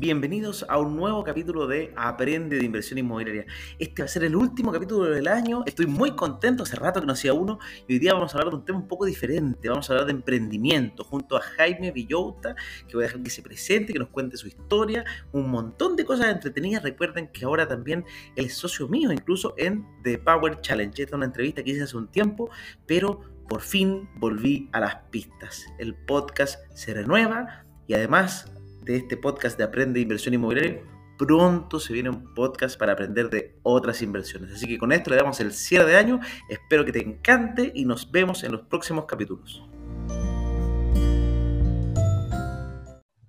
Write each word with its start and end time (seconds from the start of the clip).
bienvenidos 0.00 0.64
a 0.66 0.78
un 0.78 0.96
nuevo 0.96 1.22
capítulo 1.22 1.66
de 1.66 1.92
Aprende 1.94 2.56
de 2.56 2.64
Inversión 2.64 2.98
Inmobiliaria. 2.98 3.44
Este 3.78 4.00
va 4.00 4.06
a 4.06 4.08
ser 4.08 4.24
el 4.24 4.34
último 4.34 4.72
capítulo 4.72 5.04
del 5.04 5.28
año, 5.28 5.62
estoy 5.66 5.84
muy 5.84 6.12
contento, 6.16 6.62
hace 6.62 6.74
rato 6.76 7.00
que 7.00 7.06
no 7.06 7.12
hacía 7.12 7.34
uno 7.34 7.58
y 7.86 7.92
hoy 7.92 7.98
día 7.98 8.14
vamos 8.14 8.34
a 8.34 8.38
hablar 8.38 8.50
de 8.50 8.56
un 8.60 8.64
tema 8.64 8.78
un 8.78 8.88
poco 8.88 9.04
diferente, 9.04 9.68
vamos 9.68 9.90
a 9.90 9.92
hablar 9.92 10.06
de 10.06 10.12
emprendimiento 10.12 11.04
junto 11.04 11.36
a 11.36 11.42
Jaime 11.42 11.92
Villota, 11.92 12.54
que 12.88 12.96
voy 12.96 13.04
a 13.04 13.08
dejar 13.08 13.22
que 13.22 13.28
se 13.28 13.42
presente, 13.42 13.92
que 13.92 13.98
nos 13.98 14.08
cuente 14.08 14.38
su 14.38 14.48
historia, 14.48 15.04
un 15.32 15.50
montón 15.50 15.96
de 15.96 16.06
cosas 16.06 16.28
entretenidas. 16.28 16.82
Recuerden 16.82 17.28
que 17.28 17.44
ahora 17.44 17.68
también 17.68 18.06
él 18.36 18.46
es 18.46 18.54
socio 18.54 18.88
mío, 18.88 19.12
incluso 19.12 19.52
en 19.58 19.86
The 20.02 20.16
Power 20.16 20.62
Challenge. 20.62 21.02
Esta 21.02 21.14
es 21.14 21.16
una 21.18 21.26
entrevista 21.26 21.62
que 21.62 21.72
hice 21.72 21.82
hace 21.82 21.98
un 21.98 22.08
tiempo, 22.08 22.48
pero 22.86 23.20
por 23.50 23.60
fin 23.60 24.08
volví 24.16 24.70
a 24.72 24.80
las 24.80 24.96
pistas. 25.10 25.66
El 25.78 25.94
podcast 25.94 26.58
se 26.72 26.94
renueva 26.94 27.66
y 27.86 27.92
además 27.92 28.50
de 28.90 28.96
este 28.96 29.16
podcast 29.16 29.56
de 29.56 29.62
Aprende 29.62 30.00
Inversión 30.00 30.34
Inmobiliaria, 30.34 30.82
pronto 31.16 31.78
se 31.78 31.92
viene 31.92 32.10
un 32.10 32.34
podcast 32.34 32.76
para 32.76 32.94
aprender 32.94 33.30
de 33.30 33.56
otras 33.62 34.02
inversiones. 34.02 34.52
Así 34.52 34.66
que 34.66 34.78
con 34.78 34.90
esto 34.90 35.10
le 35.10 35.16
damos 35.16 35.38
el 35.38 35.52
cierre 35.52 35.92
de 35.92 35.96
año. 35.96 36.18
Espero 36.48 36.84
que 36.84 36.90
te 36.90 37.00
encante 37.00 37.70
y 37.72 37.84
nos 37.84 38.10
vemos 38.10 38.42
en 38.42 38.50
los 38.50 38.62
próximos 38.62 39.04
capítulos. 39.04 39.62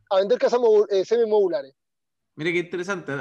A 0.09 0.15
vender 0.17 0.39
casas 0.39 0.59
eh, 0.89 1.05
semi-modulares. 1.05 1.75
Mire 2.37 2.53
qué 2.53 2.59
interesante. 2.59 3.13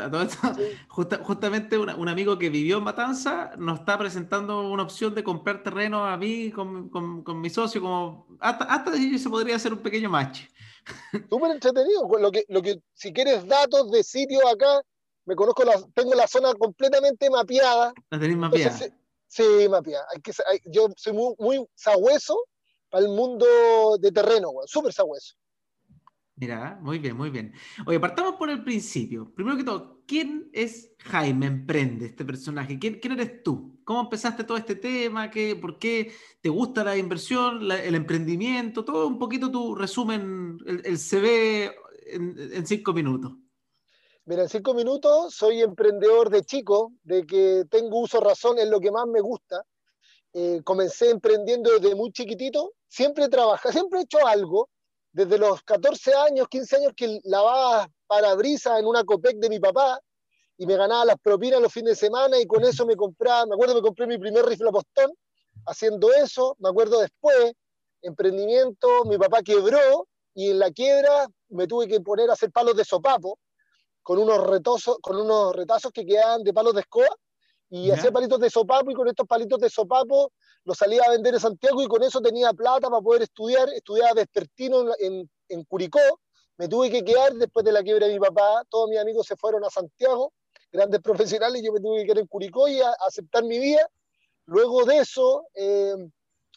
justamente 0.88 1.76
un, 1.76 2.08
amigo 2.08 2.38
que 2.38 2.48
vivió 2.48 2.78
en 2.78 2.84
Matanza 2.84 3.52
nos 3.58 3.80
está 3.80 3.98
presentando 3.98 4.70
una 4.70 4.84
opción 4.84 5.14
de 5.14 5.22
comprar 5.22 5.62
terreno 5.62 6.06
a 6.06 6.16
mí 6.16 6.50
con, 6.52 7.22
mi 7.38 7.50
socio. 7.50 7.82
Como 7.82 8.28
hasta, 8.40 8.64
hasta 8.64 8.92
se 8.92 9.28
podría 9.28 9.56
hacer 9.56 9.74
un 9.74 9.80
pequeño 9.80 10.08
match. 10.08 10.44
Súper 11.28 11.50
entretenido. 11.52 12.08
Lo 12.18 12.30
que, 12.30 12.44
lo 12.48 12.62
que, 12.62 12.80
si 12.94 13.12
quieres 13.12 13.46
datos 13.46 13.90
de 13.90 14.02
sitio 14.02 14.46
acá, 14.48 14.82
me 15.26 15.34
conozco, 15.34 15.64
la, 15.64 15.80
tengo 15.94 16.14
la 16.14 16.26
zona 16.26 16.54
completamente 16.54 17.28
mapeada. 17.30 17.92
¿La 18.10 18.18
tenéis 18.18 18.38
mapeada? 18.38 18.78
sí, 19.26 19.68
mapeada. 19.68 20.06
Hay 20.12 20.20
que, 20.20 20.32
yo 20.66 20.88
soy 20.96 21.12
muy, 21.12 21.34
muy 21.38 21.66
sabueso 21.74 22.36
para 22.88 23.04
el 23.04 23.10
mundo 23.10 23.46
de 24.00 24.10
terreno, 24.10 24.50
súper 24.66 24.92
sabueso. 24.92 25.34
Mira, 26.36 26.78
muy 26.80 26.98
bien, 26.98 27.16
muy 27.16 27.28
bien. 27.28 27.52
Oye, 27.86 28.00
partamos 28.00 28.36
por 28.36 28.48
el 28.48 28.64
principio. 28.64 29.30
Primero 29.34 29.58
que 29.58 29.64
todo, 29.64 29.99
¿quién 30.10 30.50
es 30.52 30.90
Jaime 30.98 31.46
Emprende, 31.46 32.06
este 32.06 32.24
personaje? 32.24 32.80
¿Quién, 32.80 32.98
quién 32.98 33.12
eres 33.12 33.44
tú? 33.44 33.78
¿Cómo 33.84 34.00
empezaste 34.00 34.42
todo 34.42 34.56
este 34.56 34.74
tema? 34.74 35.30
¿Qué, 35.30 35.54
¿Por 35.54 35.78
qué 35.78 36.12
te 36.40 36.48
gusta 36.48 36.82
la 36.82 36.96
inversión, 36.96 37.70
el 37.70 37.94
emprendimiento? 37.94 38.84
Todo 38.84 39.06
un 39.06 39.20
poquito 39.20 39.52
tu 39.52 39.76
resumen, 39.76 40.58
el, 40.66 40.98
CV 40.98 41.72
en, 42.06 42.66
cinco 42.66 42.92
minutos. 42.92 43.34
Mira, 44.24 44.42
en 44.42 44.48
cinco 44.48 44.74
minutos 44.74 45.32
soy 45.32 45.62
emprendedor 45.62 46.28
de 46.28 46.42
chico, 46.42 46.92
de 47.04 47.24
que 47.24 47.62
tengo 47.70 48.00
uso 48.00 48.18
razón, 48.18 48.58
es 48.58 48.68
lo 48.68 48.80
que 48.80 48.90
más 48.90 49.06
me 49.06 49.20
gusta. 49.20 49.64
Eh, 50.32 50.60
comencé 50.64 51.10
emprendiendo 51.10 51.70
desde 51.78 51.94
muy 51.94 52.10
chiquitito, 52.10 52.72
siempre 52.88 53.28
trabajé, 53.28 53.70
siempre 53.70 54.00
he 54.00 54.02
hecho 54.02 54.26
algo 54.26 54.70
desde 55.12 55.38
los 55.38 55.62
14 55.62 56.14
años, 56.14 56.48
15 56.48 56.76
años 56.76 56.92
que 56.96 57.20
lavaba 57.24 57.88
parabrisas 58.06 58.78
en 58.78 58.86
una 58.86 59.04
Copec 59.04 59.36
de 59.36 59.48
mi 59.48 59.58
papá 59.58 60.00
y 60.56 60.66
me 60.66 60.76
ganaba 60.76 61.04
las 61.04 61.16
propinas 61.18 61.60
los 61.60 61.72
fines 61.72 61.98
de 61.98 62.06
semana 62.06 62.38
y 62.38 62.46
con 62.46 62.64
eso 62.64 62.86
me 62.86 62.96
compraba, 62.96 63.46
me 63.46 63.54
acuerdo 63.54 63.74
me 63.74 63.82
compré 63.82 64.06
mi 64.06 64.18
primer 64.18 64.44
rifle 64.44 64.68
a 64.68 64.72
postón 64.72 65.12
haciendo 65.66 66.12
eso, 66.12 66.56
me 66.58 66.68
acuerdo 66.68 67.00
después, 67.00 67.52
emprendimiento, 68.02 69.04
mi 69.04 69.18
papá 69.18 69.42
quebró 69.42 70.06
y 70.34 70.50
en 70.50 70.58
la 70.58 70.70
quiebra 70.70 71.26
me 71.48 71.66
tuve 71.66 71.88
que 71.88 72.00
poner 72.00 72.30
a 72.30 72.34
hacer 72.34 72.50
palos 72.50 72.76
de 72.76 72.84
sopapo 72.84 73.38
con 74.02 74.18
unos, 74.18 74.46
retosos, 74.46 74.98
con 75.00 75.16
unos 75.16 75.54
retazos 75.54 75.92
que 75.92 76.06
quedaban 76.06 76.42
de 76.42 76.52
palos 76.52 76.74
de 76.74 76.80
escoba 76.80 77.08
y 77.70 77.92
hacía 77.92 78.10
palitos 78.10 78.40
de 78.40 78.50
sopapo 78.50 78.90
y 78.90 78.94
con 78.94 79.06
estos 79.06 79.26
palitos 79.28 79.60
de 79.60 79.70
sopapo 79.70 80.32
los 80.64 80.76
salía 80.76 81.02
a 81.06 81.10
vender 81.12 81.34
en 81.34 81.40
Santiago 81.40 81.80
y 81.82 81.86
con 81.86 82.02
eso 82.02 82.20
tenía 82.20 82.52
plata 82.52 82.90
para 82.90 83.00
poder 83.00 83.22
estudiar. 83.22 83.68
Estudiaba 83.70 84.12
vespertino 84.14 84.92
en, 84.98 85.30
en, 85.48 85.64
Curicó. 85.64 86.00
Me 86.58 86.68
tuve 86.68 86.90
que 86.90 87.04
quedar 87.04 87.32
después 87.34 87.64
de 87.64 87.72
la 87.72 87.82
quiebra 87.82 88.08
de 88.08 88.14
mi 88.14 88.18
papá. 88.18 88.64
Todos 88.68 88.90
mis 88.90 88.98
amigos 88.98 89.26
se 89.26 89.36
fueron 89.36 89.64
a 89.64 89.70
Santiago, 89.70 90.32
grandes 90.72 91.00
profesionales, 91.38 91.62
y 91.62 91.66
yo 91.66 91.72
me 91.72 91.80
tuve 91.80 92.00
que 92.00 92.06
quedar 92.06 92.18
en 92.18 92.26
Curicó 92.26 92.68
y 92.68 92.80
a, 92.80 92.90
aceptar 93.06 93.44
mi 93.44 93.58
vida. 93.58 93.88
Luego 94.46 94.84
de 94.84 94.98
eso, 94.98 95.46
eh, 95.54 95.94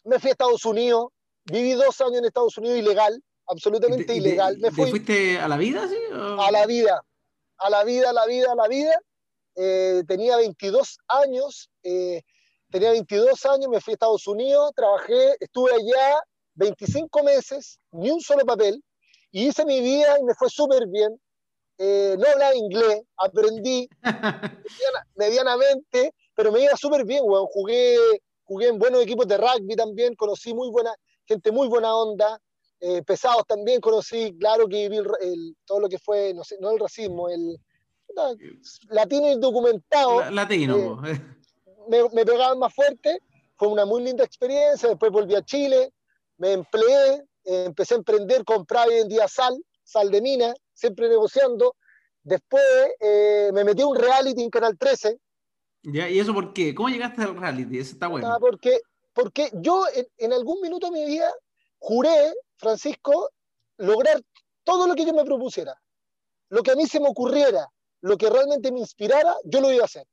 me 0.04 0.18
fui 0.18 0.30
a 0.30 0.32
Estados 0.32 0.64
Unidos. 0.64 1.06
Viví 1.44 1.72
dos 1.74 2.00
años 2.00 2.18
en 2.18 2.24
Estados 2.24 2.58
Unidos 2.58 2.78
ilegal, 2.78 3.22
absolutamente 3.46 4.16
ilegal. 4.16 4.58
me 4.58 4.70
fuiste 4.70 5.38
a 5.38 5.46
la 5.46 5.56
vida, 5.58 5.86
sí? 5.88 5.96
A 6.12 6.50
la 6.50 6.66
vida, 6.66 7.04
a 7.58 7.70
la 7.70 7.84
vida, 7.84 8.10
a 8.10 8.12
la 8.12 8.26
vida, 8.26 8.52
a 8.52 8.54
la 8.54 8.68
vida. 8.68 9.00
Eh, 9.56 10.02
tenía 10.08 10.36
22 10.36 10.98
años, 11.08 11.70
eh, 11.82 12.22
tenía 12.70 12.90
22 12.90 13.44
años, 13.46 13.68
me 13.68 13.80
fui 13.80 13.92
a 13.92 13.94
Estados 13.94 14.26
Unidos, 14.26 14.72
trabajé, 14.74 15.36
estuve 15.38 15.72
allá 15.72 16.20
25 16.54 17.22
meses, 17.22 17.78
ni 17.92 18.10
un 18.10 18.20
solo 18.20 18.44
papel, 18.44 18.82
y 19.30 19.48
hice 19.48 19.64
mi 19.64 19.80
vida 19.80 20.18
y 20.18 20.24
me 20.24 20.34
fue 20.34 20.48
súper 20.50 20.86
bien. 20.88 21.20
Eh, 21.78 22.16
no 22.18 22.28
hablaba 22.28 22.54
inglés, 22.54 23.02
aprendí 23.16 23.88
medianamente, 25.16 26.12
pero 26.34 26.52
me 26.52 26.60
iba 26.60 26.76
súper 26.76 27.04
bien, 27.04 27.22
Jugué, 27.24 27.96
jugué 28.44 28.68
en 28.68 28.78
buenos 28.78 29.02
equipos 29.02 29.26
de 29.26 29.36
rugby 29.36 29.74
también, 29.76 30.14
conocí 30.14 30.54
muy 30.54 30.70
buena 30.70 30.94
gente, 31.26 31.50
muy 31.50 31.68
buena 31.68 31.96
onda, 31.96 32.40
pesados 33.06 33.46
también 33.46 33.80
conocí, 33.80 34.36
claro 34.38 34.68
que 34.68 34.90
viví 34.90 35.02
todo 35.64 35.80
lo 35.80 35.88
que 35.88 35.98
fue, 35.98 36.34
no, 36.34 36.44
sé, 36.44 36.58
no 36.60 36.70
el 36.70 36.78
racismo, 36.78 37.30
el, 37.30 37.58
latino 38.88 39.30
indocumentado. 39.30 40.30
Latino. 40.30 41.02
Eh, 41.06 41.20
me, 41.88 42.08
me, 42.12 42.24
pegaban 42.24 42.58
más 42.58 42.74
fuerte. 42.74 43.18
Fue 43.56 43.68
una 43.68 43.84
muy 43.84 44.02
linda 44.02 44.24
experiencia. 44.24 44.88
Después 44.88 45.12
volví 45.12 45.34
a 45.34 45.42
Chile, 45.42 45.92
me 46.38 46.52
empleé, 46.52 47.24
eh, 47.44 47.64
empecé 47.66 47.94
a 47.94 47.98
emprender, 47.98 48.44
comprar 48.44 48.88
hoy 48.88 48.96
en 48.96 49.08
día 49.08 49.28
sal, 49.28 49.56
sal 49.82 50.10
de 50.10 50.20
mina, 50.20 50.54
siempre 50.72 51.08
negociando. 51.08 51.76
Después 52.22 52.64
eh, 53.00 53.50
me 53.52 53.64
metí 53.64 53.82
a 53.82 53.86
un 53.86 53.96
reality 53.96 54.42
en 54.42 54.50
Canal 54.50 54.76
13. 54.78 55.18
Ya, 55.84 56.08
¿Y 56.08 56.18
eso 56.18 56.32
por 56.32 56.52
qué? 56.54 56.74
¿Cómo 56.74 56.88
llegaste 56.88 57.22
al 57.22 57.36
reality? 57.36 57.78
Eso 57.78 57.92
está 57.92 58.08
bueno. 58.08 58.26
Ah, 58.28 58.38
porque, 58.40 58.80
porque 59.12 59.50
yo 59.52 59.84
en, 59.94 60.06
en 60.16 60.32
algún 60.32 60.60
minuto 60.62 60.90
de 60.90 60.98
mi 60.98 61.04
vida 61.04 61.30
juré, 61.78 62.32
Francisco, 62.56 63.30
lograr 63.76 64.22
todo 64.64 64.86
lo 64.86 64.94
que 64.94 65.04
yo 65.04 65.12
me 65.12 65.24
propusiera, 65.24 65.78
lo 66.48 66.62
que 66.62 66.70
a 66.70 66.76
mí 66.76 66.86
se 66.86 67.00
me 67.00 67.08
ocurriera, 67.08 67.68
lo 68.04 68.18
que 68.18 68.28
realmente 68.28 68.70
me 68.70 68.80
inspirara, 68.80 69.34
yo 69.44 69.62
lo 69.62 69.72
iba 69.72 69.82
a 69.82 69.86
hacer. 69.86 70.06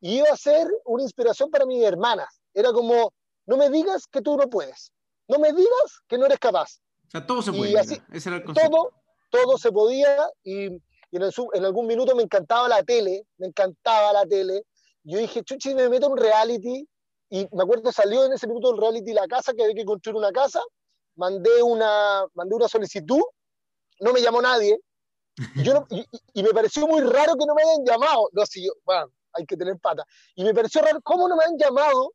Y 0.00 0.16
iba 0.16 0.28
a 0.32 0.36
ser 0.36 0.66
una 0.86 1.02
inspiración 1.02 1.50
para 1.50 1.66
mis 1.66 1.84
hermanas. 1.84 2.40
Era 2.54 2.72
como, 2.72 3.12
no 3.44 3.58
me 3.58 3.68
digas 3.68 4.06
que 4.06 4.22
tú 4.22 4.38
no 4.38 4.48
puedes. 4.48 4.90
No 5.28 5.38
me 5.38 5.52
digas 5.52 6.00
que 6.08 6.16
no 6.16 6.24
eres 6.24 6.38
capaz. 6.38 6.78
O 7.06 7.10
sea, 7.10 7.26
todo 7.26 7.42
se 7.42 7.52
podía. 7.52 7.82
todo, 8.54 8.92
todo 9.28 9.58
se 9.58 9.70
podía 9.70 10.26
y, 10.42 10.68
en, 11.12 11.64
algún 11.64 11.86
minuto 11.86 12.16
me 12.16 12.22
encantaba 12.22 12.66
la 12.66 12.82
tele, 12.82 13.26
me 13.36 13.48
encantaba 13.48 14.14
la 14.14 14.24
tele. 14.24 14.62
Yo 15.02 15.18
dije, 15.18 15.42
chuchi, 15.44 15.74
me 15.74 15.90
meto 15.90 16.06
en 16.12 16.16
reality. 16.16 16.88
Y 17.28 17.46
me 17.52 17.62
acuerdo, 17.62 17.92
salió 17.92 18.24
en 18.24 18.32
ese 18.32 18.46
minuto 18.46 18.72
el 18.72 18.80
reality 18.80 19.12
La 19.12 19.26
Casa, 19.26 19.52
que 19.52 19.64
había 19.64 19.74
que 19.74 19.84
construir 19.84 20.16
una 20.16 20.32
casa. 20.32 20.62
Mandé 21.14 21.62
una, 21.62 22.24
mandé 22.32 22.54
una 22.54 22.68
solicitud, 22.68 23.22
no 24.00 24.12
me 24.14 24.22
llamó 24.22 24.40
nadie, 24.40 24.80
y, 25.56 25.62
yo 25.62 25.86
y, 25.90 26.42
me 26.42 26.50
pareció 26.50 26.86
muy 26.86 27.02
raro 27.02 27.34
que 27.34 27.46
no 27.46 27.54
me 27.54 27.62
hayan 27.62 27.84
llamado. 27.84 28.28
No, 28.32 28.46
si 28.46 28.64
yo, 28.64 28.72
bueno, 28.84 29.06
hay 29.32 29.44
que 29.46 29.56
tener 29.56 29.78
pata. 29.78 30.04
Y 30.34 30.44
me 30.44 30.54
pareció 30.54 30.80
raro, 30.82 31.00
¿cómo 31.02 31.28
no 31.28 31.36
me 31.36 31.44
han 31.44 31.58
llamado? 31.58 32.12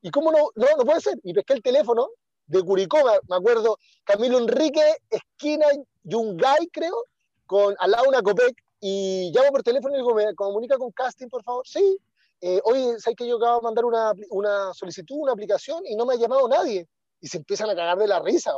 ¿Y 0.00 0.10
cómo 0.10 0.32
no? 0.32 0.50
No, 0.54 0.66
no 0.76 0.84
puede 0.84 1.00
ser. 1.00 1.18
Y 1.22 1.32
pesqué 1.32 1.54
el 1.54 1.62
teléfono 1.62 2.08
de 2.46 2.62
Curicó, 2.62 2.98
me 3.28 3.36
acuerdo, 3.36 3.78
Camilo 4.04 4.38
Enrique, 4.38 4.96
esquina 5.08 5.66
Yungay, 6.02 6.68
creo, 6.72 7.04
con 7.46 7.74
al 7.78 7.90
lado 7.90 8.08
una 8.08 8.22
Copec, 8.22 8.54
y 8.80 9.32
llamo 9.34 9.50
por 9.50 9.62
teléfono 9.62 9.94
y 9.94 9.98
digo, 9.98 10.14
¿me 10.14 10.34
comunica 10.34 10.76
con 10.76 10.92
casting, 10.92 11.28
por 11.28 11.42
favor? 11.42 11.66
Sí. 11.66 11.98
Eh, 12.40 12.60
oye, 12.64 12.98
¿sabes 12.98 13.16
que 13.16 13.26
yo 13.26 13.36
acabo 13.36 13.60
de 13.60 13.64
mandar 13.64 13.84
una, 13.86 14.12
una 14.28 14.74
solicitud, 14.74 15.16
una 15.18 15.32
aplicación, 15.32 15.86
y 15.86 15.96
no 15.96 16.04
me 16.04 16.14
ha 16.14 16.18
llamado 16.18 16.46
nadie? 16.48 16.86
Y 17.20 17.28
se 17.28 17.38
empiezan 17.38 17.70
a 17.70 17.74
cagar 17.74 17.96
de 17.96 18.06
la 18.06 18.20
risa. 18.20 18.52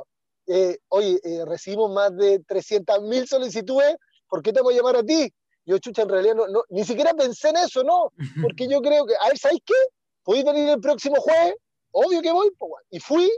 Eh, 0.48 0.78
oye, 0.88 1.20
eh, 1.22 1.44
recibimos 1.44 1.92
más 1.92 2.16
de 2.16 2.40
300.000 2.40 3.26
solicitudes, 3.26 3.96
¿por 4.28 4.42
qué 4.42 4.52
te 4.52 4.62
voy 4.62 4.74
a 4.74 4.76
llamar 4.78 4.96
a 4.96 5.02
ti? 5.02 5.32
Yo, 5.64 5.78
chucha, 5.78 6.02
en 6.02 6.08
realidad 6.08 6.34
no, 6.34 6.62
ni 6.70 6.84
siquiera 6.84 7.12
pensé 7.14 7.48
en 7.48 7.56
eso, 7.56 7.82
¿no? 7.82 8.12
Porque 8.42 8.68
yo 8.68 8.80
creo 8.80 9.04
que, 9.04 9.14
a 9.16 9.28
ver, 9.28 9.38
¿sabes 9.38 9.58
qué? 9.64 9.74
¿Podéis 10.22 10.44
venir 10.44 10.68
el 10.68 10.80
próximo 10.80 11.16
jueves? 11.16 11.54
Obvio 11.90 12.20
que 12.22 12.32
voy, 12.32 12.50
pues, 12.58 12.72
Y 12.90 13.00
fui 13.00 13.30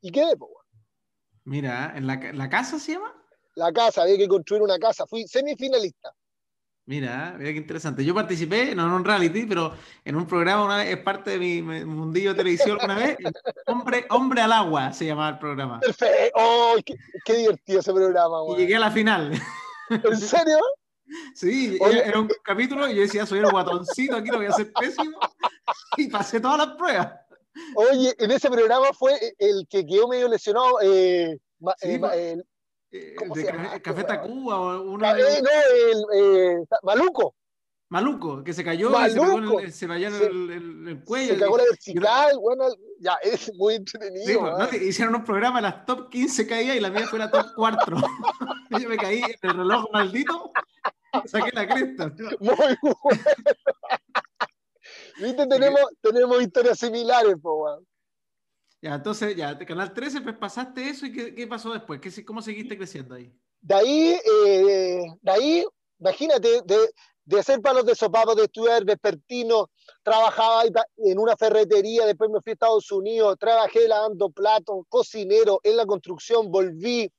y 0.00 0.10
quedé, 0.10 0.36
pues, 0.36 0.50
Mira, 1.44 1.92
¿en 1.94 2.06
la, 2.06 2.16
la 2.32 2.48
casa 2.48 2.78
se 2.78 2.92
llama? 2.92 3.14
La 3.54 3.72
casa, 3.72 4.02
había 4.02 4.16
que 4.16 4.28
construir 4.28 4.62
una 4.62 4.78
casa. 4.78 5.06
Fui 5.06 5.26
semifinalista. 5.28 6.14
Mira, 6.86 7.34
mira 7.38 7.50
qué 7.50 7.58
interesante. 7.58 8.04
Yo 8.04 8.14
participé, 8.14 8.74
no 8.74 8.84
en 8.84 8.90
un 8.90 9.04
reality, 9.04 9.46
pero 9.46 9.72
en 10.04 10.16
un 10.16 10.26
programa 10.26 10.64
una 10.64 10.76
vez, 10.78 10.90
es 10.90 10.98
parte 10.98 11.30
de 11.30 11.38
mi 11.38 11.62
mundillo 11.62 12.30
de 12.30 12.36
televisión 12.36 12.78
una 12.82 12.94
vez. 12.94 13.16
Hombre, 13.66 14.06
Hombre 14.10 14.42
al 14.42 14.52
agua 14.52 14.92
se 14.92 15.06
llamaba 15.06 15.30
el 15.30 15.38
programa. 15.38 15.80
Perfecto. 15.80 16.32
Oh, 16.34 16.76
qué, 16.84 17.34
divertido 17.34 17.80
ese 17.80 17.92
programa, 17.92 18.36
Y 18.50 18.56
llegué 18.56 18.76
a 18.76 18.80
la 18.80 18.90
final. 18.90 19.32
¿En 19.90 20.16
serio? 20.16 20.58
Sí, 21.34 21.78
era, 21.80 22.18
un 22.18 22.28
capítulo 22.42 22.88
y 22.88 22.96
yo 22.96 23.02
decía, 23.02 23.26
soy 23.26 23.40
el 23.40 23.50
guatoncito, 23.50 24.16
aquí 24.16 24.30
lo 24.30 24.38
voy 24.38 24.46
a 24.46 24.50
hacer 24.50 24.72
pésimo. 24.72 25.18
Y 25.96 26.08
pasé 26.08 26.40
todas 26.40 26.58
las 26.58 26.76
pruebas. 26.76 27.14
Oye, 27.76 28.14
en 28.18 28.30
ese 28.30 28.50
programa 28.50 28.88
fue 28.92 29.12
el 29.38 29.66
que 29.68 29.86
quedó 29.86 30.08
medio 30.08 30.28
lesionado. 30.28 30.80
Eh, 30.82 31.38
sí, 31.78 32.00
eh, 32.12 32.36
eh, 32.90 33.14
de 33.34 33.80
Café 33.80 34.04
Tacuba 34.04 34.60
o 34.60 34.82
uno 34.82 34.98
no, 34.98 35.16
el, 35.16 36.04
eh, 36.14 36.64
Maluco. 36.82 37.34
Maluco, 37.90 38.42
que 38.42 38.52
se 38.52 38.64
cayó 38.64 38.90
y 38.90 39.10
se, 39.10 39.20
pegó 39.20 39.60
el, 39.60 39.72
se 39.72 39.86
vaya 39.86 40.08
en 40.08 40.14
el, 40.14 40.88
el, 40.88 41.04
cuello. 41.04 41.34
Se 41.34 41.40
cagó 41.40 41.58
la 41.58 41.64
vertical, 41.64 42.38
bueno, 42.40 42.64
ya, 42.98 43.14
es 43.22 43.52
muy 43.54 43.74
entretenido. 43.74 44.26
Sí, 44.26 44.78
¿no? 44.78 44.86
Hicieron 44.86 45.14
un 45.14 45.24
programa, 45.24 45.60
las 45.60 45.84
top 45.84 46.08
15 46.10 46.46
caía 46.46 46.74
y 46.74 46.80
la 46.80 46.90
mía 46.90 47.06
fue 47.06 47.18
la 47.18 47.30
top 47.30 47.46
4. 47.54 47.96
Yo 48.70 48.88
me 48.88 48.96
caí 48.96 49.18
en 49.22 49.50
el 49.50 49.56
reloj 49.56 49.86
maldito, 49.92 50.52
saqué 51.26 51.50
la 51.52 51.68
cresta. 51.68 52.08
Muy 52.40 52.54
bueno. 52.56 52.98
Viste, 55.20 55.46
tenemos, 55.46 55.82
tenemos 56.00 56.42
historias 56.42 56.78
similares, 56.78 57.36
po, 57.40 57.80
Ya, 58.82 58.94
entonces, 58.94 59.36
ya, 59.36 59.56
Canal 59.58 59.92
13, 59.92 60.22
pues 60.22 60.36
pasaste 60.36 60.88
eso 60.88 61.06
y 61.06 61.12
¿qué, 61.12 61.34
qué 61.34 61.46
pasó 61.46 61.72
después? 61.72 62.00
¿Qué, 62.00 62.24
¿Cómo 62.24 62.42
seguiste 62.42 62.76
creciendo 62.76 63.14
ahí? 63.14 63.32
De 63.60 63.74
ahí, 63.74 64.20
eh, 64.46 65.06
de 65.22 65.30
ahí, 65.30 65.64
imagínate, 65.98 66.62
de, 66.64 66.76
de 67.24 67.38
hacer 67.38 67.60
palos 67.60 67.86
de 67.86 67.94
sopapo, 67.94 68.34
de 68.34 68.44
estudiar 68.44 68.84
vespertino, 68.84 69.70
trabajaba 70.02 70.64
en 70.96 71.18
una 71.18 71.36
ferretería, 71.36 72.06
después 72.06 72.30
me 72.30 72.40
fui 72.40 72.50
a 72.50 72.54
Estados 72.54 72.90
Unidos, 72.92 73.36
trabajé 73.38 73.88
lavando 73.88 74.30
platos, 74.30 74.84
cocinero, 74.88 75.60
en 75.62 75.76
la 75.76 75.86
construcción, 75.86 76.50
volví, 76.50 77.10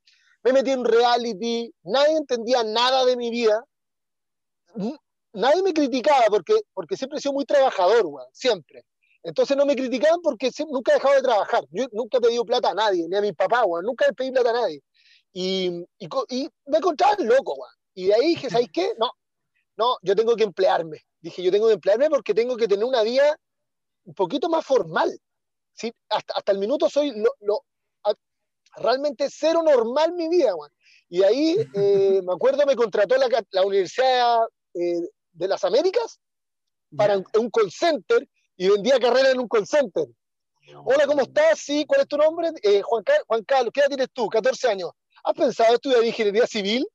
me 0.43 0.53
metí 0.53 0.71
en 0.71 0.85
reality, 0.85 1.73
nadie 1.83 2.17
entendía 2.17 2.63
nada 2.63 3.03
de 3.05 3.17
mi 3.17 3.31
vida, 3.31 3.65
nadie 5.33 5.63
me 5.63 5.73
criticaba 5.73 6.25
porque, 6.29 6.53
porque 6.73 6.95
siempre 6.95 7.17
he 7.17 7.21
sido 7.21 7.33
muy 7.33 7.45
trabajador, 7.45 8.05
siempre. 8.31 8.85
Entonces 9.23 9.57
no 9.57 9.65
me 9.65 9.75
criticaban 9.75 10.21
porque 10.21 10.51
nunca 10.67 10.91
he 10.91 10.95
dejado 10.95 11.15
de 11.15 11.21
trabajar. 11.23 11.63
Yo 11.71 11.87
nunca 11.91 12.19
he 12.19 12.21
pedido 12.21 12.45
plata 12.45 12.69
a 12.69 12.73
nadie, 12.75 13.07
ni 13.09 13.15
a 13.15 13.21
mi 13.21 13.33
papá, 13.33 13.63
nunca 13.81 14.05
he 14.05 14.13
pedido 14.13 14.33
plata 14.33 14.51
a 14.51 14.61
nadie. 14.61 14.83
Y, 15.33 15.83
y, 15.97 16.07
y 16.29 16.49
me 16.67 16.77
encontraba 16.77 17.15
loco, 17.17 17.55
Y 17.95 18.05
de 18.05 18.13
ahí 18.13 18.27
dije, 18.29 18.49
¿sabes 18.51 18.67
qué? 18.71 18.93
No, 18.99 19.09
no, 19.77 19.97
yo 20.01 20.15
tengo 20.15 20.35
que 20.35 20.43
emplearme. 20.43 21.05
Dije, 21.19 21.43
yo 21.43 21.51
tengo 21.51 21.67
que 21.67 21.73
emplearme 21.73 22.09
porque 22.09 22.33
tengo 22.33 22.55
que 22.55 22.67
tener 22.67 22.85
una 22.85 23.03
vida 23.03 23.37
un 24.05 24.13
poquito 24.13 24.49
más 24.49 24.65
formal. 24.65 25.19
¿sí? 25.73 25.93
Hasta, 26.09 26.33
hasta 26.35 26.51
el 26.51 26.59
minuto 26.59 26.89
soy 26.89 27.13
lo, 27.41 27.63
realmente 28.77 29.27
cero 29.29 29.61
normal 29.63 30.13
mi 30.13 30.29
vida. 30.29 30.53
Y 31.09 31.23
ahí, 31.23 31.55
eh, 31.75 32.21
me 32.23 32.33
acuerdo, 32.33 32.65
me 32.65 32.75
contrató 32.75 33.15
la, 33.17 33.27
la 33.51 33.61
Universidad 33.63 34.39
eh, 34.73 35.09
de 35.31 35.47
las 35.47 35.63
Américas 35.63 36.19
para 36.95 37.17
un, 37.17 37.49
call 37.49 37.71
center 37.71 38.27
y 38.55 38.69
vendía 38.69 38.99
carrera 38.99 39.31
en 39.31 39.39
un 39.39 39.47
call 39.47 39.67
center. 39.67 40.07
Hola, 40.83 41.05
¿cómo 41.05 41.21
estás? 41.21 41.59
Sí, 41.59 41.85
¿cuál 41.85 42.01
es 42.01 42.07
tu 42.07 42.17
nombre? 42.17 42.49
Eh, 42.63 42.81
Juan, 42.81 43.03
Juan 43.27 43.43
Carlos, 43.43 43.71
¿qué 43.73 43.81
edad 43.81 43.89
tienes 43.89 44.07
tú? 44.11 44.27
14 44.27 44.67
años. 44.67 44.91
¿Has 45.23 45.33
pensado 45.33 45.75
estudiar 45.75 46.03
ingeniería 46.03 46.47
civil? 46.47 46.87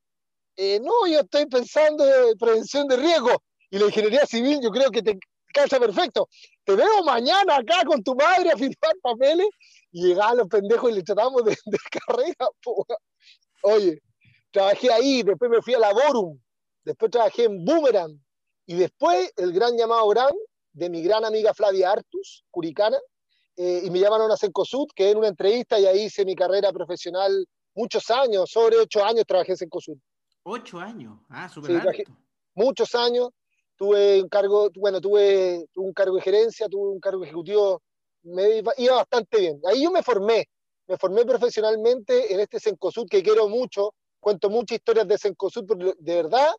Eh, 0.63 0.79
no, 0.79 1.07
yo 1.07 1.21
estoy 1.21 1.47
pensando 1.47 2.05
en 2.05 2.37
prevención 2.37 2.87
de 2.87 2.99
riesgo 2.99 3.31
y 3.71 3.79
la 3.79 3.87
ingeniería 3.87 4.27
civil 4.27 4.61
yo 4.63 4.69
creo 4.71 4.91
que 4.91 5.01
te 5.01 5.19
calza 5.55 5.81
perfecto. 5.81 6.29
Te 6.65 6.77
veo 6.77 7.03
mañana 7.03 7.57
acá 7.57 7.83
con 7.87 8.03
tu 8.03 8.15
madre 8.15 8.51
a 8.51 8.57
firmar 8.59 8.95
papeles 9.01 9.47
y 9.91 10.09
llegaban 10.09 10.37
los 10.37 10.49
pendejos 10.49 10.91
y 10.91 10.97
le 10.97 11.03
tratamos 11.03 11.45
de, 11.47 11.57
carrera. 12.07 12.47
Oye, 13.63 14.03
trabajé 14.51 14.93
ahí, 14.93 15.23
después 15.23 15.51
me 15.51 15.63
fui 15.63 15.73
a 15.73 15.79
Laborum, 15.79 16.39
después 16.85 17.11
trabajé 17.11 17.45
en 17.45 17.65
Boomerang 17.65 18.23
y 18.67 18.75
después 18.75 19.33
el 19.39 19.55
gran 19.55 19.79
llamado 19.79 20.07
gran 20.09 20.35
de 20.75 20.91
mi 20.91 21.03
gran 21.03 21.25
amiga 21.25 21.55
Flavia 21.55 21.93
Artus, 21.93 22.45
curicana, 22.51 22.99
eh, 23.57 23.81
y 23.85 23.89
me 23.89 23.99
llamaron 23.99 24.31
a 24.31 24.37
Sencosud, 24.37 24.89
que 24.95 25.09
en 25.09 25.17
una 25.17 25.29
entrevista 25.29 25.81
y 25.81 25.87
ahí 25.87 26.03
hice 26.03 26.27
mi 26.27 26.35
carrera 26.35 26.71
profesional 26.71 27.47
muchos 27.75 28.11
años, 28.11 28.51
sobre 28.51 28.77
ocho 28.77 29.03
años 29.03 29.25
trabajé 29.27 29.53
en 29.53 29.57
Sencosud. 29.57 29.97
Ocho 30.43 30.79
años, 30.79 31.19
ah, 31.29 31.49
súper 31.49 31.83
sí, 31.95 32.05
Muchos 32.55 32.95
años, 32.95 33.31
tuve 33.77 34.23
un 34.23 34.29
cargo, 34.29 34.71
bueno, 34.77 35.01
tuve, 35.01 35.67
un 35.77 35.93
cargo 35.93 36.17
de 36.17 36.23
gerencia, 36.23 36.69
tuve 36.69 36.91
un 36.91 37.01
cargo 37.01 37.25
ejecutivo, 37.25 37.83
me 38.23 38.63
iba, 38.77 38.97
bastante 38.97 39.39
bien. 39.39 39.61
Ahí 39.67 39.85
yo 39.85 39.91
me 39.91 40.03
formé, 40.03 40.49
me 40.87 40.97
formé 40.97 41.25
profesionalmente 41.25 42.33
en 42.33 42.41
este 42.41 42.59
Sencosud 42.59 43.07
que 43.09 43.23
quiero 43.23 43.49
mucho, 43.49 43.95
cuento 44.19 44.51
muchas 44.51 44.77
historias 44.77 45.09
de 45.09 45.19
Sencosud, 45.19 45.67
porque 45.67 45.95
de 45.99 46.15
verdad 46.15 46.51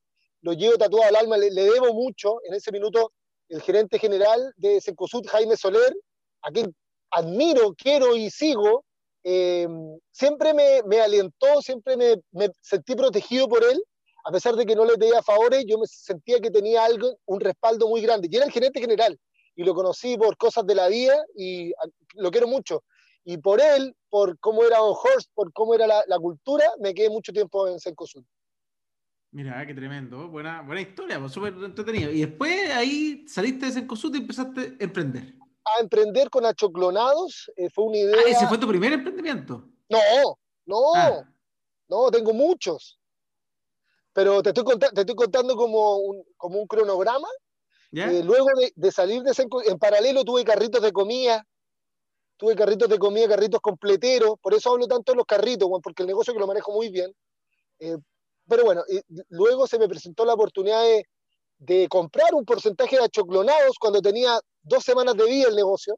lo 0.41 0.53
llevo 0.53 0.77
tatuado 0.77 1.07
al 1.07 1.15
alma, 1.15 1.37
le, 1.37 1.51
debo 1.51 1.93
mucho. 1.93 2.37
En 2.45 2.53
ese 2.53 2.71
minuto, 2.71 3.13
el 3.49 3.61
gerente 3.61 3.99
general 3.99 4.53
de 4.57 4.81
Sencosud, 4.81 5.25
Jaime 5.27 5.57
Soler, 5.57 5.93
a 6.41 6.51
quien 6.51 6.75
admiro, 7.11 7.73
quiero 7.75 8.15
y 8.15 8.29
sigo, 8.29 8.83
eh, 9.23 9.67
siempre 10.11 10.53
me, 10.53 10.81
me, 10.83 10.99
alentó, 10.99 11.61
siempre 11.61 11.95
me, 11.97 12.15
me, 12.31 12.49
sentí 12.59 12.95
protegido 12.95 13.47
por 13.47 13.63
él, 13.63 13.81
a 14.23 14.31
pesar 14.31 14.55
de 14.55 14.65
que 14.65 14.75
no 14.75 14.85
le 14.85 14.97
pedía 14.97 15.21
favores, 15.21 15.65
yo 15.67 15.77
me 15.77 15.87
sentía 15.87 16.39
que 16.39 16.51
tenía 16.51 16.85
algo, 16.85 17.17
un 17.25 17.39
respaldo 17.39 17.87
muy 17.87 18.01
grande. 18.01 18.27
Y 18.31 18.35
era 18.35 18.45
el 18.45 18.51
gerente 18.51 18.79
general, 18.79 19.17
y 19.55 19.63
lo 19.63 19.73
conocí 19.73 20.17
por 20.17 20.37
cosas 20.37 20.65
de 20.65 20.75
la 20.75 20.87
vida, 20.87 21.15
y 21.35 21.71
lo 22.15 22.31
quiero 22.31 22.47
mucho. 22.47 22.83
Y 23.23 23.37
por 23.37 23.61
él, 23.61 23.95
por 24.09 24.39
cómo 24.39 24.63
era 24.63 24.77
Don 24.77 24.95
Horst, 24.95 25.29
por 25.33 25.53
cómo 25.53 25.75
era 25.75 25.85
la, 25.85 26.03
la 26.07 26.17
cultura, 26.17 26.65
me 26.79 26.93
quedé 26.93 27.09
mucho 27.09 27.31
tiempo 27.31 27.67
en 27.67 27.79
Sencosud. 27.79 28.23
Mira, 29.33 29.65
qué 29.65 29.73
tremendo. 29.73 30.27
Buena, 30.27 30.61
buena 30.61 30.81
historia, 30.81 31.19
pues, 31.19 31.31
súper 31.31 31.53
entretenido. 31.53 32.11
Y 32.11 32.21
después 32.21 32.69
ahí 32.71 33.25
saliste 33.27 33.67
de 33.67 33.71
Sencosud 33.71 34.13
y 34.15 34.17
empezaste 34.17 34.61
a 34.79 34.83
emprender 34.83 35.40
a 35.65 35.81
emprender 35.81 36.29
con 36.29 36.45
achoclonados. 36.45 37.51
Eh, 37.55 37.69
fue 37.69 37.85
una 37.85 37.97
idea. 37.97 38.15
Ah, 38.17 38.29
¿Ese 38.29 38.47
fue 38.47 38.57
tu 38.57 38.67
primer 38.67 38.93
emprendimiento? 38.93 39.67
No, 39.89 39.99
no, 40.65 40.95
ah. 40.95 41.23
no, 41.89 42.11
tengo 42.11 42.33
muchos. 42.33 42.99
Pero 44.13 44.41
te 44.41 44.49
estoy, 44.49 44.63
contando, 44.63 44.93
te 44.93 45.01
estoy 45.01 45.15
contando 45.15 45.55
como 45.55 45.97
un, 45.97 46.23
como 46.37 46.59
un 46.59 46.67
cronograma. 46.67 47.27
Eh, 47.93 48.23
luego 48.23 48.47
de, 48.75 48.91
salir 48.91 49.21
de 49.21 49.31
ese, 49.31 49.47
en 49.65 49.77
paralelo 49.77 50.23
tuve 50.23 50.45
carritos 50.45 50.81
de 50.81 50.93
comida, 50.93 51.45
tuve 52.37 52.55
carritos 52.55 52.87
de 52.87 52.97
comida, 52.97 53.27
carritos 53.27 53.59
completeros, 53.59 54.35
por 54.41 54.53
eso 54.53 54.71
hablo 54.71 54.87
tanto 54.87 55.11
de 55.11 55.17
los 55.17 55.25
carritos, 55.25 55.69
porque 55.83 56.03
el 56.03 56.07
negocio 56.07 56.33
que 56.33 56.39
lo 56.39 56.47
manejo 56.47 56.71
muy 56.71 56.89
bien. 56.89 57.13
Eh, 57.79 57.97
pero 58.47 58.63
bueno, 58.63 58.83
luego 59.27 59.67
se 59.67 59.77
me 59.77 59.89
presentó 59.89 60.23
la 60.23 60.33
oportunidad 60.33 60.81
de, 60.83 61.05
de 61.61 61.87
comprar 61.87 62.33
un 62.33 62.43
porcentaje 62.43 62.97
de 62.97 63.03
achoclonados 63.03 63.77
cuando 63.79 64.01
tenía 64.01 64.39
dos 64.63 64.83
semanas 64.83 65.15
de 65.15 65.25
vida 65.25 65.47
el 65.47 65.55
negocio. 65.55 65.95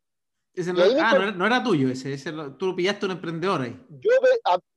no, 0.56 0.84
ah, 1.02 1.32
no, 1.32 1.46
era, 1.46 1.64
tuyo 1.64 1.90
ese, 1.90 2.14
ese, 2.14 2.34
tú 2.60 2.68
lo 2.68 2.76
pillaste 2.76 3.06
un 3.06 3.14
emprendedor 3.14 3.62
ahí. 3.62 3.82
Yo, 3.90 4.12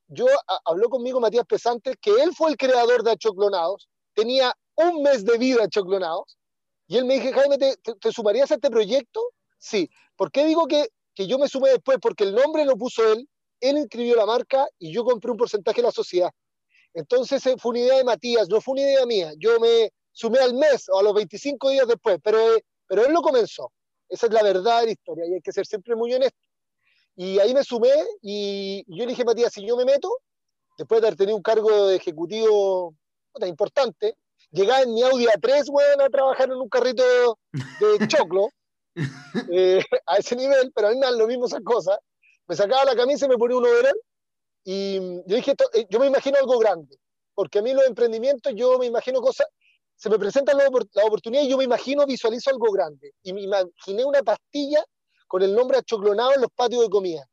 yo 0.06 0.26
habló 0.64 0.88
conmigo 0.88 1.20
Matías 1.20 1.44
Pesante, 1.44 1.96
que 2.00 2.12
él 2.22 2.30
fue 2.36 2.50
el 2.50 2.56
creador 2.56 3.02
de 3.02 3.10
Achoclonados, 3.10 3.88
tenía 4.14 4.54
un 4.76 5.02
mes 5.02 5.24
de 5.24 5.36
vida 5.38 5.64
Achoclonados, 5.64 6.38
y 6.86 6.98
él 6.98 7.04
me 7.04 7.18
dijo, 7.18 7.36
Jaime, 7.36 7.58
¿te, 7.58 7.74
te, 7.76 8.12
sumarías 8.12 8.52
a 8.52 8.54
este 8.54 8.70
proyecto? 8.70 9.20
Sí. 9.58 9.90
¿Por 10.14 10.30
qué 10.30 10.46
digo 10.46 10.68
que, 10.68 10.86
que 11.16 11.26
yo 11.26 11.36
me 11.36 11.48
sumé 11.48 11.70
después? 11.70 11.98
Porque 12.00 12.22
el 12.22 12.32
nombre 12.32 12.64
lo 12.64 12.76
puso 12.76 13.12
él, 13.12 13.28
él 13.60 13.76
inscribió 13.76 14.14
la 14.14 14.24
marca 14.24 14.68
y 14.78 14.92
yo 14.92 15.04
compré 15.04 15.32
un 15.32 15.36
porcentaje 15.36 15.80
de 15.80 15.88
la 15.88 15.92
sociedad. 15.92 16.30
Entonces 16.94 17.44
eh, 17.44 17.56
fue 17.58 17.70
una 17.70 17.80
idea 17.80 17.96
de 17.96 18.04
Matías, 18.04 18.48
no 18.48 18.60
fue 18.60 18.74
una 18.74 18.82
idea 18.82 19.04
mía. 19.04 19.32
Yo 19.36 19.58
me, 19.58 19.90
sumé 20.16 20.38
al 20.38 20.54
mes 20.54 20.88
o 20.88 20.98
a 20.98 21.02
los 21.02 21.12
25 21.12 21.68
días 21.70 21.86
después, 21.86 22.18
pero, 22.24 22.38
pero 22.88 23.04
él 23.04 23.12
lo 23.12 23.20
comenzó. 23.20 23.70
Esa 24.08 24.26
es 24.26 24.32
la 24.32 24.42
verdad 24.42 24.80
de 24.80 24.86
la 24.86 24.92
historia 24.92 25.26
y 25.26 25.34
hay 25.34 25.42
que 25.42 25.52
ser 25.52 25.66
siempre 25.66 25.94
muy 25.94 26.14
honesto. 26.14 26.48
Y 27.16 27.38
ahí 27.38 27.52
me 27.52 27.62
sumé 27.62 27.92
y 28.22 28.82
yo 28.88 29.04
le 29.04 29.10
dije, 29.10 29.24
Matías, 29.24 29.52
si 29.52 29.66
yo 29.66 29.76
me 29.76 29.84
meto, 29.84 30.10
después 30.78 31.02
de 31.02 31.08
haber 31.08 31.18
tenido 31.18 31.36
un 31.36 31.42
cargo 31.42 31.88
de 31.88 31.96
ejecutivo 31.96 32.94
importante, 33.46 34.16
llegaba 34.50 34.82
en 34.82 34.94
mi 34.94 35.02
Audi 35.02 35.26
A3, 35.26 35.70
bueno, 35.70 36.04
a 36.04 36.08
trabajar 36.08 36.48
en 36.48 36.56
un 36.56 36.68
carrito 36.68 37.02
de 37.52 38.08
choclo, 38.08 38.48
eh, 39.52 39.84
a 40.06 40.16
ese 40.16 40.34
nivel, 40.34 40.72
pero 40.74 40.88
a 40.88 40.90
mí 40.92 40.96
me 40.96 41.04
dan 41.04 41.18
lo 41.18 41.26
mismo 41.26 41.44
esas 41.44 41.62
cosas. 41.62 41.98
Me 42.46 42.56
sacaba 42.56 42.86
la 42.86 42.96
camisa 42.96 43.26
y 43.26 43.28
me 43.28 43.36
ponía 43.36 43.58
un 43.58 43.66
overall 43.66 44.00
y 44.64 44.98
yo 45.26 45.36
dije, 45.36 45.54
eh, 45.74 45.86
yo 45.90 46.00
me 46.00 46.06
imagino 46.06 46.38
algo 46.38 46.58
grande, 46.58 46.96
porque 47.34 47.58
a 47.58 47.62
mí 47.62 47.74
los 47.74 47.86
emprendimientos, 47.86 48.54
yo 48.56 48.78
me 48.78 48.86
imagino 48.86 49.20
cosas, 49.20 49.46
se 49.96 50.10
me 50.10 50.18
presenta 50.18 50.52
la, 50.54 50.68
oportunidad 50.68 51.42
y 51.42 51.48
yo 51.48 51.56
me 51.56 51.64
imagino, 51.64 52.04
visualizo 52.06 52.50
algo 52.50 52.70
grande. 52.70 53.14
Y 53.22 53.32
me 53.32 53.40
imaginé 53.42 54.04
una 54.04 54.22
pastilla 54.22 54.84
con 55.26 55.42
el 55.42 55.54
nombre 55.54 55.78
achoclonado 55.78 56.34
en 56.34 56.42
los 56.42 56.50
patios 56.54 56.82
de 56.82 56.90
comida. 56.90 57.26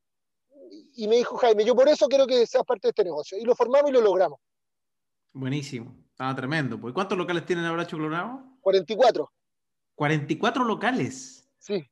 Y 0.96 1.08
me 1.08 1.18
dijo 1.18 1.36
Jaime, 1.38 1.66
yo 1.66 1.76
por 1.76 1.90
eso 1.90 2.08
quiero 2.08 2.26
que 2.26 2.48
seas 2.48 2.64
parte 2.64 2.88
de 2.88 2.90
este 2.90 3.04
negocio. 3.04 3.38
Y 3.38 3.44
lo 3.44 3.56
formamos 3.56 3.92
y 3.92 3.94
lo 3.94 4.02
logramos. 4.02 4.40
Buenísimo, 5.34 5.94
estaba 6.10 6.34
tremendo. 6.36 6.80
Pues, 6.80 6.94
¿Cuántos 6.94 7.18
locales 7.18 7.46
tienen 7.46 7.66
ahora 7.66 7.84
achoclonado? 7.84 8.42
44. 8.62 9.30
44 9.96 10.64
locales. 10.64 11.50
Sí. 11.60 11.86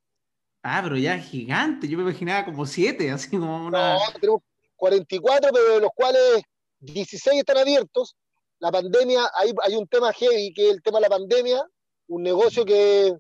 Ah, 0.64 0.80
pero 0.84 0.96
ya 0.96 1.18
gigante. 1.18 1.88
Yo 1.88 1.98
me 1.98 2.04
imaginaba 2.04 2.46
como 2.46 2.66
7, 2.66 3.12
así 3.12 3.30
como 3.30 3.66
una. 3.66 3.96
No, 3.96 4.00
tenemos 4.14 4.42
44, 4.78 5.50
pero 5.52 5.76
de 5.76 5.82
los 5.82 5.92
cuales 5.94 6.44
16 6.80 7.40
están 7.40 7.58
abiertos 7.58 8.16
la 8.62 8.72
pandemia, 8.72 9.30
hay, 9.34 9.52
hay 9.64 9.76
un 9.76 9.88
tema 9.88 10.14
heavy 10.14 10.54
que 10.54 10.70
es 10.70 10.76
el 10.76 10.82
tema 10.82 11.00
de 11.00 11.04
la 11.04 11.10
pandemia, 11.10 11.62
un 12.08 12.24
negocio 12.24 12.64
que, 12.64 13.12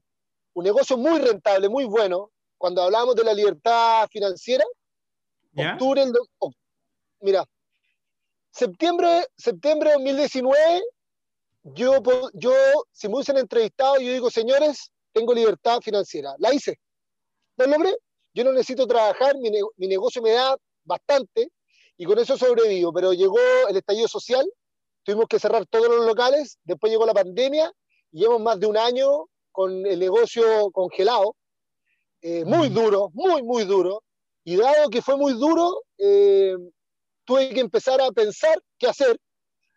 un 0.53 0.63
negocio 0.63 0.97
muy 0.97 1.19
rentable, 1.19 1.67
muy 1.67 1.85
bueno. 1.85 2.31
Cuando 2.57 2.83
hablamos 2.83 3.15
de 3.15 3.23
la 3.23 3.33
libertad 3.33 4.07
financiera, 4.09 4.63
octubre, 5.73 6.03
el 6.03 6.13
oc- 6.39 6.53
mira, 7.21 7.43
septiembre, 8.51 9.25
septiembre 9.35 9.89
de 9.89 9.95
2019, 9.95 10.83
yo, 11.63 12.01
yo, 12.33 12.53
si 12.91 13.07
me 13.07 13.15
hubiesen 13.15 13.37
entrevistado, 13.37 13.97
yo 13.99 14.11
digo, 14.11 14.29
señores, 14.29 14.91
tengo 15.13 15.33
libertad 15.33 15.79
financiera. 15.81 16.33
La 16.39 16.53
hice. 16.53 16.79
¿Lo 17.57 17.65
logré? 17.67 17.95
Yo 18.33 18.43
no 18.43 18.51
necesito 18.53 18.87
trabajar, 18.87 19.35
mi, 19.37 19.49
ne- 19.49 19.61
mi 19.77 19.87
negocio 19.87 20.21
me 20.21 20.31
da 20.31 20.55
bastante 20.83 21.49
y 21.97 22.05
con 22.05 22.17
eso 22.19 22.37
sobrevivo. 22.37 22.93
Pero 22.93 23.13
llegó 23.13 23.37
el 23.69 23.77
estallido 23.77 24.07
social, 24.07 24.45
tuvimos 25.03 25.25
que 25.27 25.39
cerrar 25.39 25.65
todos 25.67 25.87
los 25.87 26.05
locales, 26.05 26.57
después 26.63 26.91
llegó 26.91 27.05
la 27.05 27.13
pandemia 27.13 27.71
y 28.11 28.19
llevamos 28.19 28.41
más 28.41 28.59
de 28.59 28.67
un 28.67 28.77
año 28.77 29.25
con 29.51 29.85
el 29.85 29.99
negocio 29.99 30.71
congelado. 30.71 31.35
Eh, 32.21 32.45
muy 32.45 32.69
Mm. 32.69 32.73
duro, 32.73 33.09
muy, 33.13 33.41
muy 33.43 33.63
duro. 33.65 34.03
Y 34.43 34.55
dado 34.55 34.89
que 34.89 35.01
fue 35.01 35.17
muy 35.17 35.33
duro, 35.33 35.83
eh, 35.97 36.55
tuve 37.25 37.49
que 37.49 37.59
empezar 37.59 37.99
a 38.01 38.11
pensar 38.11 38.61
qué 38.77 38.87
hacer, 38.87 39.17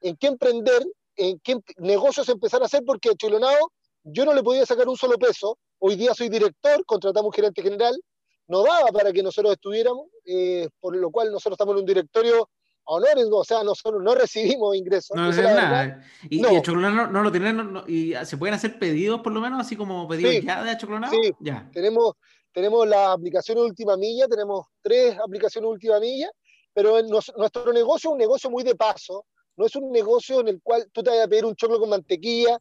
en 0.02 0.16
qué 0.16 0.26
emprender, 0.28 0.84
en 1.16 1.38
qué 1.40 1.56
negocios 1.78 2.28
empezar 2.28 2.62
a 2.62 2.66
hacer, 2.66 2.82
porque 2.84 3.10
a 3.10 3.14
Chilonao 3.14 3.72
yo 4.04 4.24
no 4.24 4.34
le 4.34 4.42
podía 4.42 4.66
sacar 4.66 4.88
un 4.88 4.96
solo 4.96 5.18
peso. 5.18 5.58
Hoy 5.78 5.96
día 5.96 6.14
soy 6.14 6.28
director, 6.28 6.84
contratamos 6.84 7.28
un 7.28 7.32
gerente 7.32 7.62
general, 7.62 7.98
no 8.46 8.62
daba 8.62 8.88
para 8.88 9.12
que 9.12 9.22
nosotros 9.22 9.52
estuviéramos, 9.54 10.06
eh, 10.26 10.68
por 10.80 10.96
lo 10.96 11.10
cual 11.10 11.30
nosotros 11.32 11.54
estamos 11.54 11.74
en 11.74 11.80
un 11.80 11.86
directorio 11.86 12.48
honores, 12.84 13.26
o 13.30 13.44
sea, 13.44 13.62
nosotros 13.62 14.02
no 14.02 14.14
recibimos 14.14 14.74
ingresos. 14.76 15.16
No 15.16 15.30
nada. 15.30 16.02
Y, 16.28 16.40
No. 16.40 16.50
y 16.52 16.56
no, 16.96 17.06
no 17.08 17.22
lo 17.22 17.30
tienen, 17.32 17.72
no- 17.72 17.84
y 17.86 18.14
se 18.24 18.36
pueden 18.36 18.54
hacer 18.54 18.78
pedidos 18.78 19.20
por 19.20 19.32
lo 19.32 19.40
menos, 19.40 19.60
así 19.60 19.76
como 19.76 20.06
pedidos 20.08 20.32
Sí. 20.34 20.42
ya 20.46 20.62
de 20.62 20.70
Achoclonado. 20.70 21.12
Sí. 21.12 21.32
Ya. 21.40 21.68
Tenemos, 21.72 22.14
tenemos 22.52 22.86
la 22.86 23.12
aplicación 23.12 23.58
última 23.58 23.96
milla, 23.96 24.26
tenemos 24.28 24.66
tres 24.82 25.16
aplicaciones 25.18 25.68
última 25.70 25.98
milla, 26.00 26.30
pero 26.72 26.98
en 26.98 27.08
nos- 27.08 27.32
nuestro 27.36 27.72
negocio 27.72 28.10
es 28.10 28.12
un 28.12 28.18
negocio 28.18 28.50
muy 28.50 28.62
de 28.62 28.74
paso, 28.74 29.26
no 29.56 29.66
es 29.66 29.76
un 29.76 29.90
negocio 29.92 30.40
en 30.40 30.48
el 30.48 30.60
cual 30.62 30.86
tú 30.92 31.02
te 31.02 31.10
vas 31.10 31.20
a 31.20 31.28
pedir 31.28 31.44
un 31.44 31.54
choclo 31.54 31.78
con 31.80 31.88
mantequilla. 31.90 32.58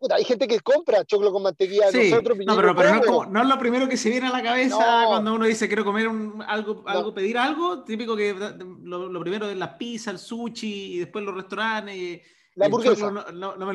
Puta, 0.00 0.14
hay 0.14 0.24
gente 0.24 0.48
que 0.48 0.58
compra 0.60 1.04
choclo 1.04 1.30
con 1.30 1.42
mantequilla, 1.42 1.90
Sí, 1.92 2.08
nosotros 2.10 2.38
no, 2.38 2.56
pero, 2.56 2.74
pero 2.74 2.88
no, 2.88 2.94
es 3.00 3.06
como- 3.06 3.18
como- 3.18 3.30
no 3.32 3.42
es 3.42 3.48
lo 3.48 3.58
primero 3.58 3.86
que 3.86 3.98
se 3.98 4.08
viene 4.08 4.28
a 4.28 4.30
la 4.30 4.42
cabeza 4.42 5.02
No. 5.02 5.08
cuando 5.08 5.34
uno 5.34 5.44
dice 5.44 5.66
quiero 5.68 5.84
comer 5.84 6.08
un- 6.08 6.42
algo, 6.48 6.82
algo, 6.86 7.12
pedir 7.12 7.36
algo. 7.36 7.84
Típico 7.84 8.16
que 8.16 8.32
lo, 8.32 9.08
lo 9.10 9.20
primero 9.20 9.50
es 9.50 9.58
la 9.58 9.76
pizza, 9.76 10.10
el 10.10 10.18
sushi 10.18 10.94
y 10.94 10.98
después 11.00 11.22
los 11.22 11.34
restaurantes. 11.34 11.94
Y, 11.94 12.22
La 12.54 12.64
hamburguesa. 12.66 12.94
choclo 12.96 13.24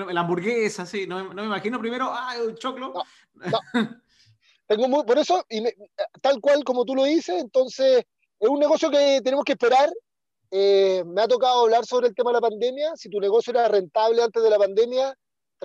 me 0.07 0.13
la 0.13 0.21
sí. 0.87 1.05
No, 1.05 1.23
me- 1.23 1.29
no 1.35 1.41
me 1.43 1.45
imagino 1.45 1.79
primero, 1.79 2.07
ah, 2.11 2.33
un 2.43 2.55
choclo. 2.55 2.91
No. 2.91 3.03
Tengo 4.67 4.87
muy- 4.87 5.03
por 5.03 5.19
eso, 5.19 5.45
y 5.47 5.61
me- 5.61 5.75
tal 6.23 6.41
cual 6.41 6.63
como 6.63 6.85
tú 6.85 6.95
lo 6.95 7.03
dices, 7.03 7.39
entonces 7.39 8.03
es 8.39 8.49
un 8.49 8.59
negocio 8.59 8.89
que 8.89 9.21
tenemos 9.23 9.45
que 9.45 9.51
esperar. 9.53 9.91
Eh, 10.49 11.03
me 11.05 11.21
ha 11.21 11.27
tocado 11.27 11.61
hablar 11.65 11.85
sobre 11.85 12.07
el 12.07 12.15
tema 12.15 12.31
de 12.31 12.35
la 12.35 12.41
pandemia. 12.41 12.95
Si 12.95 13.09
tu 13.09 13.19
negocio 13.19 13.51
era 13.51 13.67
rentable 13.67 14.23
antes 14.23 14.41
de 14.41 14.49
la 14.49 14.57
pandemia, 14.57 15.15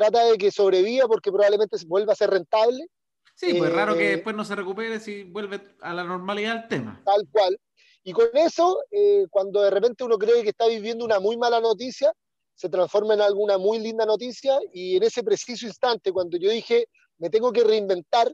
trata 0.00 0.24
de 0.24 0.38
que 0.38 0.50
sobreviva 0.50 1.06
porque 1.06 1.30
probablemente 1.30 1.76
vuelva 1.86 2.14
a 2.14 2.16
ser 2.16 2.30
rentable. 2.30 2.86
Sí, 3.34 3.54
pues 3.54 3.70
es 3.70 3.76
raro 3.76 3.94
que 3.94 4.06
Eh, 4.06 4.16
después 4.16 4.34
no 4.34 4.44
se 4.44 4.56
recupere 4.56 4.98
si 5.00 5.24
vuelve 5.24 5.60
a 5.82 5.92
la 5.94 6.04
normalidad 6.04 6.56
el 6.56 6.68
tema. 6.68 7.02
tal 7.04 7.26
cual. 7.30 7.58
Y 8.02 8.12
con 8.12 8.28
eso, 8.34 8.82
eh, 8.90 9.26
cuando 9.30 9.60
de 9.60 9.70
repente 9.70 10.04
uno 10.04 10.16
cree 10.16 10.42
que 10.42 10.50
está 10.50 10.66
viviendo 10.66 11.04
una 11.04 11.20
muy 11.20 11.36
mala 11.36 11.60
noticia, 11.60 12.12
se 12.54 12.68
transforma 12.70 13.12
en 13.14 13.20
alguna 13.20 13.58
muy 13.58 13.78
linda 13.78 14.06
noticia 14.06 14.58
y 14.72 14.96
en 14.96 15.02
ese 15.02 15.22
preciso 15.22 15.66
instante, 15.66 16.12
cuando 16.12 16.38
yo 16.38 16.50
dije, 16.50 16.86
me 17.18 17.28
tengo 17.28 17.52
que 17.52 17.62
reinventar, 17.64 18.32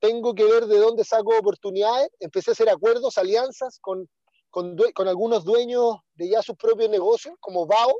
tengo 0.00 0.34
que 0.34 0.44
ver 0.44 0.66
de 0.66 0.78
dónde 0.78 1.04
saco 1.04 1.36
oportunidades, 1.38 2.08
empecé 2.20 2.50
a 2.50 2.52
hacer 2.52 2.68
acuerdos, 2.70 3.18
alianzas 3.18 3.78
con, 3.80 4.08
con, 4.50 4.76
con 4.94 5.08
algunos 5.08 5.44
dueños 5.44 5.96
de 6.14 6.30
ya 6.30 6.42
sus 6.42 6.56
propios 6.56 6.88
negocios, 6.90 7.34
como 7.40 7.66
BAO, 7.66 7.92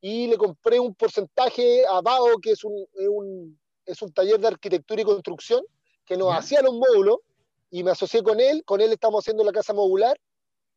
y 0.00 0.26
le 0.28 0.36
compré 0.38 0.80
un 0.80 0.94
porcentaje 0.94 1.84
a 1.86 2.00
BAO, 2.00 2.38
que 2.40 2.52
es 2.52 2.64
un, 2.64 2.74
es 2.94 3.08
un, 3.08 3.60
es 3.84 4.00
un 4.02 4.12
taller 4.12 4.40
de 4.40 4.48
arquitectura 4.48 5.02
y 5.02 5.04
construcción, 5.04 5.62
que 6.04 6.16
nos 6.16 6.28
Ya. 6.28 6.36
hacía 6.38 6.62
los 6.62 6.74
módulos, 6.74 7.18
y 7.70 7.84
me 7.84 7.90
asocié 7.92 8.22
con 8.22 8.40
él, 8.40 8.64
con 8.64 8.80
él 8.80 8.92
estamos 8.92 9.22
haciendo 9.22 9.44
la 9.44 9.52
casa 9.52 9.72
modular. 9.72 10.18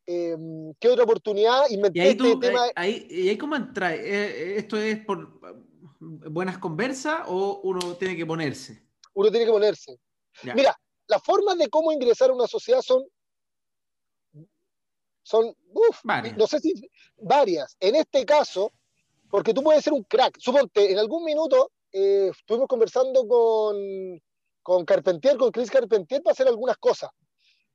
Eh, 0.06 0.36
¿Qué 0.78 0.88
otra 0.88 1.04
oportunidad? 1.04 1.64
Y 1.70 1.74
Inventé 1.74 2.00
ahí 2.02 2.08
este 2.10 2.22
tú, 2.22 2.38
tema. 2.38 2.66
ahí, 2.76 3.06
y 3.10 3.28
ahí 3.30 3.38
cómo 3.38 3.56
entra, 3.56 3.94
Eh, 3.94 4.58
¿esto 4.58 4.76
es 4.76 5.04
por 5.04 5.40
eh, 5.42 5.54
buenas 6.00 6.58
conversas 6.58 7.22
o 7.26 7.60
uno 7.64 7.96
tiene 7.96 8.14
que 8.16 8.26
ponerse? 8.26 8.86
Uno 9.14 9.30
tiene 9.30 9.46
que 9.46 9.52
ponerse. 9.52 9.98
Ya. 10.42 10.54
Mira, 10.54 10.78
las 11.08 11.22
formas 11.22 11.56
de 11.56 11.68
cómo 11.68 11.90
ingresar 11.90 12.30
a 12.30 12.34
una 12.34 12.46
sociedad 12.46 12.82
son, 12.82 13.02
son 15.22 15.56
uf, 15.72 16.04
no 16.36 16.46
sé 16.46 16.60
si 16.60 16.74
varias. 17.16 17.76
En 17.80 17.94
este 17.96 18.24
caso, 18.26 18.72
porque 19.34 19.52
tú 19.52 19.64
puedes 19.64 19.82
ser 19.82 19.92
un 19.92 20.04
crack. 20.04 20.38
Suponte, 20.38 20.92
en 20.92 20.96
algún 20.96 21.24
minuto 21.24 21.72
eh, 21.90 22.30
estuvimos 22.30 22.68
conversando 22.68 23.26
con, 23.26 23.76
con 24.62 24.84
Carpentier, 24.84 25.36
con 25.36 25.50
Chris 25.50 25.72
Carpentier, 25.72 26.22
para 26.22 26.34
hacer 26.34 26.46
algunas 26.46 26.76
cosas. 26.76 27.10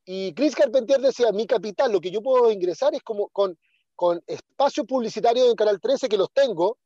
Y 0.05 0.33
Chris 0.35 0.55
Carpentier 0.55 1.01
decía, 1.01 1.33
mi 1.33 1.45
capital, 1.45 1.91
lo 1.91 1.99
que 1.99 2.11
yo 2.11 2.21
puedo 2.21 2.49
ingresar 2.49 2.95
es 2.95 3.03
como 3.03 3.27
con, 3.27 3.59
con 3.93 4.23
espacios 4.25 4.87
publicitarios 4.87 5.49
en 5.49 5.55
Canal 5.57 5.81
13 5.81 6.07
que 6.07 6.15
los 6.15 6.31
tengo, 6.31 6.77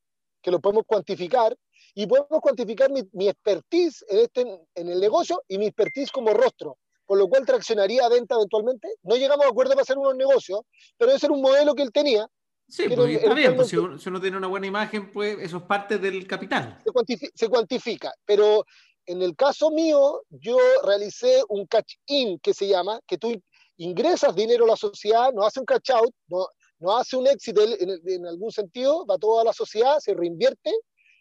que 0.42 0.50
los 0.50 0.60
podemos 0.60 0.86
cuantificar, 0.88 1.56
y 1.94 2.08
podemos 2.08 2.42
cuantificar 2.42 2.90
mi, 2.90 3.04
mi 3.12 3.28
expertise 3.28 4.04
en, 4.08 4.20
este, 4.22 4.42
en 4.74 4.90
el 4.90 5.00
negocio 5.00 5.44
y 5.48 5.60
mi 5.60 5.68
expertise 5.68 6.12
como 6.12 6.34
rostro, 6.34 6.80
por 7.06 7.20
lo 7.20 7.30
cual 7.30 7.46
traccionaría 7.46 8.08
a 8.08 8.10
venta 8.10 8.34
eventualmente. 8.34 8.88
No 9.04 9.18
llegamos 9.18 9.46
a 9.46 9.50
acuerdo 9.50 9.74
para 9.74 9.84
hacer 9.84 10.00
unos 10.00 10.16
negocios, 10.16 10.62
pero 10.98 11.12
ese 11.12 11.28
era 11.28 11.36
un 11.36 11.44
modelo 11.44 11.76
que 11.76 11.84
él 11.84 11.92
tenía, 11.92 12.28
Sí, 12.74 12.86
Pero 12.90 13.04
pues, 13.04 13.18
está 13.18 13.34
bien, 13.36 13.56
pues, 13.56 13.68
si 13.68 13.78
uno, 13.78 14.00
si 14.00 14.10
uno 14.10 14.20
tiene 14.20 14.36
una 14.36 14.48
buena 14.48 14.66
imagen, 14.66 15.12
pues 15.12 15.38
eso 15.40 15.58
es 15.58 15.64
parte 15.64 16.00
del 16.00 16.26
capital. 16.26 16.80
se, 16.84 16.90
cuantifi- 16.92 17.32
se 17.36 17.48
cuantifica, 17.48 18.12
pero 18.26 18.66
en 19.06 19.22
el 19.22 19.36
caso 19.36 19.70
mío, 19.70 20.24
yo 20.32 20.58
realicé 20.84 21.44
un 21.50 21.68
catch-in 21.68 22.40
que 22.40 22.52
se 22.52 22.68
llama, 22.68 23.00
que 23.06 23.20
tú 23.20 23.32
ingresas 23.78 24.34
dinero 24.36 24.66
a 24.66 24.70
la 24.70 24.76
sociedad, 24.76 25.32
no 25.34 25.46
hace 25.46 25.60
un 25.60 25.68
catch-out, 25.68 26.12
no, 26.30 26.48
no 26.80 26.98
hace 26.98 27.16
un 27.16 27.28
éxito 27.28 27.62
en, 27.62 27.74
en- 27.92 28.02
en 28.10 28.26
algún 28.26 28.52
sentido, 28.52 29.06
va 29.06 29.20
toda 29.20 29.44
la 29.44 29.54
sociedad, 29.54 30.00
se 30.00 30.16
reinvierte 30.16 30.72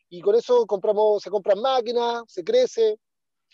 y 0.09 0.23
con 0.23 0.35
eso 0.35 0.65
compramos, 0.67 1.23
se 1.23 1.29
compran 1.29 1.61
máquinas, 1.61 2.23
se 2.29 2.43
crece. 2.43 2.97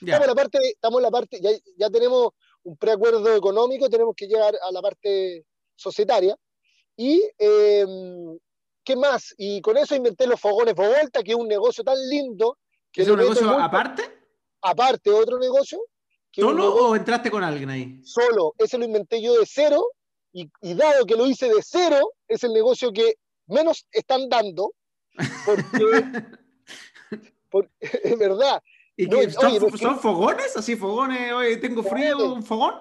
Ya. 0.02 0.14
Estamos 0.14 0.22
en 0.22 0.28
la 0.28 0.34
parte, 0.36 0.58
estamos 0.68 0.98
en 0.98 1.02
la 1.02 1.10
parte, 1.10 1.40
ya, 1.40 1.50
ya 1.76 1.90
tenemos 1.90 2.28
un 2.62 2.76
preacuerdo 2.76 3.34
económico, 3.34 3.88
tenemos 3.90 4.14
que 4.14 4.28
llegar 4.28 4.54
a 4.62 4.70
la 4.70 4.80
parte 4.80 5.44
societaria. 5.74 6.36
Y, 7.00 7.22
eh, 7.38 7.86
¿qué 8.82 8.96
más? 8.96 9.32
Y 9.38 9.60
con 9.60 9.76
eso 9.76 9.94
inventé 9.94 10.26
los 10.26 10.40
fogones 10.40 10.74
Volta, 10.74 11.22
que 11.22 11.30
es 11.30 11.36
un 11.38 11.46
negocio 11.46 11.84
tan 11.84 11.96
lindo. 12.08 12.58
Que 12.90 13.02
¿Es 13.02 13.08
un 13.08 13.18
negocio 13.18 13.46
muy- 13.46 13.62
aparte? 13.62 14.02
Aparte, 14.62 15.10
otro 15.10 15.38
negocio. 15.38 15.80
Que 16.32 16.40
¿Solo 16.42 16.56
negocio 16.64 16.86
o 16.88 16.96
entraste 16.96 17.30
con 17.30 17.44
alguien 17.44 17.70
ahí? 17.70 18.00
solo. 18.04 18.52
Ese 18.58 18.76
lo 18.78 18.84
inventé 18.84 19.22
yo 19.22 19.38
de 19.38 19.46
cero. 19.46 19.86
Y, 20.32 20.50
y 20.60 20.74
dado 20.74 21.06
que 21.06 21.14
lo 21.16 21.26
hice 21.26 21.48
de 21.48 21.62
cero, 21.62 22.12
es 22.26 22.42
el 22.44 22.52
negocio 22.52 22.92
que 22.92 23.14
menos 23.46 23.86
están 23.92 24.28
dando. 24.28 24.72
Porque, 25.46 26.04
es 27.80 28.18
verdad. 28.18 28.60
¿Y 28.96 29.06
No, 29.06 29.22
son, 29.30 29.46
oye, 29.52 29.60
fogones? 30.00 30.56
¿Así 30.56 30.74
fogones? 30.74 31.32
Oye, 31.32 31.56
tengo 31.58 31.82
frío, 31.84 32.32
un 32.32 32.42
fogón. 32.42 32.74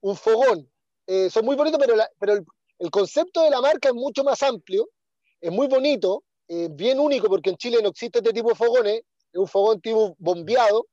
un 0.00 0.16
fogón. 0.16 0.70
Eh, 1.06 1.28
son 1.28 1.44
muy 1.44 1.54
bonitos, 1.56 1.78
pero, 1.78 1.94
la- 1.96 2.10
pero 2.18 2.32
el, 2.34 2.46
el 2.80 2.90
concepto 2.90 3.42
de 3.42 3.50
la 3.50 3.60
marca 3.60 3.90
es 3.90 3.94
mucho 3.94 4.24
más 4.24 4.42
amplio, 4.42 4.88
es 5.40 5.52
muy 5.52 5.68
bonito, 5.68 6.24
eh, 6.48 6.68
bien 6.72 6.98
único, 6.98 7.28
porque 7.28 7.50
en 7.50 7.56
Chile 7.56 7.78
no 7.82 7.90
existe 7.90 8.18
este 8.18 8.32
tipo 8.32 8.48
de 8.48 8.54
fogones, 8.56 9.02
es 9.32 9.38
un 9.38 9.46
fogón 9.46 9.80
tipo 9.80 10.16
bombeado, 10.18 10.86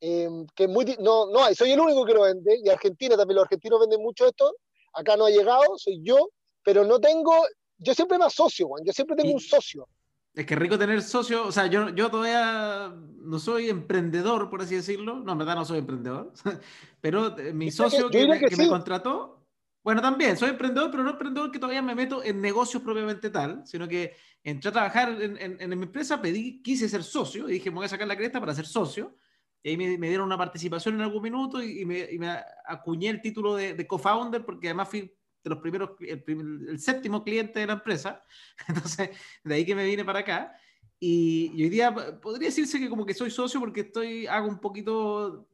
eh, 0.00 0.28
que 0.54 0.64
es 0.64 0.70
muy, 0.70 0.96
no, 1.00 1.26
no 1.30 1.44
hay, 1.44 1.54
soy 1.54 1.70
el 1.72 1.80
único 1.80 2.04
que 2.04 2.14
lo 2.14 2.22
vende, 2.22 2.58
y 2.64 2.68
Argentina 2.68 3.16
también, 3.16 3.36
los 3.36 3.44
argentinos 3.44 3.78
venden 3.80 4.02
mucho 4.02 4.26
esto, 4.26 4.54
acá 4.94 5.16
no 5.16 5.26
ha 5.26 5.30
llegado, 5.30 5.76
soy 5.76 6.00
yo, 6.02 6.30
pero 6.64 6.84
no 6.84 6.98
tengo, 6.98 7.32
yo 7.76 7.94
siempre 7.94 8.18
me 8.18 8.24
asocio, 8.24 8.66
Juan, 8.66 8.82
yo 8.84 8.92
siempre 8.92 9.14
tengo 9.16 9.30
Y- 9.30 9.34
un 9.34 9.40
socio. 9.40 9.86
Es 10.34 10.46
que 10.46 10.54
rico 10.54 10.78
tener 10.78 11.02
socio, 11.02 11.46
o 11.46 11.50
sea, 11.50 11.66
yo, 11.66 11.88
yo 11.90 12.10
todavía 12.10 12.94
no 12.94 13.38
soy 13.40 13.70
emprendedor, 13.70 14.48
por 14.48 14.62
así 14.62 14.76
decirlo. 14.76 15.16
No, 15.18 15.32
en 15.32 15.38
verdad 15.38 15.56
no 15.56 15.64
soy 15.64 15.78
emprendedor. 15.78 16.32
Pero 17.00 17.36
eh, 17.38 17.52
mi 17.52 17.72
socio 17.72 18.08
que- 18.08 18.18
que, 18.18 18.26
me, 18.28 18.38
que 18.38 18.46
que 18.46 18.56
me 18.56 18.68
contrató, 18.68 19.37
bueno, 19.82 20.02
también 20.02 20.36
soy 20.36 20.50
emprendedor, 20.50 20.90
pero 20.90 21.02
no 21.02 21.10
emprendedor 21.10 21.50
que 21.50 21.58
todavía 21.58 21.82
me 21.82 21.94
meto 21.94 22.22
en 22.22 22.40
negocios 22.40 22.82
propiamente 22.82 23.30
tal, 23.30 23.62
sino 23.66 23.88
que 23.88 24.14
entré 24.42 24.68
a 24.70 24.72
trabajar 24.72 25.10
en, 25.22 25.36
en- 25.38 25.60
en 25.60 25.78
mi 25.78 25.86
empresa, 25.86 26.20
pedí, 26.20 26.62
quise 26.62 26.88
ser 26.88 27.02
socio 27.02 27.48
y 27.48 27.54
dije, 27.54 27.70
me 27.70 27.76
voy 27.76 27.86
a 27.86 27.88
sacar 27.88 28.06
la 28.08 28.16
cresta 28.16 28.40
para 28.40 28.54
ser 28.54 28.66
socio. 28.66 29.16
Y 29.62 29.70
ahí 29.70 29.76
me, 29.76 29.98
me 29.98 30.08
dieron 30.08 30.26
una 30.26 30.38
participación 30.38 30.94
en 30.96 31.00
algún 31.02 31.22
minuto 31.22 31.62
y, 31.62 31.80
y 31.80 31.84
me, 31.84 32.06
y 32.10 32.18
me 32.18 32.28
acuñé 32.66 33.08
el 33.08 33.20
título 33.20 33.54
de, 33.56 33.74
de 33.74 33.86
co-founder 33.86 34.44
porque 34.44 34.68
además 34.68 34.88
fui 34.88 35.00
de 35.42 35.50
los 35.50 35.58
primeros, 35.58 35.90
el, 36.00 36.22
el 36.68 36.78
séptimo 36.78 37.24
cliente 37.24 37.60
de 37.60 37.66
la 37.66 37.72
empresa. 37.74 38.24
Entonces, 38.68 39.10
de 39.42 39.54
ahí 39.54 39.64
que 39.66 39.74
me 39.74 39.84
vine 39.84 40.04
para 40.04 40.20
acá. 40.20 40.52
Y, 41.00 41.52
y 41.54 41.62
hoy 41.62 41.68
día 41.70 41.94
podría 42.20 42.48
decirse 42.48 42.78
que 42.80 42.88
como 42.88 43.06
que 43.06 43.14
soy 43.14 43.30
socio 43.30 43.60
porque 43.60 43.80
estoy, 43.82 44.26
hago 44.26 44.48
un 44.48 44.60
poquito 44.60 45.48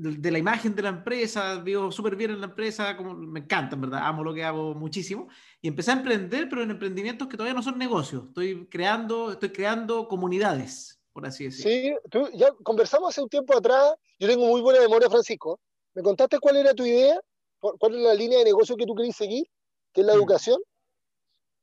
de, 0.00 0.30
la 0.30 0.38
imagen 0.38 0.74
de 0.74 0.82
la 0.82 0.90
empresa, 0.90 1.56
vivo 1.60 1.90
súper 1.90 2.14
bien 2.16 2.30
en 2.30 2.40
la 2.40 2.46
empresa, 2.46 2.96
como 2.96 3.14
me 3.14 3.40
encanta, 3.40 3.74
en 3.74 3.80
verdad, 3.82 4.00
amo 4.04 4.22
lo 4.22 4.32
que 4.32 4.44
hago 4.44 4.74
muchísimo. 4.74 5.28
Y 5.60 5.68
empecé 5.68 5.90
a 5.90 5.94
emprender, 5.94 6.48
pero 6.48 6.62
en 6.62 6.70
emprendimientos 6.70 7.26
que 7.28 7.36
todavía 7.36 7.54
no 7.54 7.62
son 7.62 7.78
negocios. 7.78 8.24
Estoy 8.28 8.66
creando, 8.68 9.32
estoy 9.32 9.50
creando 9.50 10.06
comunidades, 10.08 11.00
por 11.12 11.26
así 11.26 11.44
decirlo. 11.44 11.70
Sí, 11.70 12.08
tú, 12.10 12.28
ya 12.34 12.52
conversamos 12.62 13.10
hace 13.10 13.22
un 13.22 13.28
tiempo 13.28 13.56
atrás. 13.56 13.94
Yo 14.18 14.28
tengo 14.28 14.46
muy 14.46 14.60
buena 14.60 14.80
memoria, 14.80 15.08
Francisco. 15.10 15.58
¿Me 15.94 16.02
contaste 16.02 16.38
cuál 16.38 16.56
era 16.56 16.72
tu 16.74 16.84
idea? 16.86 17.18
¿Cuál 17.58 17.94
es 17.96 18.00
la 18.02 18.14
línea 18.14 18.38
de 18.38 18.44
negocio 18.44 18.76
que 18.76 18.86
tú 18.86 18.94
querías 18.94 19.16
seguir? 19.16 19.46
Que 19.92 20.02
es 20.02 20.06
la 20.06 20.14
Mm. 20.14 20.18
educación. 20.18 20.60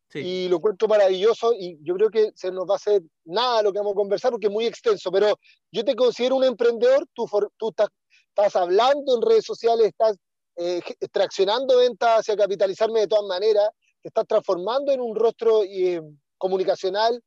Sí. 0.08 0.20
y 0.20 0.50
lo 0.50 0.58
encuentro 0.58 0.88
maravilloso 0.88 1.51
y 1.60 1.80
yo 1.82 1.96
creo 1.96 2.10
que 2.12 2.32
se 2.36 2.51
nos 2.51 2.70
va 2.70 2.74
a 2.74 2.77
hacer 2.77 3.01
nada 3.25 3.63
lo 3.63 3.74
que 3.74 3.80
vamos 3.80 3.94
a 3.94 3.96
conversar 3.96 4.32
porque 4.32 4.48
es 4.48 4.54
muy 4.54 4.65
extenso, 4.65 5.12
pero 5.12 5.38
yo 5.72 5.84
te 5.84 5.96
considero 5.96 6.36
un 6.38 6.44
emprendedor, 6.44 7.06
tú, 7.13 7.25
for- 7.27 7.51
tú 7.58 7.70
estás, 7.70 7.89
estás 8.36 8.56
hablando 8.58 9.15
en 9.15 9.22
redes 9.22 9.46
sociales, 9.46 9.88
estás 9.88 10.18
eh, 10.58 10.82
traccionando 11.12 11.77
ventas 11.77 12.20
hacia 12.20 12.36
capitalizarme 12.36 13.01
de 13.01 13.08
todas 13.08 13.25
maneras, 13.25 13.70
te 14.01 14.10
estás 14.10 14.27
transformando 14.27 14.92
en 14.92 15.00
un 15.00 15.15
rostro 15.15 15.63
eh, 15.63 16.01
comunicacional 16.38 17.22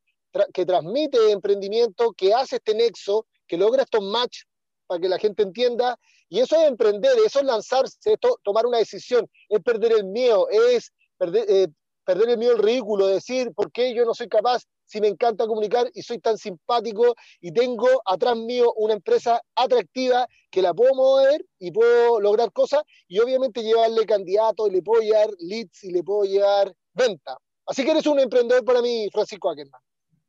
que 0.52 0.66
transmite 0.66 1.30
emprendimiento, 1.30 2.12
que 2.12 2.34
hace 2.34 2.56
este 2.56 2.74
nexo, 2.74 3.26
que 3.46 3.56
logra 3.56 3.82
estos 3.82 4.02
match 4.02 4.42
para 4.86 5.00
que 5.00 5.08
la 5.08 5.18
gente 5.18 5.42
entienda, 5.42 5.98
y 6.28 6.40
eso 6.40 6.56
es 6.56 6.68
emprender, 6.68 7.12
eso 7.24 7.38
es 7.40 7.44
lanzarse, 7.46 7.96
es 8.04 8.20
to- 8.20 8.38
tomar 8.44 8.66
una 8.66 8.78
decisión, 8.78 9.26
es 9.48 9.60
perder 9.62 9.92
el 9.92 10.04
miedo, 10.04 10.46
es 10.50 10.92
perder, 11.16 11.46
eh, 11.48 11.68
perder 12.04 12.28
el 12.30 12.38
miedo 12.38 12.52
al 12.52 12.62
ridículo, 12.62 13.06
decir 13.06 13.52
por 13.54 13.72
qué 13.72 13.94
yo 13.94 14.04
no 14.04 14.14
soy 14.14 14.28
capaz 14.28 14.62
si 14.88 15.00
me 15.00 15.08
encanta 15.08 15.46
comunicar 15.46 15.88
y 15.94 16.02
soy 16.02 16.18
tan 16.18 16.38
simpático 16.38 17.14
y 17.40 17.52
tengo 17.52 17.86
atrás 18.06 18.36
mío 18.36 18.72
una 18.76 18.94
empresa 18.94 19.40
atractiva 19.54 20.26
que 20.50 20.62
la 20.62 20.72
puedo 20.72 20.94
mover 20.94 21.44
y 21.58 21.70
puedo 21.70 22.20
lograr 22.20 22.50
cosas 22.52 22.82
y 23.06 23.18
obviamente 23.20 23.62
llevarle 23.62 24.06
candidatos 24.06 24.68
y 24.68 24.72
le 24.72 24.82
puedo 24.82 25.02
llevar 25.02 25.28
leads 25.38 25.84
y 25.84 25.92
le 25.92 26.02
puedo 26.02 26.24
llevar 26.24 26.74
venta. 26.94 27.36
Así 27.66 27.84
que 27.84 27.90
eres 27.90 28.06
un 28.06 28.18
emprendedor 28.18 28.64
para 28.64 28.80
mí, 28.80 29.08
Francisco 29.12 29.50
Ackerman. 29.50 29.80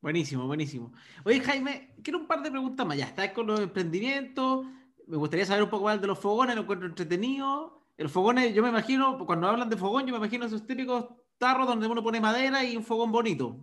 Buenísimo, 0.01 0.45
buenísimo. 0.45 0.91
Oye, 1.25 1.39
Jaime, 1.39 1.93
quiero 2.03 2.19
un 2.19 2.27
par 2.27 2.41
de 2.41 2.51
preguntas 2.51 2.85
más. 2.85 2.97
Ya 2.97 3.05
estás 3.05 3.31
con 3.31 3.47
los 3.47 3.61
emprendimientos. 3.61 4.65
Me 5.07 5.17
gustaría 5.17 5.45
saber 5.45 5.63
un 5.63 5.69
poco 5.69 5.85
más 5.85 6.01
de 6.01 6.07
los 6.07 6.19
fogones, 6.19 6.55
lo 6.55 6.63
encuentro 6.63 6.87
entretenido. 6.87 7.81
El 7.97 8.09
fogones, 8.09 8.53
yo 8.53 8.61
me 8.61 8.69
imagino, 8.69 9.17
cuando 9.25 9.47
hablan 9.47 9.69
de 9.69 9.77
fogón, 9.77 10.05
yo 10.05 10.11
me 10.11 10.17
imagino 10.17 10.45
esos 10.45 10.65
típicos 10.65 11.05
tarros 11.37 11.67
donde 11.67 11.87
uno 11.87 12.03
pone 12.03 12.21
madera 12.21 12.63
y 12.63 12.77
un 12.77 12.83
fogón 12.83 13.11
bonito, 13.11 13.57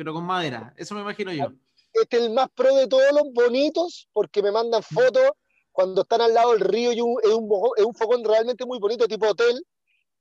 pero 0.00 0.14
con 0.14 0.24
madera. 0.24 0.72
Eso 0.78 0.94
me 0.94 1.02
imagino 1.02 1.30
yo. 1.30 1.52
Este 1.92 2.16
es 2.16 2.22
el 2.22 2.30
más 2.32 2.48
pro 2.54 2.74
de 2.74 2.86
todos 2.86 3.12
los 3.12 3.24
bonitos 3.34 4.08
porque 4.14 4.42
me 4.42 4.50
mandan 4.50 4.82
fotos 4.82 5.28
cuando 5.72 6.00
están 6.00 6.22
al 6.22 6.32
lado 6.32 6.52
del 6.52 6.60
río 6.60 6.90
y 6.92 7.02
un- 7.02 7.20
es, 7.22 7.28
un, 7.30 7.46
es 7.76 7.84
un 7.84 7.94
fogón 7.94 8.24
realmente 8.24 8.64
muy 8.64 8.78
bonito, 8.78 9.06
tipo 9.06 9.28
hotel, 9.28 9.62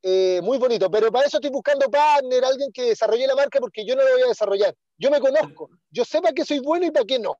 eh, 0.01 0.41
muy 0.43 0.57
bonito. 0.57 0.91
Pero 0.91 1.09
para 1.13 1.27
eso 1.27 1.37
estoy 1.37 1.49
buscando 1.49 1.89
partner, 1.89 2.43
alguien 2.43 2.73
que 2.73 2.89
desarrolle 2.89 3.25
la 3.25 3.35
marca 3.35 3.57
porque 3.61 3.85
yo 3.85 3.95
no 3.95 4.03
lo 4.03 4.11
voy 4.11 4.23
a 4.23 4.27
desarrollar. 4.27 4.75
Yo 4.97 5.09
me 5.09 5.21
conozco, 5.21 5.69
yo 5.89 6.03
sé 6.03 6.21
para 6.21 6.33
qué 6.33 6.43
soy 6.43 6.59
bueno 6.59 6.85
y 6.85 6.91
para 6.91 7.05
qué 7.05 7.17
no. 7.17 7.37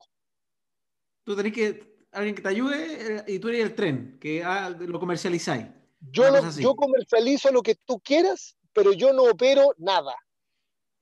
Tú 1.26 1.36
tenés 1.36 1.52
que, 1.52 1.94
alguien 2.14 2.36
que 2.36 2.42
te 2.42 2.48
ayude 2.50 3.18
eh, 3.18 3.24
y 3.28 3.40
tú 3.40 3.50
eres 3.50 3.64
el 3.64 3.76
tren, 3.76 4.18
que 4.22 4.46
ah, 4.46 4.70
lo 4.70 4.98
comercializáis. 4.98 5.66
Yo, 6.00 6.24
lo- 6.32 6.40
yo 6.64 6.76
comercializo 6.78 7.52
lo 7.52 7.62
que 7.62 7.76
tú 7.76 8.00
quieras, 8.00 8.56
pero 8.72 8.94
yo 8.94 9.12
no 9.12 9.24
opero 9.24 9.74
nada. 9.78 10.16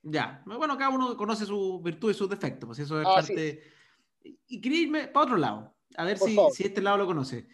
Ya, 0.02 0.42
bueno, 0.46 0.78
cada 0.78 0.90
uno 0.90 1.16
conoce 1.16 1.44
sus 1.44 1.82
virtudes 1.82 2.16
y 2.16 2.18
sus 2.18 2.30
defectos, 2.30 2.66
pues 2.66 2.78
eso 2.78 3.00
es 3.00 3.06
Así 3.06 3.34
parte. 3.34 3.62
Y 4.46 4.60
quería 4.60 4.82
irme 4.82 5.08
para 5.08 5.26
otro 5.26 5.36
lado, 5.36 5.74
a 5.96 6.04
ver 6.04 6.18
si, 6.18 6.36
este 6.58 6.80
lado 6.80 6.98
lo 6.98 7.06
conoce. 7.06 7.48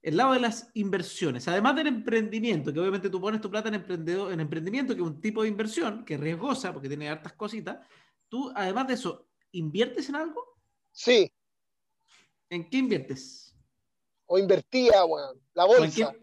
El 0.00 0.16
lado 0.16 0.34
de 0.34 0.40
las 0.40 0.70
inversiones, 0.74 1.48
además 1.48 1.74
del 1.74 1.88
emprendimiento, 1.88 2.72
que 2.72 2.78
obviamente 2.78 3.10
tú 3.10 3.20
pones 3.20 3.40
tu 3.40 3.50
plata 3.50 3.68
en, 3.68 3.74
emprendedor, 3.74 4.32
en 4.32 4.40
emprendimiento, 4.40 4.94
que 4.94 5.00
es 5.00 5.06
un 5.06 5.20
tipo 5.20 5.42
de 5.42 5.48
inversión 5.48 6.04
que 6.04 6.14
es 6.14 6.20
riesgosa 6.20 6.72
porque 6.72 6.88
tiene 6.88 7.08
hartas 7.08 7.32
cositas, 7.32 7.78
tú, 8.28 8.52
además 8.54 8.86
de 8.86 8.94
eso, 8.94 9.28
¿inviertes 9.50 10.08
en 10.08 10.16
algo? 10.16 10.60
Sí, 10.92 11.32
¿En 12.48 12.70
qué 12.70 12.78
inviertes? 12.78 13.46
o 14.26 14.38
invertía, 14.38 15.04
weón, 15.04 15.40
la 15.54 15.64
¿O 15.64 15.74
en 15.74 15.80
bolsa. 15.82 16.14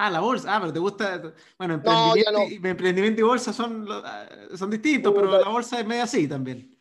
Ah, 0.00 0.10
la 0.10 0.20
bolsa. 0.20 0.54
Ah, 0.54 0.60
pero 0.60 0.72
te 0.72 0.78
gusta. 0.78 1.18
Bueno, 1.58 1.76
No, 1.84 2.14
emprendimiento, 2.14 2.42
y, 2.48 2.68
emprendimiento 2.70 3.20
y 3.20 3.24
bolsa 3.24 3.52
son, 3.52 3.84
ah, 3.90 4.28
son 4.56 4.70
distintos, 4.70 5.12
pero 5.12 5.26
la 5.40 5.48
bolsa 5.48 5.80
es 5.80 5.86
medio 5.86 6.04
así 6.04 6.28
también. 6.28 6.72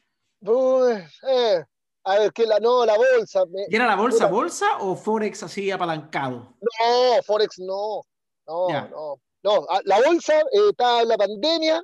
Uy, 0.42 0.94
eh, 1.28 1.64
a 2.04 2.20
ver, 2.20 2.32
que 2.32 2.46
la, 2.46 2.60
no, 2.60 2.86
la 2.86 2.96
bolsa. 2.96 3.44
me- 3.48 3.66
¿Y 3.70 3.76
era 3.76 3.88
la 3.88 3.96
bolsa 3.96 4.28
bolsa 4.28 4.78
o 4.82 4.96
Forex 4.96 5.42
así 5.42 5.72
apalancado? 5.72 6.54
No, 6.62 7.24
Forex 7.24 7.58
no. 7.58 8.04
No, 8.46 8.68
no. 8.90 9.20
No, 9.44 9.66
la 9.86 10.00
bolsa 10.02 10.40
eh, 10.40 10.70
estaba 10.70 11.02
en 11.02 11.08
la 11.08 11.18
pandemia, 11.18 11.82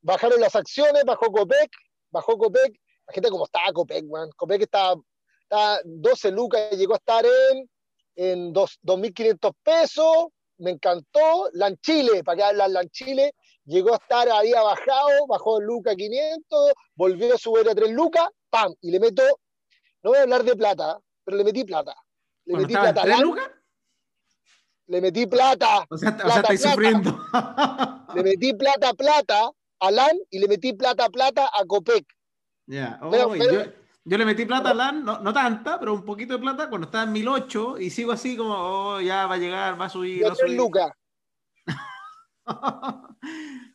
bajaron 0.00 0.40
las 0.40 0.54
acciones, 0.54 1.02
bajó 1.04 1.26
Copec, 1.32 1.70
bajó 2.10 2.38
Copec. 2.38 2.72
La 3.08 3.14
gente 3.14 3.30
como 3.30 3.44
estaba 3.46 3.72
Copec, 3.72 4.04
man. 4.04 4.28
Copec 4.36 4.62
estaba, 4.62 4.94
estaba 5.42 5.80
12 5.84 6.30
lucas, 6.30 6.70
llegó 6.72 6.94
a 6.94 6.98
estar 6.98 7.24
en, 7.26 7.68
en 8.14 8.52
dos- 8.52 8.78
2.500 8.82 9.52
pesos, 9.62 10.26
me 10.62 10.70
encantó. 10.72 11.48
Lanchile, 11.52 12.22
para 12.24 12.36
que 12.36 12.42
hablan 12.44 12.72
Lanchile, 12.72 13.34
llegó 13.64 13.92
a 13.92 13.96
estar, 13.96 14.28
había 14.30 14.62
bajado, 14.62 15.26
bajó 15.28 15.60
lucas 15.60 15.94
500, 15.96 16.72
volvió 16.94 17.34
a 17.34 17.38
subir 17.38 17.68
a 17.68 17.74
3 17.74 17.90
lucas, 17.90 18.28
¡pam! 18.50 18.72
Y 18.80 18.90
le 18.90 19.00
meto, 19.00 19.22
no 20.02 20.10
voy 20.10 20.18
a 20.18 20.22
hablar 20.22 20.44
de 20.44 20.56
plata, 20.56 20.98
pero 21.24 21.36
le 21.36 21.44
metí 21.44 21.64
plata. 21.64 21.94
Le 22.44 22.56
metí 22.56 22.72
plata. 22.74 23.00
a 23.02 23.04
tres 23.04 23.20
lucas, 23.20 23.50
le 24.86 25.00
metí 25.00 25.26
plata, 25.26 25.86
o 25.88 25.96
sea, 25.96 26.10
o 26.10 26.12
sea, 26.12 26.24
Plata, 26.24 26.40
estáis 26.40 26.60
plata. 26.62 26.72
sufriendo. 26.72 27.18
le 28.14 28.22
metí 28.24 28.52
plata 28.54 28.92
plata 28.94 29.50
a 29.80 29.90
LAN 29.90 30.18
y 30.30 30.38
le 30.40 30.48
metí 30.48 30.72
plata 30.72 31.08
plata 31.08 31.48
a 31.52 31.64
Copec. 31.64 32.04
Ya, 32.66 32.98
pero- 33.10 33.34
yo, 33.36 33.62
yo 34.04 34.18
le 34.18 34.24
metí 34.24 34.44
plata 34.44 34.70
a 34.70 34.74
LAN, 34.74 35.04
no, 35.04 35.20
no 35.20 35.32
tanta, 35.32 35.78
pero 35.78 35.94
un 35.94 36.04
poquito 36.04 36.34
de 36.34 36.40
plata 36.40 36.68
cuando 36.68 36.86
estaba 36.86 37.04
en 37.04 37.12
1008 37.12 37.78
y 37.78 37.90
sigo 37.90 38.10
así 38.10 38.36
como, 38.36 38.54
oh, 38.54 39.00
ya 39.00 39.26
va 39.26 39.36
a 39.36 39.38
llegar, 39.38 39.80
va 39.80 39.86
a 39.86 39.90
subir, 39.90 40.24
va 40.24 40.32
a 40.32 40.34
subir. 40.34 40.56
lucas. 40.56 40.90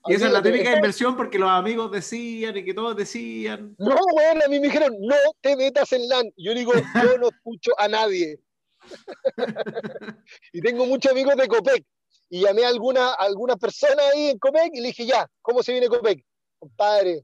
y 0.07 0.13
esa 0.13 0.27
es 0.27 0.33
la 0.33 0.41
típica 0.41 0.75
inversión 0.75 1.15
porque 1.15 1.39
los 1.39 1.49
amigos 1.49 1.91
decían 1.91 2.57
y 2.57 2.65
que 2.65 2.73
todos 2.73 2.97
decían. 2.97 3.73
No, 3.77 3.95
a 3.95 4.49
mí 4.49 4.59
me 4.59 4.67
dijeron, 4.67 4.93
no 4.99 5.15
te 5.39 5.55
metas 5.55 5.93
en 5.93 6.09
LAN. 6.09 6.29
Yo 6.35 6.53
digo, 6.53 6.73
yo 6.73 7.17
no 7.17 7.29
escucho 7.29 7.71
a 7.77 7.87
nadie. 7.87 8.37
y 10.53 10.61
tengo 10.61 10.85
muchos 10.85 11.11
amigos 11.13 11.37
de 11.37 11.47
Copec. 11.47 11.85
Y 12.29 12.41
llamé 12.41 12.65
a 12.65 12.67
alguna, 12.67 13.11
a 13.11 13.23
algunas 13.23 13.55
personas 13.55 14.03
ahí 14.13 14.31
en 14.31 14.39
Copec 14.39 14.71
y 14.73 14.81
le 14.81 14.87
dije, 14.89 15.05
ya, 15.05 15.25
¿cómo 15.41 15.63
se 15.63 15.71
viene 15.71 15.87
Copec? 15.87 16.21
Compadre, 16.59 17.23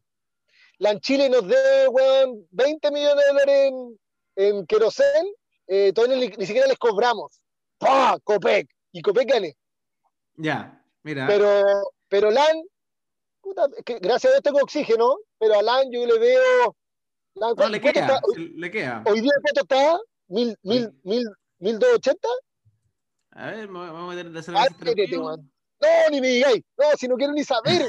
LAN 0.80 1.00
Chile 1.00 1.30
nos 1.30 1.48
debe, 1.48 1.88
weón, 1.88 2.48
20 2.52 2.92
millones 2.92 3.16
de 3.16 3.28
dólares 3.32 3.72
en, 3.72 4.00
en 4.36 4.66
querosén, 4.66 5.28
eh, 5.68 5.92
todavía 5.94 6.18
ni, 6.18 6.28
ni 6.30 6.46
siquiera 6.46 6.68
les 6.68 6.78
cobramos. 6.78 7.42
¡Pah! 7.78 8.18
Copec. 8.24 8.68
Y 8.92 9.02
Copec 9.02 9.30
gané. 9.30 9.56
Ya, 10.36 10.84
mira. 11.04 11.28
Pero, 11.28 11.64
pero 12.08 12.32
LAN, 12.32 12.64
puta, 13.42 13.68
es 13.78 13.84
que 13.84 14.00
gracias 14.00 14.32
a 14.32 14.36
Dios 14.36 14.44
tengo 14.44 14.60
oxígeno, 14.60 15.18
pero 15.38 15.60
a 15.60 15.62
LAN 15.62 15.92
yo 15.92 16.06
le 16.06 16.20
veo. 16.20 16.76
LAN, 17.36 17.56
no, 17.58 17.70
le 17.70 17.82
¿cuánto 17.82 18.00
queda, 18.00 18.16
está? 18.16 18.22
le 18.38 18.72
queda. 18.72 19.04
Hoy 19.06 19.22
día 19.22 19.32
cuánto 19.42 19.62
está? 19.62 20.00
¿Mil, 20.28 20.58
mil, 20.64 20.92
mil, 21.04 21.26
mil 21.60 21.80
doscientos 21.80 21.96
ochenta? 21.96 22.30
A 23.32 23.52
ver, 23.52 23.68
voy 23.68 23.88
a 23.88 23.94
meter 23.94 24.32
de 24.32 25.18
weón. 25.18 25.52
No, 25.82 26.10
ni 26.12 26.22
me 26.22 26.28
digáis. 26.28 26.62
No, 26.78 26.86
si 26.98 27.08
no 27.08 27.16
quiero 27.16 27.34
ni 27.34 27.44
saber. 27.44 27.88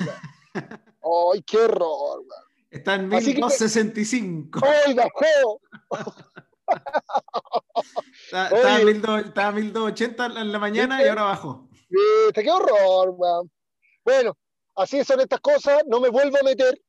Ay, 0.54 1.42
qué 1.46 1.58
horror, 1.58 2.20
weón. 2.20 2.53
Está 2.74 2.94
en 2.96 3.12
Así 3.14 3.26
que- 3.34 3.40
1265. 3.40 4.60
Ay, 4.62 4.94
bajó. 4.94 5.60
Está, 8.24 8.48
en 8.80 8.86
1200 8.86 9.26
estaba 9.26 9.48
en 9.50 9.54
1280 9.56 10.26
en 10.40 10.52
la 10.52 10.58
mañana 10.58 11.02
y 11.04 11.08
ahora 11.08 11.22
bajó. 11.22 11.68
Viste, 11.88 12.42
qué 12.42 12.50
horror, 12.50 13.10
weón. 13.16 13.50
Bueno, 14.04 14.36
así 14.74 15.04
son 15.04 15.20
estas 15.20 15.40
cosas, 15.40 15.82
no 15.86 16.00
me 16.00 16.08
vuelvo 16.08 16.36
a 16.38 16.42
meter. 16.42 16.80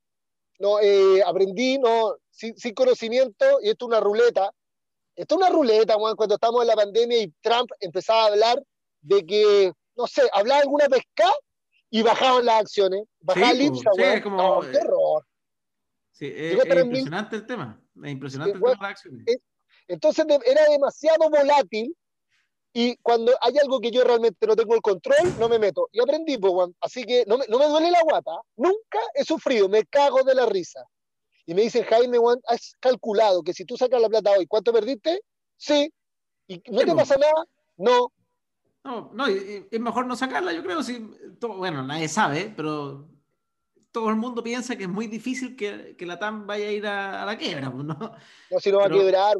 No, 0.58 0.80
eh, 0.80 1.22
aprendí, 1.24 1.78
no, 1.78 2.16
sin, 2.32 2.58
sin 2.58 2.74
conocimiento, 2.74 3.46
y 3.62 3.70
esto 3.70 3.86
es 3.86 3.90
una 3.90 4.00
ruleta. 4.00 4.50
Esto 5.16 5.36
es 5.36 5.42
una 5.42 5.50
ruleta, 5.50 5.98
weón, 5.98 6.16
cuando 6.16 6.36
estamos 6.36 6.62
en 6.62 6.68
la 6.68 6.76
pandemia 6.76 7.20
y 7.22 7.34
Trump 7.42 7.70
empezaba 7.80 8.24
a 8.24 8.28
hablar 8.28 8.64
de 9.02 9.26
que, 9.26 9.72
no 9.96 10.08
sé, 10.08 10.24
hablaba 10.34 10.62
alguna 10.62 10.86
pesca 10.88 11.30
y 11.92 12.02
bajaban 12.02 12.46
las 12.46 12.62
acciones. 12.62 13.04
Bajaba 13.20 13.52
Sí, 13.52 13.56
el 13.56 13.62
IPSA, 13.64 13.92
sí, 13.94 14.02
weón. 14.02 14.14
es 14.18 14.24
como, 14.24 14.38
No, 14.38 14.62
qué 14.62 14.78
horror. 14.80 15.26
Sí, 16.16 16.28
es, 16.34 16.58
es 16.58 16.84
impresionante 16.84 17.36
el 17.36 17.46
tema. 17.46 17.78
Es 18.04 18.12
impresionante 18.12 18.54
el 18.54 18.60
bueno, 18.60 18.76
tema 18.76 18.88
de 18.88 18.94
las 18.94 19.04
acciones. 19.04 19.26
Entonces 19.88 20.26
era 20.46 20.70
demasiado 20.70 21.30
volátil 21.30 21.94
Y 22.78 22.98
cuando 22.98 23.32
hay 23.42 23.58
algo 23.58 23.80
que 23.80 23.92
yo 23.92 24.04
realmente 24.04 24.46
no 24.48 24.56
tengo 24.56 24.76
el 24.76 24.82
control, 24.82 25.34
no 25.40 25.48
me 25.48 25.60
meto. 25.60 25.88
Y 25.92 26.02
aprendí, 26.02 26.38
pues. 26.38 26.72
Así 26.82 27.04
que 27.06 27.24
no 27.26 27.38
me, 27.38 27.46
no 27.48 27.58
me 27.60 27.68
duele 27.68 27.90
la 27.92 28.02
guata. 28.04 28.32
Nunca 28.58 29.00
he 29.14 29.24
sufrido, 29.24 29.70
me 29.70 29.86
cago 29.86 30.24
de 30.24 30.36
la 30.36 30.46
risa. 30.46 30.84
Y 31.46 31.54
me 31.54 31.62
dicen, 31.62 31.86
Jaime, 31.86 32.18
weón, 32.20 32.42
has 32.48 32.76
calculado 32.80 33.44
que 33.44 33.54
si 33.54 33.64
tú 33.66 33.78
sacas 33.78 34.02
la 34.02 34.10
plata 34.10 34.32
hoy, 34.32 34.46
¿cuánto 34.48 34.74
perdiste? 34.74 35.22
Sí. 35.58 35.90
¿Y 36.48 36.56
no 36.70 36.80
te 36.80 36.86
pues. 36.88 36.96
pasa 36.96 37.16
nada? 37.18 37.46
No. 37.78 38.12
No, 38.84 39.10
no, 39.14 39.28
es 39.28 39.80
mejor 39.80 40.06
no 40.06 40.16
sacarla, 40.16 40.52
yo 40.54 40.62
creo. 40.64 40.84
Si, 40.84 41.00
todo- 41.40 41.58
bueno, 41.58 41.82
nadie 41.84 42.08
sabe, 42.10 42.54
pero 42.56 43.08
todo 43.96 44.10
el 44.10 44.18
mundo 44.18 44.44
piensa 44.44 44.76
que 44.76 44.84
es 44.84 44.90
muy 44.90 45.08
difícil 45.08 45.56
que, 45.56 45.96
que 45.98 46.06
la 46.06 46.20
TAM 46.20 46.46
vaya 46.46 46.68
a 46.68 46.72
ir 46.72 46.86
a, 46.86 47.24
a 47.24 47.26
la 47.26 47.38
quiebra, 47.38 47.72
pues, 47.72 47.86
¿no? 47.86 47.96
No, 48.52 48.60
si 48.60 48.70
no 48.70 48.80
va 48.80 48.84
Pero- 48.84 48.96
a 48.96 49.00
quebrar. 49.00 49.38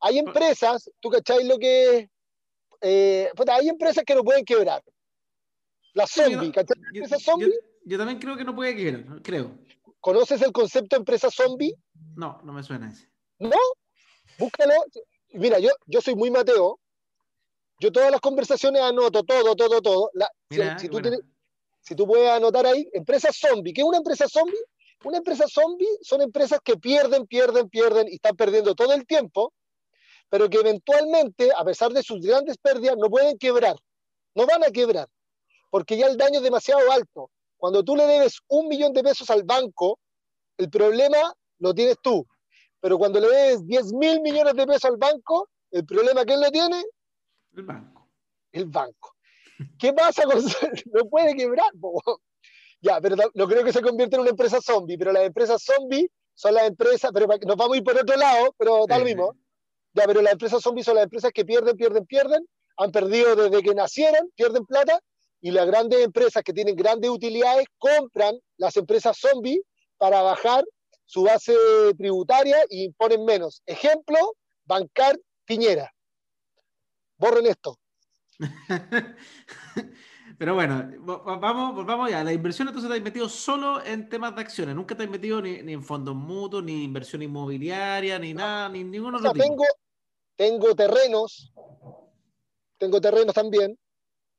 Hay 0.00 0.18
empresas, 0.18 0.90
tú 0.98 1.08
cacháis 1.08 1.46
lo 1.46 1.56
que? 1.56 2.10
Eh, 2.80 3.30
puta, 3.36 3.54
hay 3.54 3.68
empresas 3.68 4.02
que 4.04 4.16
no 4.16 4.24
pueden 4.24 4.44
quebrar. 4.44 4.82
Las 5.94 6.10
zombie, 6.10 6.46
Yo- 6.48 6.52
¿cachai? 6.52 6.76
yo, 6.92 7.02
¿Empresa 7.04 7.16
yo- 7.18 7.22
zombie? 7.32 7.54
yo 7.84 7.96
también 7.98 8.18
creo 8.18 8.36
que 8.36 8.42
no 8.44 8.56
puede 8.56 8.74
quebrar, 8.74 9.22
creo. 9.22 9.56
¿Conoces 10.00 10.42
el 10.42 10.50
concepto 10.50 10.96
de 10.96 11.00
empresa 11.00 11.30
zombie? 11.30 11.76
No, 12.16 12.40
no 12.42 12.52
me 12.52 12.64
suena 12.64 12.90
ese. 12.90 13.08
¿No? 13.38 13.56
Búscalo. 14.36 14.74
Mira, 15.34 15.60
yo, 15.60 15.70
yo 15.86 16.00
soy 16.00 16.16
muy 16.16 16.28
Mateo. 16.32 16.80
Yo 17.78 17.92
todas 17.92 18.10
las 18.10 18.20
conversaciones 18.20 18.82
anoto 18.82 19.22
todo, 19.22 19.54
todo, 19.54 19.80
todo. 19.80 20.10
La- 20.14 20.30
Mira, 20.50 20.76
si, 20.78 20.88
qué 20.88 20.92
tú 20.92 21.00
tienes- 21.00 21.20
si 21.82 21.96
tú 21.96 22.06
puedes 22.06 22.30
anotar 22.30 22.64
ahí, 22.64 22.88
empresa 22.92 23.30
zombie. 23.32 23.72
¿Qué 23.72 23.80
es 23.80 23.86
una 23.86 23.98
empresa 23.98 24.26
zombie? 24.28 24.58
Una 25.04 25.18
empresa 25.18 25.46
zombie 25.48 25.98
son 26.00 26.22
empresas 26.22 26.60
que 26.64 26.76
pierden, 26.76 27.26
pierden, 27.26 27.68
pierden 27.68 28.08
y 28.08 28.14
están 28.14 28.36
perdiendo 28.36 28.74
todo 28.74 28.92
el 28.92 29.04
tiempo, 29.04 29.52
pero 30.28 30.48
que 30.48 30.58
eventualmente, 30.58 31.50
a 31.56 31.64
pesar 31.64 31.92
de 31.92 32.02
sus 32.02 32.24
grandes 32.24 32.56
pérdidas, 32.56 32.96
no 32.96 33.10
pueden 33.10 33.36
quebrar. 33.36 33.76
No 34.34 34.46
van 34.46 34.62
a 34.62 34.70
quebrar, 34.70 35.08
porque 35.70 35.96
ya 35.96 36.06
el 36.06 36.16
daño 36.16 36.38
es 36.38 36.42
demasiado 36.42 36.90
alto. 36.90 37.30
Cuando 37.56 37.82
tú 37.82 37.96
le 37.96 38.06
debes 38.06 38.38
un 38.48 38.68
millón 38.68 38.92
de 38.92 39.02
pesos 39.02 39.28
al 39.30 39.42
banco, 39.42 39.98
el 40.56 40.70
problema 40.70 41.34
lo 41.58 41.74
tienes 41.74 41.96
tú. 42.02 42.26
Pero 42.80 42.96
cuando 42.96 43.20
le 43.20 43.28
debes 43.28 43.66
10 43.66 43.92
mil 43.92 44.20
millones 44.20 44.54
de 44.54 44.66
pesos 44.66 44.84
al 44.84 44.96
banco, 44.96 45.48
el 45.70 45.84
problema 45.84 46.24
¿quién 46.24 46.40
lo 46.40 46.50
tiene? 46.50 46.84
El 47.52 47.62
banco. 47.64 48.08
El 48.52 48.66
banco. 48.66 49.14
¿Qué 49.78 49.92
pasa 49.92 50.22
con? 50.24 50.42
No 50.92 51.04
puede 51.08 51.34
quebrar, 51.34 51.70
po. 51.80 52.00
Ya, 52.80 53.00
pero 53.00 53.16
no- 53.16 53.48
creo 53.48 53.64
que 53.64 53.72
se 53.72 53.80
convierta 53.82 54.16
en 54.16 54.22
una 54.22 54.30
empresa 54.30 54.60
zombie, 54.60 54.98
pero 54.98 55.12
las 55.12 55.22
empresas 55.24 55.62
zombie 55.62 56.10
son 56.34 56.54
las 56.54 56.64
empresas, 56.66 57.10
pero 57.14 57.26
nos 57.26 57.56
vamos 57.56 57.74
a 57.74 57.76
ir 57.78 57.84
por 57.84 57.96
otro 57.96 58.16
lado, 58.16 58.54
pero 58.58 58.86
da 58.86 58.98
lo 58.98 59.04
mismo. 59.04 59.36
Ya, 59.94 60.04
pero 60.06 60.22
las 60.22 60.32
empresas 60.32 60.62
zombies 60.62 60.86
son 60.86 60.96
las 60.96 61.04
empresas 61.04 61.30
que 61.32 61.44
pierden, 61.44 61.76
pierden, 61.76 62.06
pierden, 62.06 62.48
han 62.78 62.90
perdido 62.90 63.36
desde 63.36 63.62
que 63.62 63.74
nacieron, 63.74 64.30
pierden 64.34 64.64
plata, 64.66 64.98
y 65.40 65.50
las 65.50 65.66
grandes 65.66 66.00
empresas 66.04 66.42
que 66.42 66.52
tienen 66.52 66.74
grandes 66.74 67.10
utilidades 67.10 67.66
compran 67.78 68.38
las 68.56 68.76
empresas 68.76 69.16
zombies 69.18 69.60
para 69.98 70.22
bajar 70.22 70.64
su 71.04 71.22
base 71.24 71.54
tributaria 71.98 72.56
y 72.70 72.84
imponen 72.84 73.24
menos. 73.24 73.62
Ejemplo, 73.66 74.18
Bancar 74.64 75.18
Piñera. 75.44 75.92
Borren 77.18 77.46
esto. 77.46 77.78
Pero 80.38 80.54
bueno, 80.54 80.90
vamos, 81.00 81.74
volvamos 81.74 82.10
ya. 82.10 82.24
La 82.24 82.32
inversión 82.32 82.68
entonces 82.68 82.90
te 82.90 82.96
has 82.96 83.02
metido 83.02 83.28
solo 83.28 83.84
en 83.84 84.08
temas 84.08 84.34
de 84.34 84.40
acciones. 84.40 84.74
Nunca 84.74 84.96
te 84.96 85.04
has 85.04 85.10
metido 85.10 85.40
ni, 85.40 85.62
ni 85.62 85.72
en 85.72 85.84
fondos 85.84 86.14
mutuos, 86.14 86.64
ni 86.64 86.84
inversión 86.84 87.22
inmobiliaria, 87.22 88.18
ni 88.18 88.34
nada, 88.34 88.68
ni 88.68 88.82
ningún 88.82 89.14
O 89.14 89.18
sea, 89.20 89.32
tengo, 89.32 89.64
tengo 90.36 90.74
terrenos, 90.74 91.52
tengo 92.78 93.00
terrenos 93.00 93.34
también. 93.34 93.78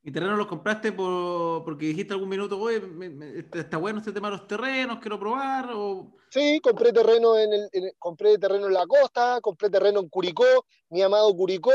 ¿Y 0.05 0.11
terrenos 0.11 0.37
los 0.37 0.47
compraste 0.47 0.91
por, 0.91 1.63
porque 1.63 1.85
dijiste 1.85 2.13
algún 2.13 2.27
minuto, 2.27 2.59
oye, 2.59 2.81
me- 2.81 3.09
me- 3.09 3.39
este- 3.39 3.61
está 3.61 3.77
bueno 3.77 3.99
este 3.99 4.11
tema 4.11 4.29
de 4.29 4.35
los 4.37 4.47
terrenos, 4.47 4.99
quiero 4.99 5.17
probar? 5.17 5.69
O... 5.73 6.11
Sí, 6.29 6.59
compré 6.61 6.91
terreno 6.91 7.37
en 7.37 7.53
el, 7.53 7.69
en 7.71 7.83
el- 7.85 7.93
compré 7.97 8.37
terreno 8.37 8.67
en 8.67 8.73
la 8.73 8.85
costa, 8.85 9.39
compré 9.39 9.69
terreno 9.69 10.01
en 10.01 10.09
Curicó, 10.09 10.65
mi 10.89 11.01
amado 11.01 11.33
Curicó, 11.33 11.71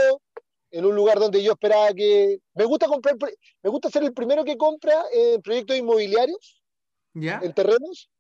en 0.71 0.85
un 0.85 0.95
lugar 0.95 1.19
donde 1.19 1.43
yo 1.43 1.53
esperaba 1.53 1.93
que. 1.93 2.41
Me 2.55 2.65
gusta 2.65 2.87
comprar, 2.87 3.17
me 3.63 3.71
gusta 3.71 3.91
ser 3.91 4.05
el 4.05 4.13
primero 4.13 4.45
que 4.45 4.57
compra 4.57 5.05
en 5.13 5.41
proyectos 5.43 5.77
inmobiliarios, 5.77 6.63
¿Ya? 7.15 7.41
en 7.43 7.53
terrenos, 7.53 8.11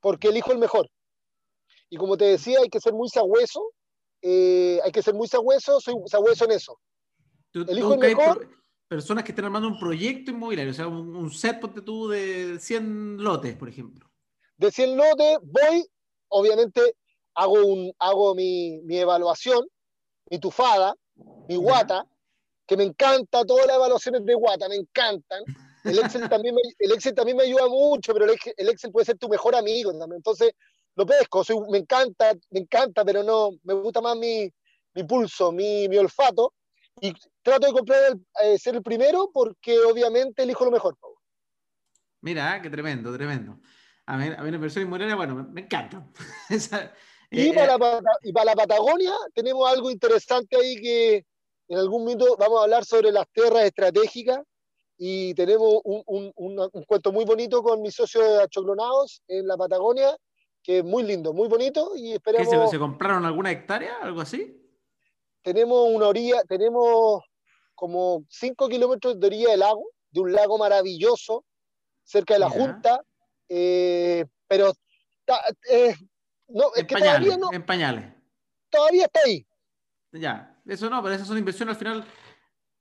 porque 0.00 0.28
elijo 0.28 0.52
el 0.52 0.58
mejor. 0.58 0.88
Y 1.88 1.96
como 1.96 2.16
te 2.16 2.24
decía, 2.26 2.58
hay 2.62 2.68
que 2.68 2.80
ser 2.80 2.92
muy 2.92 3.08
sagüeso, 3.08 3.72
eh, 4.22 4.78
hay 4.84 4.92
que 4.92 5.02
ser 5.02 5.14
muy 5.14 5.26
sagüeso, 5.28 5.80
soy 5.80 5.94
sagüeso 6.06 6.44
en 6.44 6.52
eso. 6.52 6.78
Tú, 7.50 7.64
tú 7.64 7.72
elijo 7.72 7.94
el 7.94 7.98
buscas 7.98 8.16
mejor. 8.16 8.50
personas 8.86 9.24
que 9.24 9.32
estén 9.32 9.44
armando 9.46 9.68
un 9.68 9.78
proyecto 9.78 10.30
inmobiliario, 10.30 10.72
o 10.72 10.74
sea, 10.74 10.86
un, 10.86 11.16
un 11.16 11.30
set, 11.32 11.60
ponte 11.60 11.82
tú, 11.82 12.08
de 12.08 12.58
100 12.60 13.16
lotes, 13.22 13.56
por 13.56 13.68
ejemplo. 13.68 14.08
de 14.56 14.70
100 14.70 14.96
lotes, 14.96 15.38
voy, 15.42 15.86
obviamente 16.28 16.94
hago, 17.34 17.64
un, 17.66 17.92
hago 17.98 18.34
mi, 18.34 18.80
mi 18.82 18.98
evaluación, 18.98 19.66
mi 20.30 20.38
tufada, 20.38 20.94
mi 21.48 21.54
Ya. 21.56 21.60
guata, 21.60 22.04
que 22.66 22.76
me 22.76 22.84
encanta, 22.84 23.44
todas 23.44 23.66
las 23.66 23.76
evaluaciones 23.76 24.24
de 24.24 24.34
guata, 24.34 24.68
me 24.68 24.76
encantan. 24.76 25.42
El 25.82 25.98
Excel 25.98 26.28
también 26.28 26.54
me, 26.54 26.60
el 26.78 26.92
Excel 26.92 27.14
también 27.14 27.36
me 27.36 27.44
ayuda 27.44 27.66
mucho, 27.68 28.12
pero 28.12 28.26
el 28.26 28.32
Excel, 28.32 28.54
el 28.56 28.68
Excel 28.68 28.92
puede 28.92 29.06
ser 29.06 29.18
tu 29.18 29.28
mejor 29.28 29.56
amigo 29.56 29.90
también. 29.90 30.18
Entonces, 30.18 30.52
lo 30.94 31.06
pesco, 31.06 31.42
soy- 31.42 31.60
me 31.70 31.78
encanta, 31.78 32.32
me 32.50 32.60
encanta, 32.60 33.04
pero 33.04 33.22
no, 33.22 33.50
me 33.64 33.74
gusta 33.74 34.00
más 34.00 34.16
mi, 34.16 34.52
mi 34.94 35.04
pulso, 35.04 35.50
mi, 35.52 35.88
mi 35.88 35.96
olfato. 35.96 36.54
Y 37.00 37.12
trato 37.42 37.66
de 37.66 37.72
comprar 37.72 38.12
el- 38.12 38.26
eh, 38.44 38.58
ser 38.58 38.76
el 38.76 38.82
primero 38.82 39.30
porque 39.32 39.78
obviamente 39.80 40.42
elijo 40.42 40.64
lo 40.64 40.70
mejor. 40.70 40.96
Mira, 42.20 42.60
qué 42.60 42.68
tremendo, 42.70 43.12
tremendo. 43.16 43.58
A 44.06 44.16
mí, 44.16 44.26
a 44.26 44.42
mí 44.42 44.50
la 44.50 44.56
inversión 44.56 44.82
inmobiliaria, 44.84 45.16
bueno, 45.16 45.34
me, 45.34 45.42
me 45.44 45.60
encanta. 45.62 46.06
Esa- 46.50 46.92
Y, 47.30 47.48
eh, 47.48 47.52
para 47.54 47.74
eh, 47.74 47.78
la, 47.78 48.00
y 48.22 48.32
para 48.32 48.44
la 48.46 48.54
Patagonia 48.54 49.12
tenemos 49.34 49.70
algo 49.70 49.90
interesante 49.90 50.56
ahí 50.56 50.76
que 50.80 51.24
en 51.68 51.78
algún 51.78 52.04
minuto 52.04 52.36
vamos 52.36 52.60
a 52.60 52.64
hablar 52.64 52.84
sobre 52.84 53.12
las 53.12 53.26
tierras 53.32 53.64
estratégicas 53.64 54.40
y 54.98 55.32
tenemos 55.34 55.80
un, 55.84 56.02
un- 56.06 56.32
un- 56.34 56.68
un 56.72 56.84
cuento 56.84 57.12
muy 57.12 57.24
bonito 57.24 57.62
con 57.62 57.80
mi 57.80 57.90
socio 57.90 58.20
de 58.20 58.42
Achoclonados 58.42 59.22
en 59.28 59.46
la 59.46 59.56
Patagonia, 59.56 60.16
que 60.62 60.78
es 60.78 60.84
muy 60.84 61.04
lindo, 61.04 61.32
muy 61.32 61.48
bonito 61.48 61.92
y 61.94 62.10
¿qué, 62.10 62.14
esperamos, 62.16 62.48
se, 62.50 62.76
se 62.76 62.78
compraron 62.78 63.24
alguna 63.24 63.50
hectárea? 63.52 63.98
¿Algo 64.02 64.20
así? 64.20 64.56
tenemos 65.42 65.88
una 65.88 66.08
orilla, 66.08 66.42
tenemos 66.46 67.22
como 67.74 68.24
5 68.28 68.68
kilómetros 68.68 69.18
de 69.18 69.26
orilla 69.26 69.50
del 69.52 69.60
lago, 69.60 69.84
de 70.10 70.20
un 70.20 70.32
lago 70.32 70.58
maravilloso, 70.58 71.44
cerca 72.04 72.34
de 72.34 72.40
la 72.40 72.48
Ya. 72.48 72.52
Junta, 72.52 73.02
eh, 73.48 74.26
pero 74.46 74.72
ta- 75.24 75.42
eh, 75.70 75.94
no, 76.52 76.72
es 76.74 76.80
En 76.80 76.86
que 76.86 76.94
pañales, 76.94 77.28
todavía, 77.28 77.36
no, 77.38 77.52
en 77.52 77.66
pañales. 77.66 78.12
todavía 78.68 79.04
está 79.04 79.20
ahí. 79.24 79.46
Ya, 80.12 80.60
eso 80.66 80.90
no, 80.90 81.02
pero 81.02 81.14
esas 81.14 81.28
son 81.28 81.38
inversiones 81.38 81.74
al 81.74 81.78
final 81.78 82.04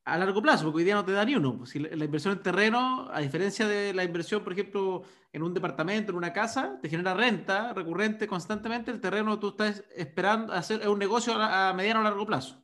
a 0.06 0.18
largo 0.18 0.42
plazo, 0.42 0.66
porque 0.66 0.78
hoy 0.78 0.84
día 0.84 0.96
no 0.96 1.06
te 1.06 1.12
da 1.12 1.24
ni 1.24 1.36
uno. 1.36 1.66
Si 1.66 1.80
la, 1.80 2.04
inversión 2.04 2.34
en 2.34 2.44
terreno, 2.44 3.08
a 3.12 3.20
diferencia 3.20 3.68
de 3.68 3.94
la 3.94 4.04
inversión, 4.04 4.44
por 4.44 4.54
ejemplo, 4.54 5.04
en 5.32 5.44
un 5.44 5.54
departamento, 5.54 6.12
en 6.12 6.18
una 6.18 6.34
casa, 6.34 6.80
te 6.82 6.90
genera 6.90 7.14
renta 7.14 7.74
recurrente 7.74 8.28
constantemente. 8.28 8.92
El 8.92 9.02
terreno 9.02 9.40
tú 9.40 9.50
estás 9.50 9.84
esperando 9.96 10.54
hacer 10.54 10.88
un 10.88 10.98
negocio 10.98 11.34
a, 11.34 11.70
a 11.70 11.74
mediano 11.74 12.00
o 12.00 12.04
largo 12.04 12.26
plazo. 12.26 12.64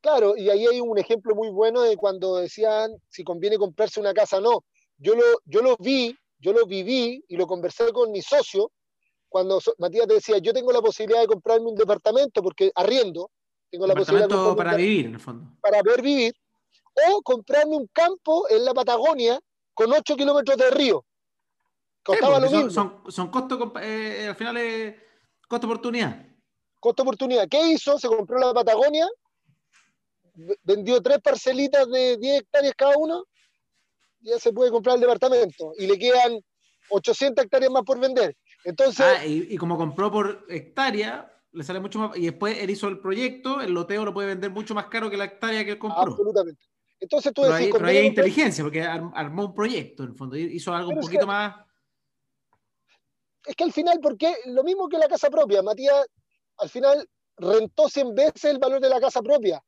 Claro, 0.00 0.36
y 0.36 0.48
ahí 0.48 0.64
hay 0.66 0.80
un 0.80 0.96
ejemplo 0.96 1.34
muy 1.34 1.50
bueno 1.50 1.82
de 1.82 1.96
cuando 1.96 2.36
decían 2.36 2.92
si 3.08 3.24
conviene 3.24 3.58
comprarse 3.58 3.98
una 3.98 4.14
casa 4.14 4.38
o 4.38 4.40
no. 4.40 4.64
Yo 4.96 5.14
lo, 5.16 5.22
yo 5.44 5.60
lo 5.60 5.76
vi, 5.76 6.16
yo 6.38 6.52
lo 6.52 6.66
viví 6.66 7.24
y 7.26 7.36
lo 7.36 7.46
conversé 7.46 7.92
con 7.92 8.12
mi 8.12 8.22
socio 8.22 8.70
cuando 9.28 9.60
Matías 9.78 10.06
decía, 10.06 10.38
yo 10.38 10.52
tengo 10.52 10.72
la 10.72 10.80
posibilidad 10.80 11.20
de 11.20 11.26
comprarme 11.26 11.68
un 11.68 11.74
departamento 11.74 12.42
porque 12.42 12.70
arriendo, 12.74 13.30
tengo 13.70 13.86
la 13.86 13.94
posibilidad 13.94 14.28
de 14.28 14.34
comprarme 14.34 14.56
para 14.56 14.70
un 14.76 14.76
vivir, 14.82 15.06
en 15.06 15.14
el 15.14 15.20
fondo. 15.20 15.50
para 15.60 15.82
poder 15.82 16.02
vivir, 16.02 16.34
o 17.10 17.22
comprarme 17.22 17.76
un 17.76 17.86
campo 17.92 18.48
en 18.48 18.64
la 18.64 18.72
Patagonia 18.74 19.38
con 19.74 19.92
8 19.92 20.16
kilómetros 20.16 20.56
de 20.56 20.70
río. 20.70 21.04
Costaba 22.02 22.40
lo 22.40 22.48
son, 22.48 22.56
mismo, 22.66 22.70
son, 22.70 23.02
son 23.12 23.30
costo, 23.30 23.58
compa- 23.58 23.82
eh, 23.84 24.28
al 24.28 24.34
final 24.36 24.56
es 24.56 24.94
costo-oportunidad. 25.46 26.24
costo 26.80 27.02
oportunidad. 27.02 27.46
¿Qué 27.48 27.60
hizo? 27.72 27.98
Se 27.98 28.08
compró 28.08 28.38
la 28.38 28.54
Patagonia, 28.54 29.06
vendió 30.62 31.00
tres 31.02 31.18
parcelitas 31.20 31.86
de 31.90 32.16
10 32.16 32.40
hectáreas 32.40 32.74
cada 32.76 32.96
uno, 32.96 33.24
ya 34.20 34.38
se 34.38 34.52
puede 34.52 34.70
comprar 34.70 34.94
el 34.96 35.00
departamento 35.02 35.72
y 35.76 35.86
le 35.86 35.98
quedan 35.98 36.40
800 36.90 37.44
hectáreas 37.44 37.70
más 37.70 37.82
por 37.84 37.98
vender. 38.00 38.34
Entonces, 38.64 39.06
Ah, 39.06 39.24
y, 39.24 39.46
y 39.50 39.56
como 39.56 39.76
compró 39.76 40.10
por 40.10 40.44
hectárea, 40.48 41.32
le 41.52 41.64
sale 41.64 41.80
mucho 41.80 41.98
más. 41.98 42.16
Y 42.16 42.26
después 42.26 42.58
él 42.58 42.70
hizo 42.70 42.88
el 42.88 42.98
proyecto, 43.00 43.60
el 43.60 43.72
loteo 43.72 44.04
lo 44.04 44.12
puede 44.12 44.28
vender 44.28 44.50
mucho 44.50 44.74
más 44.74 44.86
caro 44.86 45.08
que 45.10 45.16
la 45.16 45.24
hectárea 45.24 45.64
que 45.64 45.72
él 45.72 45.78
compró. 45.78 46.02
absolutamente. 46.12 46.62
Entonces 47.00 47.32
tú 47.32 47.42
Pero 47.42 47.54
decís, 47.54 47.66
ahí, 47.66 47.72
pero 47.72 47.86
hay 47.86 47.98
inteligencia, 48.06 48.64
porque 48.64 48.82
ar- 48.82 49.10
armó 49.14 49.46
un 49.46 49.54
proyecto, 49.54 50.02
en 50.02 50.10
el 50.10 50.14
fondo. 50.16 50.36
Hizo 50.36 50.74
algo 50.74 50.90
un 50.90 50.98
es 50.98 51.04
poquito 51.04 51.20
que- 51.20 51.26
más. 51.26 51.54
es 53.46 53.54
que 53.56 53.64
al 53.64 53.72
final, 53.72 53.98
porque 54.02 54.34
lo 54.46 54.64
mismo 54.64 54.88
que 54.88 54.98
la 54.98 55.08
casa 55.08 55.30
propia, 55.30 55.62
Matías, 55.62 56.04
al 56.58 56.68
final 56.68 57.08
rentó 57.36 57.88
100 57.88 58.14
veces 58.14 58.44
el 58.44 58.58
valor 58.58 58.80
de 58.80 58.88
la 58.88 59.00
casa 59.00 59.22
propia. 59.22 59.62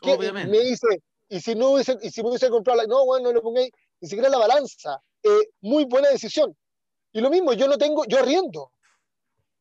Obviamente. 0.00 0.50
Me 0.50 0.60
dice, 0.60 0.86
y 1.28 1.40
si 1.40 1.54
no 1.54 1.70
hubiese, 1.70 1.98
y 2.02 2.10
si 2.10 2.22
me 2.22 2.28
hubiese 2.28 2.48
comprado 2.50 2.80
la, 2.80 2.86
no, 2.86 3.04
bueno, 3.04 3.28
no 3.28 3.32
lo 3.34 3.42
pongáis 3.42 3.70
ni 4.00 4.08
siquiera 4.08 4.28
la 4.28 4.38
balanza. 4.38 5.00
Eh, 5.22 5.48
muy 5.60 5.84
buena 5.86 6.08
decisión. 6.10 6.56
Y 7.16 7.20
lo 7.22 7.30
mismo, 7.30 7.54
yo 7.54 7.66
no 7.66 7.78
tengo, 7.78 8.04
yo 8.04 8.18
arriendo. 8.18 8.70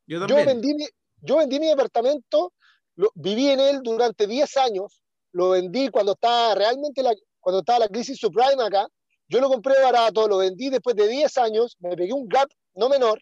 Yo 0.08 0.20
Yo 0.28 0.36
vendí, 0.46 0.74
mi- 0.74 0.90
yo 1.22 1.38
vendí 1.38 1.58
mi 1.58 1.68
departamento, 1.68 2.52
lo- 2.96 3.12
viví 3.16 3.48
en 3.50 3.62
él 3.62 3.80
durante 3.82 4.28
10 4.28 4.58
años, 4.58 5.02
lo 5.32 5.52
vendí 5.52 5.88
cuando 5.88 6.12
estaba 6.12 6.54
realmente 6.54 7.02
la, 7.02 7.14
cuando 7.40 7.60
estaba 7.60 7.80
la 7.80 7.88
crisis 7.88 8.20
subprime 8.20 8.62
acá, 8.62 8.90
yo 9.30 9.40
lo 9.40 9.48
compré 9.48 9.82
barato, 9.82 10.28
lo 10.28 10.40
vendí 10.40 10.70
después 10.70 10.98
de 10.98 11.08
10 11.08 11.38
años, 11.38 11.78
me 11.80 11.96
pegué 11.96 12.12
un 12.12 12.28
gap 12.28 12.50
no 12.74 12.90
menor, 12.90 13.22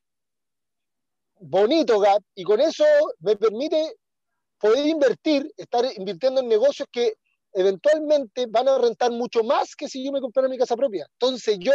bonito 1.40 2.00
gap, 2.00 2.24
y 2.34 2.44
con 2.44 2.60
eso 2.60 2.86
me 3.20 3.36
permite 3.36 3.98
poder 4.60 4.88
invertir, 4.88 5.54
estar 5.58 5.86
invirtiendo 5.96 6.42
en 6.42 6.48
negocios 6.48 6.88
que 6.92 7.14
eventualmente 7.54 8.48
van 8.48 8.68
a 8.68 8.80
rentar 8.80 9.12
mucho 9.12 9.44
más 9.44 9.76
que 9.76 9.88
si 9.88 10.04
yo 10.04 10.12
me 10.12 10.22
comprara 10.22 10.50
mi 10.50 10.58
casa 10.58 10.76
propia. 10.76 11.06
Entonces 11.20 11.58
yo 11.60 11.72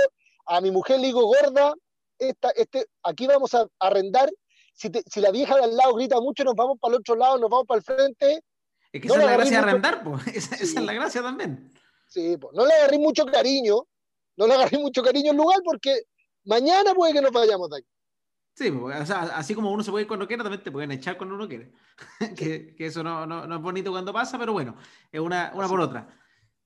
a 0.46 0.60
mi 0.60 0.72
mujer 0.72 0.98
le 0.98 1.06
digo, 1.06 1.22
gorda, 1.24 1.72
esta, 2.18 2.50
este, 2.50 2.86
aquí 3.02 3.26
vamos 3.26 3.54
a 3.54 3.66
arrendar 3.78 4.28
si, 4.74 4.90
te- 4.90 5.02
si 5.06 5.20
la 5.20 5.30
vieja 5.30 5.56
de 5.56 5.64
al 5.64 5.76
lado 5.76 5.94
grita 5.94 6.20
mucho, 6.20 6.44
nos 6.44 6.54
vamos 6.54 6.78
para 6.80 6.94
el 6.94 7.00
otro 7.00 7.16
lado, 7.16 7.38
nos 7.38 7.50
vamos 7.50 7.66
para 7.66 7.78
el 7.78 7.84
frente. 7.84 8.42
Es 8.92 9.02
que 9.02 9.08
No 9.08 9.14
esa 9.14 9.22
es 9.22 9.26
la 9.30 9.36
gracia 9.36 9.50
de 9.62 9.68
arrendar, 9.68 10.02
pues. 10.04 10.26
Esa, 10.36 10.54
esa 10.54 10.64
Sí. 10.66 10.76
es 10.76 10.82
la 10.82 10.92
gracia 10.92 11.22
también. 11.22 11.70
Sí, 12.08 12.36
pues, 12.38 12.54
no 12.54 12.64
le 12.66 12.72
agarré 12.74 12.98
mucho 12.98 13.26
cariño, 13.26 13.86
no 14.36 14.46
le 14.46 14.54
agarré 14.54 14.78
mucho 14.78 15.02
cariño 15.02 15.32
al 15.32 15.36
lugar 15.36 15.58
porque 15.64 16.02
mañana 16.44 16.94
puede 16.94 17.12
que 17.12 17.20
nos 17.20 17.32
vayamos 17.32 17.68
de 17.70 17.78
aquí. 17.78 17.86
Sí, 18.54 18.70
o 18.70 19.06
sea, 19.06 19.22
así 19.36 19.54
como 19.54 19.70
uno 19.70 19.84
se 19.84 19.90
puede 19.90 20.02
ir 20.02 20.08
cuando 20.08 20.26
quiera, 20.26 20.42
también 20.42 20.62
te 20.64 20.72
pueden 20.72 20.90
echar 20.90 21.16
cuando 21.16 21.34
uno 21.36 21.46
quiere. 21.46 21.72
que, 22.36 22.74
que 22.74 22.86
eso 22.86 23.02
no, 23.04 23.24
no, 23.26 23.46
no 23.46 23.56
es 23.56 23.62
bonito 23.62 23.90
cuando 23.90 24.12
pasa, 24.12 24.38
pero 24.38 24.52
bueno, 24.52 24.76
es 25.12 25.20
una, 25.20 25.52
una 25.54 25.68
por 25.68 25.80
otra. 25.80 26.08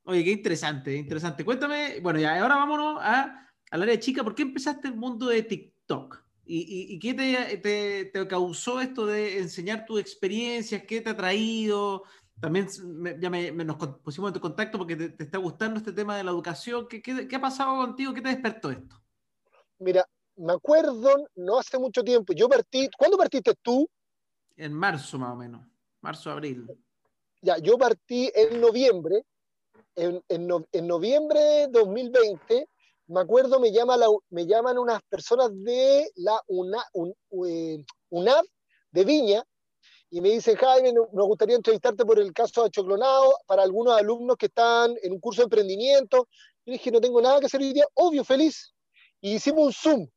Oye, 0.04 0.24
qué 0.24 0.30
interesante, 0.30 0.94
interesante. 0.94 1.44
Cuéntame, 1.44 2.00
bueno, 2.00 2.18
ya 2.18 2.40
ahora 2.40 2.56
vámonos 2.56 2.98
a, 3.00 3.46
al 3.72 3.82
área 3.82 3.98
chica. 3.98 4.22
¿Por 4.22 4.34
qué 4.34 4.42
empezaste 4.42 4.86
el 4.88 4.96
mundo 4.96 5.26
de 5.26 5.42
TikTok? 5.42 6.22
¿Y, 6.44 6.58
y, 6.58 6.94
y 6.94 6.98
qué 6.98 7.14
te, 7.14 7.56
te, 7.58 8.04
te 8.06 8.28
causó 8.28 8.80
esto 8.80 9.06
de 9.06 9.38
enseñar 9.38 9.86
tus 9.86 9.98
experiencias? 10.00 10.82
¿Qué 10.86 11.00
te 11.00 11.10
ha 11.10 11.16
traído? 11.16 12.02
También 12.38 12.66
me- 12.84 13.16
ya 13.18 13.30
me, 13.30 13.50
me- 13.50 13.64
nos 13.64 13.76
pusimos 13.76 14.28
en 14.28 14.34
tu 14.34 14.40
contacto 14.40 14.76
porque 14.76 14.96
te, 14.96 15.08
te 15.08 15.24
está 15.24 15.38
gustando 15.38 15.78
este 15.78 15.92
tema 15.92 16.16
de 16.16 16.24
la 16.24 16.32
educación. 16.32 16.86
¿Qué, 16.86 17.00
qué, 17.00 17.26
qué 17.26 17.36
ha 17.36 17.40
pasado 17.40 17.76
contigo? 17.78 18.12
¿Qué 18.12 18.20
te 18.20 18.28
despertó 18.28 18.70
esto? 18.70 18.96
Mira, 19.78 20.06
me 20.36 20.52
acuerdo, 20.52 21.26
no 21.36 21.58
hace 21.58 21.78
mucho 21.78 22.02
tiempo, 22.04 22.34
yo 22.34 22.48
partí, 22.48 22.88
¿cuándo 22.98 23.16
partiste 23.16 23.54
tú? 23.62 23.88
En 24.56 24.74
marzo 24.74 25.18
más 25.18 25.32
o 25.32 25.36
menos, 25.36 25.66
marzo, 26.02 26.30
abril. 26.30 26.66
Ya, 27.40 27.56
yo 27.58 27.78
partí 27.78 28.30
en 28.34 28.60
noviembre, 28.60 29.24
en, 29.96 30.22
en 30.28 30.46
no- 30.46 30.66
en 30.72 30.86
noviembre 30.86 31.40
de 31.40 31.68
2020, 31.68 32.68
me 33.06 33.20
acuerdo, 33.20 33.58
me, 33.60 33.72
llama 33.72 33.96
la, 33.96 34.06
me 34.30 34.46
llaman 34.46 34.78
unas 34.78 35.02
personas 35.04 35.50
de 35.54 36.10
la 36.16 36.40
UNA, 36.48 36.84
un- 36.94 37.14
eh, 37.46 37.84
UNAV 38.10 38.44
de 38.90 39.04
Viña 39.04 39.44
y 40.10 40.20
me 40.20 40.30
dicen, 40.30 40.56
Jaime, 40.56 40.92
no- 40.92 41.08
nos 41.12 41.26
gustaría 41.26 41.56
entrevistarte 41.56 42.04
por 42.04 42.18
el 42.18 42.32
caso 42.32 42.64
de 42.64 42.70
Choclonado 42.70 43.34
para 43.46 43.62
algunos 43.62 43.96
alumnos 43.98 44.36
que 44.36 44.46
están 44.46 44.94
en 45.02 45.12
un 45.12 45.20
curso 45.20 45.40
de 45.42 45.44
emprendimiento. 45.44 46.28
Yo 46.64 46.72
dije, 46.72 46.90
no 46.90 47.00
tengo 47.00 47.20
nada 47.20 47.40
que 47.40 47.46
hacer 47.46 47.60
hoy 47.60 47.72
día, 47.72 47.86
obvio, 47.94 48.24
feliz. 48.24 48.72
Y 49.20 49.34
hicimos 49.34 49.64
un 49.66 49.72
Zoom, 49.72 50.08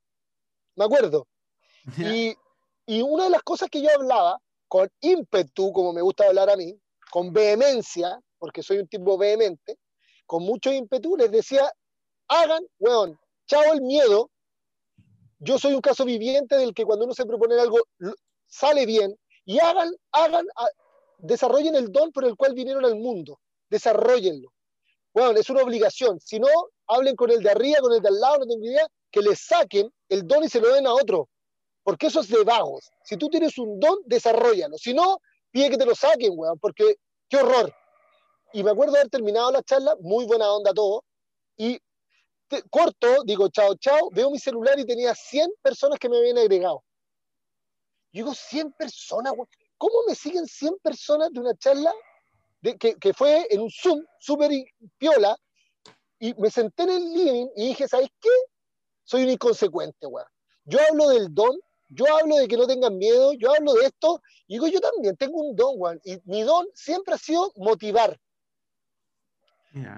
me 0.75 0.85
acuerdo. 0.85 1.27
Y, 2.15 2.35
y 2.87 3.01
una 3.01 3.25
de 3.25 3.29
las 3.31 3.43
cosas 3.43 3.69
que 3.69 3.81
yo 3.81 3.89
hablaba 3.93 4.39
con 4.67 4.89
ímpetu, 5.01 5.71
como 5.71 5.93
me 5.93 6.01
gusta 6.01 6.25
hablar 6.27 6.49
a 6.49 6.55
mí, 6.55 6.77
con 7.11 7.31
vehemencia, 7.31 8.19
porque 8.37 8.61
soy 8.63 8.79
un 8.79 8.87
tipo 8.87 9.17
vehemente, 9.17 9.77
con 10.25 10.43
mucho 10.43 10.71
ímpetu, 10.73 11.15
les 11.15 11.31
decía, 11.31 11.71
hagan, 12.27 12.65
weón, 12.79 13.19
chao 13.47 13.73
el 13.73 13.81
miedo. 13.81 14.29
Yo 15.39 15.59
soy 15.59 15.73
un 15.73 15.81
caso 15.81 16.05
viviente 16.05 16.55
del 16.57 16.73
que 16.73 16.85
cuando 16.85 17.05
uno 17.05 17.13
se 17.13 17.25
propone 17.25 17.59
algo 17.59 17.79
sale 18.47 18.85
bien 18.85 19.17
y 19.45 19.59
hagan, 19.59 19.93
hagan, 20.11 20.47
a- 20.55 20.69
desarrollen 21.19 21.75
el 21.75 21.91
don 21.91 22.11
por 22.11 22.25
el 22.25 22.35
cual 22.35 22.53
vinieron 22.53 22.85
al 22.85 22.95
mundo, 22.95 23.39
desarrollenlo. 23.69 24.51
Bueno, 25.13 25.39
es 25.39 25.49
una 25.49 25.61
obligación. 25.63 26.19
Si 26.19 26.39
no, 26.39 26.47
hablen 26.87 27.15
con 27.15 27.31
el 27.31 27.41
de 27.41 27.51
arriba, 27.51 27.79
con 27.79 27.93
el 27.93 28.01
de 28.01 28.07
al 28.09 28.19
lado, 28.19 28.39
no 28.39 28.47
tengo 28.47 28.65
idea, 28.65 28.87
que 29.11 29.21
le 29.21 29.35
saquen 29.35 29.91
el 30.09 30.27
don 30.27 30.43
y 30.43 30.49
se 30.49 30.59
lo 30.59 30.73
den 30.73 30.87
a 30.87 30.93
otro. 30.93 31.29
Porque 31.83 32.07
eso 32.07 32.19
es 32.19 32.27
de 32.29 32.43
vagos. 32.43 32.89
Si 33.03 33.15
tú 33.15 33.29
tienes 33.29 33.57
un 33.57 33.79
don, 33.79 33.99
desarrollalo. 34.05 34.77
Si 34.77 34.93
no, 34.93 35.19
pide 35.51 35.69
que 35.69 35.77
te 35.77 35.85
lo 35.85 35.95
saquen, 35.95 36.33
weón, 36.35 36.59
porque 36.59 36.97
qué 37.29 37.37
horror. 37.37 37.73
Y 38.51 38.63
me 38.63 38.71
acuerdo 38.71 38.95
haber 38.95 39.09
terminado 39.09 39.51
la 39.51 39.61
charla, 39.61 39.95
muy 40.01 40.25
buena 40.25 40.51
onda 40.51 40.73
todo, 40.73 41.03
y 41.57 41.79
corto, 42.69 43.23
digo 43.25 43.49
chao, 43.49 43.75
chao, 43.75 44.09
veo 44.11 44.29
mi 44.31 44.39
celular 44.39 44.77
y 44.79 44.85
tenía 44.85 45.13
100 45.13 45.51
personas 45.61 45.99
que 45.99 46.09
me 46.09 46.17
habían 46.17 46.37
agregado. 46.37 46.83
Yo 48.11 48.23
digo, 48.23 48.33
100 48.33 48.71
personas. 48.73 49.33
¿Cómo 49.77 49.95
me 50.07 50.15
siguen 50.15 50.45
100 50.45 50.77
personas 50.81 51.31
de 51.31 51.39
una 51.39 51.55
charla 51.57 51.93
que, 52.73 53.13
fue 53.13 53.45
en 53.49 53.61
un 53.61 53.69
Zoom, 53.69 54.03
súper 54.19 54.51
piola, 54.97 55.37
y 56.19 56.33
me 56.35 56.49
senté 56.49 56.83
en 56.83 56.89
el 56.89 57.13
living 57.13 57.47
y 57.55 57.67
dije, 57.67 57.87
¿sabes 57.87 58.09
qué? 58.19 58.29
Soy 59.03 59.23
un 59.23 59.29
inconsecuente, 59.29 60.07
weón. 60.07 60.27
Yo 60.63 60.79
hablo 60.89 61.09
del 61.09 61.33
don, 61.33 61.59
yo 61.89 62.05
hablo 62.17 62.37
de 62.37 62.47
que 62.47 62.57
no 62.57 62.65
tengan 62.65 62.97
miedo, 62.97 63.33
yo 63.33 63.53
hablo 63.53 63.73
de 63.73 63.85
esto, 63.85 64.21
y 64.47 64.53
digo, 64.53 64.67
yo 64.67 64.79
también 64.79 65.15
tengo 65.15 65.37
un 65.37 65.55
don, 65.55 65.75
weón. 65.77 66.01
Y 66.03 66.17
mi 66.25 66.41
don 66.41 66.65
siempre 66.73 67.13
ha 67.13 67.17
sido 67.17 67.51
motivar, 67.57 68.19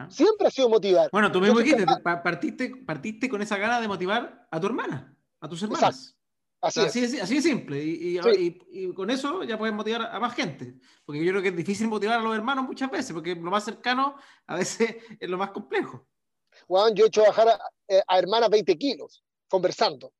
Siempre 0.10 0.48
ha 0.48 0.52
sido 0.52 0.70
motivar. 0.70 1.10
Bueno, 1.12 1.32
tú 1.32 1.40
mismo 1.40 1.60
dijiste, 1.60 1.86
partiste, 2.04 2.76
partiste 2.86 3.30
con 3.30 3.42
esa 3.42 3.58
gana 3.58 3.80
de 3.80 3.88
motivar 3.88 4.48
a 4.50 4.60
tu 4.60 4.66
hermana, 4.68 5.16
a 5.40 5.48
tus 5.48 5.62
hermanas. 5.62 6.16
Así 6.60 6.80
así, 6.80 7.04
es. 7.04 7.22
así 7.22 7.36
de 7.36 7.42
simple. 7.44 7.84
Y, 7.84 8.18
y- 8.18 8.22
Sí. 8.24 8.64
y- 8.72 8.86
y 8.86 8.94
con 8.94 9.12
eso 9.12 9.44
ya 9.44 9.60
puedes 9.60 9.76
motivar 9.76 10.02
a 10.12 10.20
más 10.20 10.34
gente. 10.34 10.74
Porque 11.06 11.24
yo 11.24 11.32
creo 11.32 11.44
que 11.44 11.50
es 11.50 11.56
difícil 11.56 11.88
motivar 11.88 12.20
a 12.20 12.24
los 12.24 12.36
hermanos 12.36 12.66
muchas 12.66 12.90
veces, 12.90 13.14
porque 13.14 13.36
lo 13.36 13.52
más 13.52 13.64
cercano 13.64 14.16
a 14.48 14.56
veces 14.56 14.96
es 15.22 15.30
lo 15.30 15.38
más 15.38 15.52
complejo. 15.52 16.08
Weón, 16.68 16.96
yo 16.96 17.06
he 17.06 17.08
hecho 17.10 17.22
bajar 17.22 17.48
a, 17.50 17.60
eh, 17.88 18.02
a 18.08 18.18
hermanas 18.18 18.50
20 18.50 18.76
kilos, 18.80 19.24
conversando. 19.48 20.12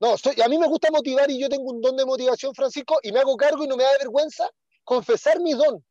No, 0.00 0.18
soy- 0.18 0.40
a 0.44 0.48
mí 0.48 0.58
me 0.58 0.66
gusta 0.66 0.90
motivar 0.90 1.30
y 1.30 1.38
yo 1.38 1.48
tengo 1.48 1.70
un 1.70 1.80
don 1.80 1.96
de 1.96 2.04
motivación, 2.04 2.52
Francisco, 2.54 2.98
y 3.04 3.12
me 3.12 3.20
hago 3.20 3.36
cargo 3.36 3.62
y 3.62 3.68
no 3.68 3.76
me 3.76 3.84
da 3.84 3.90
vergüenza 4.00 4.50
confesar 4.82 5.38
mi 5.40 5.52
don. 5.52 5.82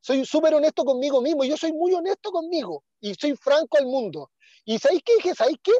Soy 0.00 0.24
súper 0.24 0.54
honesto 0.54 0.84
conmigo 0.84 1.20
mismo, 1.20 1.44
yo 1.44 1.56
soy 1.56 1.72
muy 1.72 1.92
honesto 1.92 2.30
conmigo 2.30 2.84
y 3.00 3.14
soy 3.14 3.36
franco 3.36 3.78
al 3.78 3.86
mundo. 3.86 4.30
¿Y 4.64 4.78
sabéis 4.78 5.02
qué? 5.04 5.14
Dije, 5.16 5.34
¿sabéis 5.34 5.58
qué? 5.62 5.72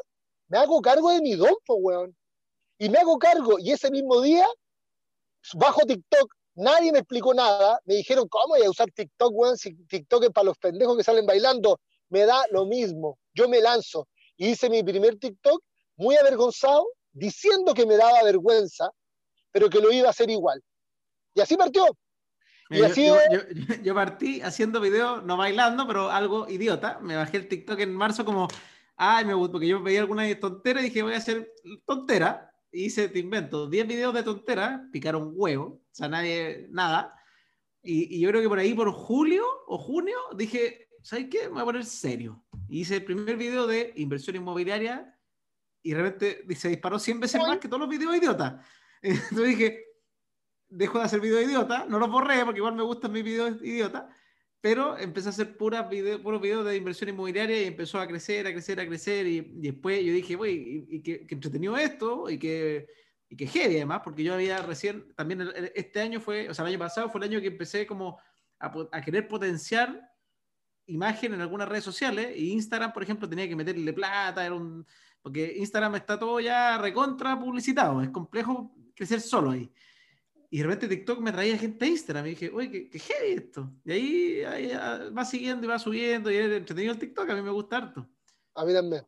Me 0.49 0.59
hago 0.59 0.81
cargo 0.81 1.11
de 1.11 1.21
mi 1.21 1.35
don, 1.35 1.55
po, 1.65 1.77
weón. 1.77 2.17
Y 2.79 2.89
me 2.89 2.99
hago 2.99 3.19
cargo, 3.19 3.59
y 3.59 3.73
ese 3.73 3.91
mismo 3.91 4.21
día, 4.21 4.47
bajo 5.55 5.83
TikTok, 5.83 6.35
nadie 6.55 6.93
me 6.93 6.99
explicó 6.99 7.35
nada. 7.35 7.81
Me 7.85 7.95
dijeron, 7.95 8.27
¿cómo 8.29 8.55
voy 8.55 8.63
a 8.65 8.71
usar 8.71 8.91
TikTok, 8.91 9.33
weón? 9.35 9.57
Si 9.57 9.75
TikTok 9.87 10.25
es 10.25 10.31
para 10.31 10.47
los 10.47 10.59
pendejos 10.59 10.97
que 10.97 11.05
salen 11.05 11.27
bailando. 11.27 11.79
Me 12.09 12.27
da 12.27 12.45
lo 12.51 12.67
mismo. 12.67 13.19
Yo 13.35 13.49
me 13.49 13.61
lanzo. 13.61 14.09
Y 14.37 14.49
hice 14.49 14.69
mi 14.69 14.83
primer 14.83 15.19
TikTok 15.19 15.63
muy 15.97 16.17
avergonzado, 16.17 16.87
diciendo 17.13 17.75
que 17.75 17.87
me 17.87 17.97
daba 17.97 18.23
vergüenza, 18.25 18.91
pero 19.53 19.69
que 19.69 19.81
lo 19.81 19.93
iba 19.93 20.09
a 20.09 20.11
hacer 20.11 20.31
igual. 20.31 20.63
Y 21.35 21.41
así 21.41 21.57
partió. 21.57 21.85
Y 22.71 22.75
Mira, 22.75 22.87
así 22.87 23.05
yo, 23.07 23.17
yo- 23.33 23.41
yo- 23.53 23.75
yo 23.83 23.95
partí 23.95 24.41
haciendo 24.43 24.81
videos, 24.81 25.25
no 25.25 25.37
bailando, 25.37 25.87
pero 25.87 26.11
algo 26.11 26.49
idiota. 26.49 27.01
Me 27.03 27.17
bajé 27.17 27.39
el 27.39 27.49
TikTok 27.49 27.81
en 27.81 27.95
marzo 27.95 28.25
como, 28.25 28.47
ay, 28.97 29.25
me 29.25 29.35
porque 29.49 29.67
yo 29.67 29.83
veía 29.83 30.01
alguna 30.01 30.33
tontera 30.39 30.81
y 30.81 30.85
dije, 30.85 31.03
voy 31.03 31.15
a 31.15 31.19
hacer 31.19 31.53
tontera. 31.85 32.47
Y 32.73 32.85
hice, 32.85 33.09
te 33.09 33.19
invento, 33.19 33.69
10 33.69 33.89
videos 33.89 34.15
de 34.15 34.23
tontera, 34.23 34.89
picaron 34.93 35.33
huevo, 35.35 35.65
o 35.65 35.83
sea, 35.91 36.07
nadie, 36.09 36.69
nada. 36.71 37.17
Y, 37.83 38.17
y 38.17 38.21
yo 38.21 38.29
creo 38.31 38.41
que 38.43 38.49
por 38.49 38.59
ahí, 38.61 38.73
por 38.75 38.93
julio 38.93 39.45
o 39.67 39.77
junio, 39.77 40.17
dije, 40.37 40.89
¿sabes 41.03 41.27
qué? 41.29 41.45
Me 41.49 41.55
voy 41.55 41.63
a 41.63 41.65
poner 41.65 41.85
serio. 41.85 42.45
Y 42.69 42.83
hice 42.83 42.97
el 42.97 43.05
primer 43.05 43.37
video 43.37 43.67
de 43.67 43.93
inversión 43.97 44.37
inmobiliaria 44.37 45.19
y 45.83 45.91
de 45.93 45.97
repente 46.03 46.55
se 46.55 46.69
disparó 46.69 47.01
100 47.01 47.19
veces 47.19 47.41
más 47.41 47.59
que 47.59 47.67
todos 47.67 47.81
los 47.81 47.89
videos 47.89 48.15
idiotas. 48.17 48.65
Entonces 49.03 49.49
dije, 49.49 49.85
dejo 50.71 50.99
de 50.99 51.05
hacer 51.05 51.21
videos 51.21 51.45
idiotas, 51.45 51.89
no 51.89 51.99
los 51.99 52.11
borré 52.11 52.45
porque 52.45 52.59
igual 52.59 52.75
me 52.75 52.83
gustan 52.83 53.13
mis 53.13 53.25
videos 53.25 53.61
idiotas, 53.63 54.05
pero 54.61 54.97
empecé 54.97 55.29
a 55.29 55.31
hacer 55.31 55.57
puras 55.57 55.89
video, 55.91 56.23
puros 56.23 56.41
videos 56.41 56.65
de 56.65 56.77
inversión 56.77 57.11
inmobiliaria 57.11 57.63
y 57.63 57.67
empezó 57.67 57.99
a 57.99 58.07
crecer, 58.07 58.47
a 58.47 58.53
crecer, 58.53 58.81
a 58.81 58.87
crecer 58.87 59.27
y, 59.27 59.41
después 59.41 60.03
yo 60.05 60.13
dije, 60.13 60.37
güey, 60.37 60.87
y, 60.89 61.03
que, 61.03 61.27
que 61.27 61.35
entretenido 61.35 61.77
esto 61.77 62.31
y 62.31 62.39
que, 62.39 62.87
y 63.29 63.37
que 63.37 63.47
heavy 63.47 63.77
además, 63.77 64.03
porque 64.05 64.23
yo 64.23 64.35
había 64.35 64.63
recién, 64.63 65.13
también 65.15 65.51
este 65.75 66.01
año 66.01 66.21
fue, 66.21 66.49
o 66.49 66.55
sea, 66.55 66.65
el 66.65 66.71
año 66.71 66.79
pasado 66.79 67.11
fue 67.11 67.21
el 67.21 67.31
año 67.31 67.41
que 67.41 67.49
empecé 67.49 67.87
como 67.87 68.19
a, 68.61 68.73
a 68.93 69.01
querer 69.01 69.27
potenciar 69.27 70.09
imagen 70.87 71.35
en 71.35 71.41
algunas 71.41 71.69
redes 71.69 71.85
sociales 71.85 72.37
y 72.37 72.53
Instagram, 72.53 72.93
por 72.93 73.03
ejemplo, 73.03 73.29
tenía 73.29 73.49
que 73.49 73.57
meterle 73.57 73.93
plata, 73.93 74.45
era 74.45 74.55
un, 74.55 74.87
porque 75.23 75.55
Instagram 75.57 75.97
está 75.97 76.19
todo 76.19 76.41
ya 76.41 76.79
recontra 76.79 77.39
publicitado, 77.39 78.03
es 78.03 78.11
complejo 78.11 78.75
crecer 78.95 79.21
solo 79.21 79.51
ahí. 79.51 79.71
Y 80.53 80.59
de 80.59 80.65
repente 80.65 80.89
TikTok 80.89 81.21
me 81.21 81.31
traía 81.31 81.57
gente 81.57 81.85
a 81.85 81.89
Instagram. 81.89 82.27
Y 82.27 82.31
dije, 82.31 82.51
oye, 82.53 82.71
qué, 82.71 82.91
qué 82.91 82.99
heavy 82.99 83.33
esto. 83.33 83.73
Y 83.85 83.93
ahí, 83.93 84.41
ahí, 84.43 84.73
ah, 84.73 85.09
va 85.17 85.25
siguiendo 85.25 85.65
y 85.65 85.69
va 85.69 85.79
subiendo. 85.79 86.29
Y 86.29 86.37
es 86.37 86.51
entretenido 86.51 86.93
el 86.93 86.99
TikTok. 86.99 87.31
A 87.31 87.37
mí 87.37 87.43
me 87.43 87.51
gusta 87.51 87.77
harto. 87.77 88.09
A 88.57 88.65
mí 88.65 88.73
también. 88.73 89.07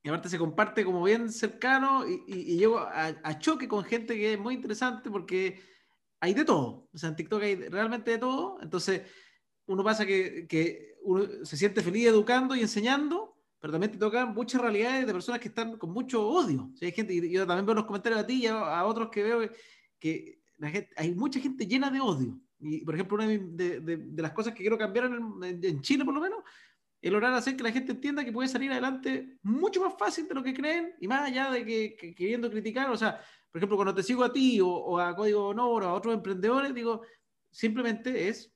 Y 0.00 0.08
aparte 0.08 0.28
se 0.28 0.38
comparte 0.38 0.84
como 0.84 1.02
bien 1.02 1.32
cercano 1.32 2.08
y, 2.08 2.22
y, 2.28 2.52
y 2.52 2.56
llego 2.56 2.78
a, 2.78 3.06
a, 3.06 3.38
choque 3.40 3.66
con 3.66 3.82
gente 3.82 4.14
que 4.14 4.34
es 4.34 4.38
muy 4.38 4.54
interesante 4.54 5.10
porque 5.10 5.60
hay 6.20 6.34
de 6.34 6.44
todo. 6.44 6.88
O 6.92 6.96
sea, 6.96 7.08
en 7.08 7.16
TikTok 7.16 7.42
hay 7.42 7.56
realmente 7.56 8.12
de 8.12 8.18
todo. 8.18 8.58
Entonces, 8.62 9.02
uno 9.66 9.82
pasa 9.82 10.06
que, 10.06 10.46
que 10.46 10.98
uno 11.02 11.44
se 11.44 11.56
siente 11.56 11.82
feliz 11.82 12.06
educando 12.06 12.54
y 12.54 12.60
enseñando, 12.60 13.36
pero 13.58 13.72
también 13.72 13.90
te 13.90 13.98
tocan 13.98 14.32
muchas 14.34 14.60
realidades 14.60 15.04
de 15.04 15.12
personas 15.12 15.40
que 15.40 15.48
están 15.48 15.76
con 15.78 15.90
mucho 15.90 16.24
odio. 16.24 16.70
O 16.72 16.76
sea, 16.76 16.86
hay 16.86 16.92
gente, 16.92 17.28
yo 17.28 17.44
también 17.44 17.66
veo 17.66 17.74
los 17.74 17.86
comentarios 17.86 18.20
a 18.20 18.26
ti 18.26 18.44
y 18.44 18.46
a, 18.46 18.78
a 18.78 18.86
otros 18.86 19.10
que 19.10 19.24
veo 19.24 19.40
que, 19.40 19.50
que 19.98 20.40
la 20.58 20.70
gente, 20.70 20.90
hay 20.96 21.14
mucha 21.14 21.40
gente 21.40 21.66
llena 21.66 21.90
de 21.90 22.00
odio. 22.00 22.40
Y, 22.60 22.84
por 22.84 22.94
ejemplo, 22.94 23.16
una 23.16 23.26
de, 23.26 23.80
de, 23.80 23.96
de 23.96 24.22
las 24.22 24.32
cosas 24.32 24.52
que 24.52 24.60
quiero 24.60 24.78
cambiar 24.78 25.06
en, 25.06 25.64
en, 25.64 25.80
Chile, 25.80 26.04
por 26.04 26.14
lo 26.14 26.20
menos, 26.20 26.40
es 27.00 27.12
lograr 27.12 27.32
hacer 27.34 27.56
que 27.56 27.62
la 27.62 27.70
gente 27.70 27.92
entienda 27.92 28.24
que 28.24 28.32
puede 28.32 28.48
salir 28.48 28.72
adelante 28.72 29.38
mucho 29.42 29.80
más 29.80 29.94
fácil 29.96 30.26
de 30.26 30.34
lo 30.34 30.42
que 30.42 30.54
creen 30.54 30.94
y 31.00 31.06
más 31.06 31.22
allá 31.22 31.50
de 31.50 31.64
que, 31.64 31.96
que 31.96 32.14
queriendo 32.14 32.50
criticar. 32.50 32.90
O 32.90 32.96
sea, 32.96 33.20
por 33.50 33.60
ejemplo, 33.60 33.76
cuando 33.76 33.94
te 33.94 34.02
sigo 34.02 34.24
a 34.24 34.32
ti 34.32 34.60
o, 34.60 34.68
o 34.68 34.98
a 34.98 35.14
Código 35.14 35.48
Honor 35.48 35.84
o 35.84 35.88
a 35.88 35.94
otros 35.94 36.14
emprendedores, 36.14 36.74
digo, 36.74 37.02
simplemente 37.50 38.28
es 38.28 38.52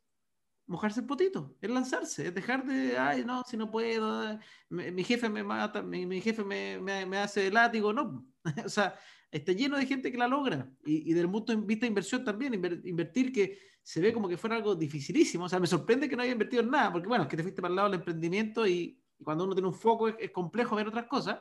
mojarse 0.67 1.01
el 1.01 1.07
potito, 1.07 1.57
es 1.61 1.71
lanzarse, 1.71 2.29
es 2.29 2.35
dejar 2.35 2.65
de, 2.65 2.97
ay, 2.99 3.25
no, 3.25 3.43
si 3.45 3.57
no 3.57 3.71
puedo, 3.71 4.39
mi, 4.71 4.91
mi 4.91 5.05
jefe 5.05 5.29
me 5.29 5.43
mata, 5.43 5.83
mi, 5.83 6.07
mi 6.07 6.21
jefe 6.21 6.45
me, 6.45 6.79
me, 6.79 7.05
me, 7.05 7.19
hace 7.19 7.51
látigo, 7.51 7.93
no. 7.93 8.27
o 8.65 8.69
sea, 8.69 8.99
está 9.33 9.53
lleno 9.53 9.77
de 9.77 9.87
gente 9.87 10.13
que 10.13 10.19
la 10.19 10.29
logra 10.29 10.71
y, 10.85 11.11
y 11.11 11.15
del 11.15 11.29
punto 11.29 11.53
de 11.53 11.61
vista 11.61 11.87
de 11.87 11.89
inversión 11.89 12.25
también, 12.25 12.55
invertir 12.85 13.33
que 13.33 13.59
se 13.83 14.01
ve 14.01 14.13
como 14.13 14.29
que 14.29 14.37
fuera 14.37 14.55
algo 14.55 14.77
dificilísimo, 14.77 15.47
o 15.47 15.49
sea, 15.49 15.59
me 15.59 15.67
sorprende 15.67 16.09
que 16.09 16.15
no 16.15 16.23
haya 16.23 16.33
invertido 16.33 16.63
en 16.63 16.71
nada, 16.71 16.93
porque 16.93 17.09
bueno, 17.09 17.25
es 17.25 17.31
que 17.31 17.37
te 17.37 17.43
fuiste 17.43 17.61
para 17.61 17.73
el 17.73 17.77
lado 17.77 17.89
del 17.89 17.99
emprendimiento 17.99 18.65
y, 18.67 19.03
y 19.19 19.25
cuando 19.25 19.43
uno 19.45 19.55
tiene 19.55 19.69
un 19.69 19.75
foco 19.75 20.09
es, 20.09 20.15
es, 20.21 20.31
complejo 20.31 20.77
ver 20.77 20.87
otras 20.87 21.07
cosas, 21.07 21.41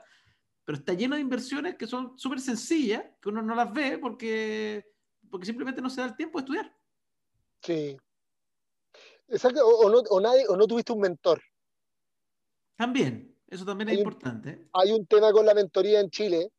pero 0.63 0.79
está 0.79 0.93
lleno 0.93 1.15
de 1.15 1.21
inversiones 1.21 1.75
que 1.75 1.85
son 1.85 2.17
súper 2.17 2.39
sencillas, 2.39 3.03
que 3.21 3.29
uno 3.29 3.43
no 3.43 3.53
las 3.53 3.71
ve 3.71 3.99
porque, 3.99 4.83
porque 5.29 5.45
simplemente 5.45 5.81
no 5.81 5.89
se 5.89 6.01
da 6.01 6.07
el 6.07 6.15
tiempo 6.15 6.39
de 6.39 6.41
estudiar. 6.41 6.75
Sí, 7.61 7.97
Exacto, 9.31 9.65
o, 9.65 9.87
o, 9.87 9.89
no, 9.89 9.99
o, 10.09 10.19
nadie, 10.19 10.45
o 10.47 10.57
no 10.57 10.67
tuviste 10.67 10.91
un 10.91 10.99
mentor. 10.99 11.41
También, 12.75 13.33
eso 13.47 13.63
también 13.63 13.89
es 13.89 13.93
hay 13.93 13.99
importante. 13.99 14.49
Un, 14.49 14.69
hay 14.73 14.91
un 14.91 15.05
tema 15.05 15.31
con 15.31 15.45
la 15.45 15.53
mentoría 15.53 16.01
en 16.01 16.09
Chile. 16.09 16.51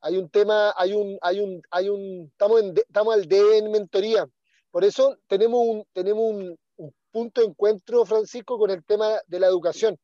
Hay 0.00 0.16
un 0.16 0.28
tema, 0.28 0.74
hay 0.76 0.92
un, 0.92 1.18
hay 1.22 1.40
un, 1.40 1.62
hay 1.70 1.88
un, 1.88 2.28
estamos, 2.32 2.62
en, 2.62 2.76
estamos 2.76 3.14
al 3.14 3.26
debe 3.26 3.58
en 3.58 3.70
mentoría. 3.70 4.26
Por 4.70 4.84
eso 4.84 5.16
tenemos 5.26 5.60
un, 5.66 5.84
tenemos 5.92 6.24
un, 6.24 6.58
un, 6.76 6.94
punto 7.10 7.40
de 7.40 7.46
encuentro, 7.46 8.04
Francisco, 8.04 8.58
con 8.58 8.70
el 8.70 8.84
tema 8.84 9.20
de 9.26 9.40
la 9.40 9.46
educación. 9.46 9.98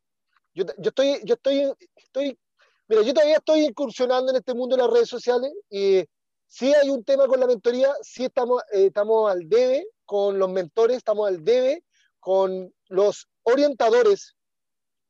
Yo, 0.55 0.65
yo 0.79 0.89
estoy, 0.89 1.21
yo 1.25 1.35
estoy, 1.35 1.73
estoy, 1.97 2.39
mira, 2.89 3.03
yo 3.03 3.13
todavía 3.13 3.37
estoy 3.37 3.61
incursionando 3.67 4.31
en 4.31 4.37
este 4.37 4.55
mundo 4.55 4.77
de 4.77 4.83
las 4.83 4.91
redes 4.91 5.09
sociales 5.09 5.53
y 5.71 6.05
sí 6.47 6.73
hay 6.75 6.91
un 6.91 7.05
tema 7.05 7.27
con 7.27 7.41
la 7.41 7.47
mentoría, 7.47 7.93
sí 8.03 8.25
estamos, 8.25 8.63
eh, 8.73 8.87
estamos 8.87 9.31
al 9.31 9.49
debe 9.49 9.87
con 10.05 10.39
los 10.39 10.51
mentores, 10.51 10.99
estamos 10.99 11.29
al 11.29 11.43
debe 11.43 11.85
con 12.21 12.73
los 12.89 13.27
orientadores, 13.43 14.37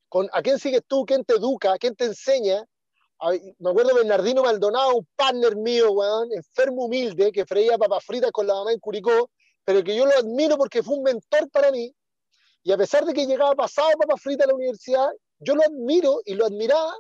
con 0.09 0.29
a 0.33 0.43
quién 0.43 0.59
sigues 0.59 0.83
tú, 0.87 1.05
quién 1.05 1.25
te 1.25 1.35
educa, 1.35 1.77
quién 1.79 1.97
te 1.97 2.05
enseña. 2.05 2.65
Me 3.59 3.71
acuerdo 3.71 3.91
de 3.91 4.03
Bernardino 4.03 4.43
Maldonado, 4.43 4.97
un 4.97 5.09
partner 5.15 5.57
mío, 5.57 5.93
weón, 5.93 6.33
enfermo 6.33 6.87
humilde, 6.87 7.31
que 7.31 7.47
freía 7.47 7.79
papas 7.79 8.05
fritas 8.05 8.33
con 8.33 8.47
la 8.47 8.55
mamá 8.55 8.73
en 8.73 8.81
Curicó, 8.81 9.31
pero 9.65 9.83
que 9.85 9.95
yo 9.95 10.07
lo 10.07 10.13
admiro 10.13 10.57
porque 10.57 10.83
fue 10.83 10.97
un 10.97 11.05
mentor 11.05 11.49
para 11.51 11.71
mí. 11.71 11.95
Y 12.65 12.73
a 12.73 12.77
pesar 12.77 13.05
de 13.05 13.13
que 13.13 13.27
llegaba 13.27 13.55
pasado 13.55 13.91
papas 13.99 14.21
fritas 14.21 14.45
a 14.45 14.49
la 14.49 14.55
universidad, 14.55 15.09
yo 15.39 15.55
lo 15.55 15.63
admiro 15.63 16.21
y 16.25 16.35
lo 16.35 16.47
admiraba 16.47 16.95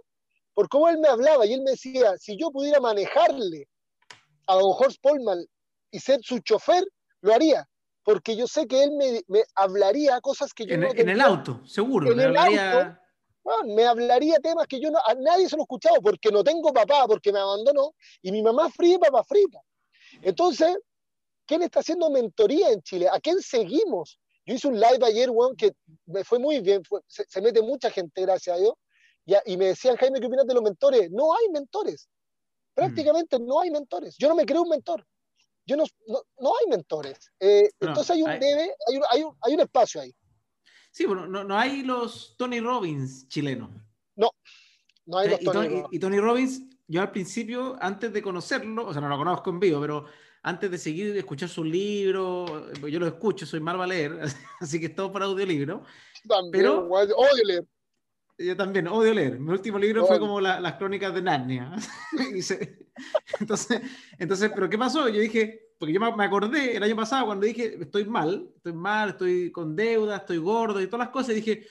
por 0.55 0.69
cómo 0.69 0.89
él 0.89 0.99
me 0.99 1.09
hablaba. 1.09 1.45
Y 1.47 1.55
él 1.55 1.63
me 1.63 1.73
decía, 1.73 2.17
si 2.19 2.37
yo 2.37 2.51
pudiera 2.51 2.81
manejarle 2.81 3.69
a 4.47 4.55
don 4.55 4.73
Horst 4.79 5.01
Polman 5.03 5.45
y 5.91 5.99
ser 5.99 6.21
su 6.23 6.39
chofer, 6.41 6.85
lo 7.21 7.35
haría 7.35 7.69
porque 8.05 8.37
yo 8.37 8.47
sé 8.47 8.67
que 8.67 8.83
él 8.83 8.93
me, 8.93 9.23
me 9.29 9.45
hablaría 9.55 10.21
cosas 10.21 10.53
que 10.53 10.67
yo 10.67 10.75
en, 10.75 10.81
no 10.81 10.89
En 10.93 11.09
el 11.09 11.21
auto, 11.21 11.61
seguro. 11.65 12.11
En 12.11 12.21
el 12.21 12.37
hablaría... 12.37 12.73
auto, 12.73 12.99
bueno, 13.43 13.75
me 13.75 13.85
hablaría 13.85 14.39
temas 14.39 14.67
que 14.67 14.81
yo 14.81 14.91
no, 14.91 14.99
a 14.99 15.15
nadie 15.15 15.49
se 15.49 15.57
lo 15.57 15.63
he 15.63 15.65
escuchado, 15.65 16.01
porque 16.01 16.31
no 16.31 16.45
tengo 16.45 16.73
papá, 16.73 17.07
porque 17.07 17.33
me 17.33 17.39
abandonó, 17.39 17.95
y 18.23 18.33
mi 18.33 18.43
mamá 18.43 18.71
fríe 18.71 18.99
papá 18.99 19.25
frita. 19.25 19.61
Entonces, 20.23 20.77
¿quién 21.47 21.63
está 21.63 21.81
haciendo 21.81 22.11
mentoría 22.11 22.71
en 22.71 22.83
Chile? 22.83 23.09
¿A 23.11 23.19
quién 23.21 23.41
seguimos? 23.41 24.19
Yo 24.47 24.55
hice 24.55 24.69
un 24.69 24.79
live 24.79 25.05
ayer, 25.05 25.31
weón, 25.31 25.57
que 25.57 25.73
me 26.07 26.25
fue 26.25 26.39
muy 26.39 26.61
bien, 26.61 26.85
fue, 26.85 27.01
se, 27.07 27.25
se, 27.29 27.41
mete 27.41 27.63
mucha 27.63 27.91
gente, 27.91 28.23
gracias 28.23 28.57
a 28.57 28.61
Dios, 28.61 28.75
y, 29.25 29.35
y, 29.53 29.57
me 29.57 29.67
decían, 29.67 29.97
Jaime, 29.97 30.21
¿qué 30.21 30.27
opinas 30.27 30.47
de 30.47 30.55
los 30.55 30.63
mentores? 30.63 31.11
No 31.11 31.33
hay 31.35 31.49
mentores. 31.51 32.09
Prácticamente 32.75 33.39
mm. 33.39 33.47
no 33.47 33.61
hay 33.61 33.71
mentores. 33.71 34.17
Yo 34.19 34.29
no 34.29 34.35
me 34.35 34.45
creo 34.45 34.63
un 34.63 34.69
mentor 34.69 35.07
yo 35.67 35.77
no, 35.77 35.85
no, 36.07 36.23
no 36.39 36.53
hay 36.59 36.67
mentores. 36.69 37.31
Eh, 37.41 37.71
no, 37.81 37.89
entonces 37.89 38.11
hay 38.17 38.23
un 38.23 38.31
hay... 38.31 38.39
debe, 38.39 38.75
hay 38.89 38.97
un, 38.97 39.03
hay, 39.11 39.23
un, 39.23 39.37
hay 39.41 39.55
un 39.55 39.61
espacio 39.61 40.01
ahí. 40.01 40.13
Sí, 40.93 41.07
bueno, 41.07 41.27
no, 41.27 41.43
no 41.43 41.59
hay 41.59 41.83
los 41.83 42.37
Tony 42.37 42.61
Robbins 42.61 43.27
chilenos. 43.27 43.71
No, 44.15 44.31
no 45.07 45.19
hay 45.19 45.31
los 45.31 45.41
Tony, 45.41 45.67
y, 45.67 45.71
Tony, 45.71 45.85
y 45.91 45.99
Tony 45.99 46.21
Robbins, 46.21 46.63
yo 46.87 47.01
al 47.01 47.11
principio, 47.11 47.77
antes 47.81 48.13
de 48.13 48.21
conocerlo, 48.21 48.87
o 48.87 48.93
sea, 48.93 49.01
no 49.01 49.09
lo 49.09 49.17
conozco 49.17 49.49
en 49.49 49.59
vivo, 49.59 49.81
pero 49.81 50.05
antes 50.43 50.71
de 50.71 50.77
seguir, 50.77 51.17
escuchar 51.17 51.49
sus 51.49 51.67
libros, 51.67 52.79
yo 52.83 53.01
lo 53.01 53.07
escucho, 53.07 53.47
soy 53.47 53.61
mal 53.61 53.81
a 53.81 53.87
leer, 53.87 54.21
así 54.61 54.79
que 54.79 54.87
es 54.87 54.95
todo 54.95 55.11
para 55.11 55.25
audiolibro. 55.25 55.83
También, 56.29 56.53
pero, 56.53 56.87
odio 56.89 57.45
leer. 57.45 57.65
Yo 58.37 58.57
también 58.57 58.87
odio 58.89 59.15
leer. 59.15 59.39
Mi 59.39 59.53
último 59.53 59.79
libro 59.79 60.07
fue 60.07 60.19
como 60.19 60.41
la, 60.41 60.61
las 60.61 60.75
crónicas 60.75 61.15
de 61.15 61.23
Narnia. 61.23 61.73
entonces, 63.41 63.81
entonces, 64.19 64.51
pero 64.55 64.69
¿qué 64.69 64.77
pasó? 64.77 65.09
Yo 65.09 65.21
dije, 65.21 65.62
porque 65.83 65.95
yo 65.95 65.99
me 65.99 66.25
acordé 66.25 66.77
el 66.77 66.83
año 66.85 66.95
pasado 66.95 67.27
cuando 67.27 67.45
dije, 67.45 67.77
estoy 67.81 68.05
mal, 68.05 68.49
estoy 68.55 68.73
mal, 68.73 69.09
estoy 69.09 69.51
con 69.51 69.75
deuda, 69.75 70.19
estoy 70.19 70.39
gordo 70.39 70.81
y 70.81 70.87
todas 70.87 71.07
las 71.07 71.09
cosas, 71.09 71.31
y 71.31 71.41
dije, 71.41 71.67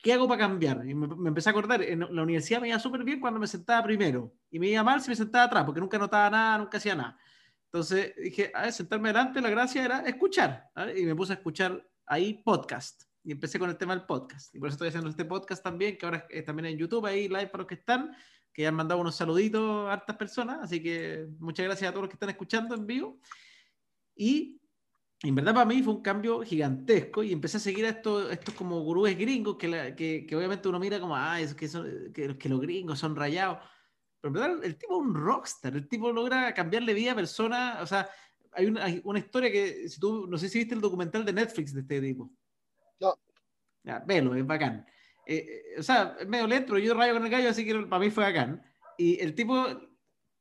¿qué 0.00 0.12
hago 0.12 0.28
para 0.28 0.42
cambiar? 0.42 0.86
Y 0.86 0.94
me, 0.94 1.08
me 1.08 1.30
empecé 1.30 1.48
a 1.48 1.50
acordar, 1.50 1.82
en 1.82 1.98
la 1.98 2.22
universidad 2.22 2.60
me 2.60 2.68
iba 2.68 2.78
súper 2.78 3.02
bien 3.02 3.18
cuando 3.18 3.40
me 3.40 3.48
sentaba 3.48 3.82
primero, 3.82 4.32
y 4.48 4.60
me 4.60 4.68
iba 4.68 4.84
mal 4.84 5.00
si 5.00 5.10
me 5.10 5.16
sentaba 5.16 5.46
atrás, 5.46 5.64
porque 5.64 5.80
nunca 5.80 5.96
anotaba 5.96 6.30
nada, 6.30 6.58
nunca 6.58 6.78
hacía 6.78 6.94
nada. 6.94 7.18
Entonces 7.64 8.14
dije, 8.22 8.52
a 8.54 8.62
ver, 8.62 8.72
sentarme 8.72 9.08
adelante, 9.08 9.40
la 9.40 9.50
gracia 9.50 9.84
era 9.84 9.98
escuchar, 10.02 10.70
¿vale? 10.72 10.96
y 10.96 11.04
me 11.04 11.16
puse 11.16 11.32
a 11.32 11.36
escuchar 11.36 11.84
ahí 12.06 12.34
podcast 12.44 13.02
y 13.24 13.32
empecé 13.32 13.58
con 13.58 13.70
el 13.70 13.76
tema 13.76 13.96
del 13.96 14.06
podcast. 14.06 14.54
Y 14.54 14.60
por 14.60 14.68
eso 14.68 14.74
estoy 14.74 14.88
haciendo 14.90 15.10
este 15.10 15.24
podcast 15.24 15.64
también, 15.64 15.98
que 15.98 16.06
ahora 16.06 16.24
es 16.30 16.44
también 16.44 16.66
en 16.66 16.78
YouTube, 16.78 17.06
ahí 17.06 17.26
live 17.26 17.48
para 17.48 17.62
los 17.62 17.66
que 17.66 17.74
están, 17.74 18.14
que 18.52 18.62
ya 18.62 18.68
han 18.68 18.76
mandado 18.76 19.00
unos 19.00 19.16
saluditos 19.16 19.88
a 19.88 19.94
hartas 19.94 20.16
personas. 20.16 20.60
Así 20.62 20.80
que 20.80 21.26
muchas 21.40 21.66
gracias 21.66 21.88
a 21.88 21.92
todos 21.92 22.04
los 22.04 22.08
que 22.08 22.14
están 22.14 22.30
escuchando 22.30 22.76
en 22.76 22.86
vivo. 22.86 23.18
Y 24.18 24.60
en 25.22 25.34
verdad 25.34 25.54
para 25.54 25.64
mí 25.64 25.80
fue 25.82 25.94
un 25.94 26.02
cambio 26.02 26.42
gigantesco 26.42 27.22
y 27.22 27.32
empecé 27.32 27.56
a 27.56 27.60
seguir 27.60 27.86
a 27.86 27.90
estos, 27.90 28.30
estos 28.32 28.52
como 28.54 28.80
gurúes 28.80 29.16
gringos 29.16 29.56
que, 29.56 29.68
la, 29.68 29.94
que, 29.94 30.26
que, 30.26 30.36
obviamente 30.36 30.68
uno 30.68 30.80
mira 30.80 30.98
como, 30.98 31.16
ah, 31.16 31.40
es 31.40 31.54
que, 31.54 31.68
son, 31.68 32.12
que, 32.12 32.36
que 32.36 32.48
los 32.48 32.60
gringos 32.60 32.98
son 32.98 33.14
rayados. 33.14 33.58
Pero 34.20 34.28
en 34.28 34.32
verdad 34.32 34.64
el 34.64 34.76
tipo 34.76 34.94
es 34.94 35.06
un 35.06 35.14
rockstar, 35.14 35.76
el 35.76 35.88
tipo 35.88 36.10
logra 36.10 36.52
cambiarle 36.52 36.94
vida 36.94 37.12
a 37.12 37.14
personas, 37.14 37.80
o 37.80 37.86
sea, 37.86 38.08
hay 38.52 38.66
una, 38.66 38.84
hay 38.84 39.00
una 39.04 39.20
historia 39.20 39.52
que, 39.52 39.88
si 39.88 40.00
tú, 40.00 40.26
no 40.26 40.36
sé 40.36 40.48
si 40.48 40.58
viste 40.58 40.74
el 40.74 40.80
documental 40.80 41.24
de 41.24 41.32
Netflix 41.32 41.72
de 41.72 41.80
este 41.82 42.00
tipo. 42.00 42.28
No. 42.98 43.14
Ya, 43.84 44.00
velo, 44.00 44.34
es 44.34 44.44
bacán. 44.44 44.84
Eh, 45.26 45.36
eh, 45.36 45.78
o 45.78 45.82
sea, 45.82 46.16
es 46.18 46.26
medio 46.26 46.48
lento, 46.48 46.76
yo 46.76 46.94
rayo 46.94 47.14
con 47.14 47.24
el 47.24 47.30
gallo, 47.30 47.50
así 47.50 47.64
que 47.64 47.74
para 47.86 48.00
mí 48.00 48.10
fue 48.10 48.24
bacán. 48.24 48.60
Y 48.96 49.20
el 49.20 49.34
tipo, 49.34 49.64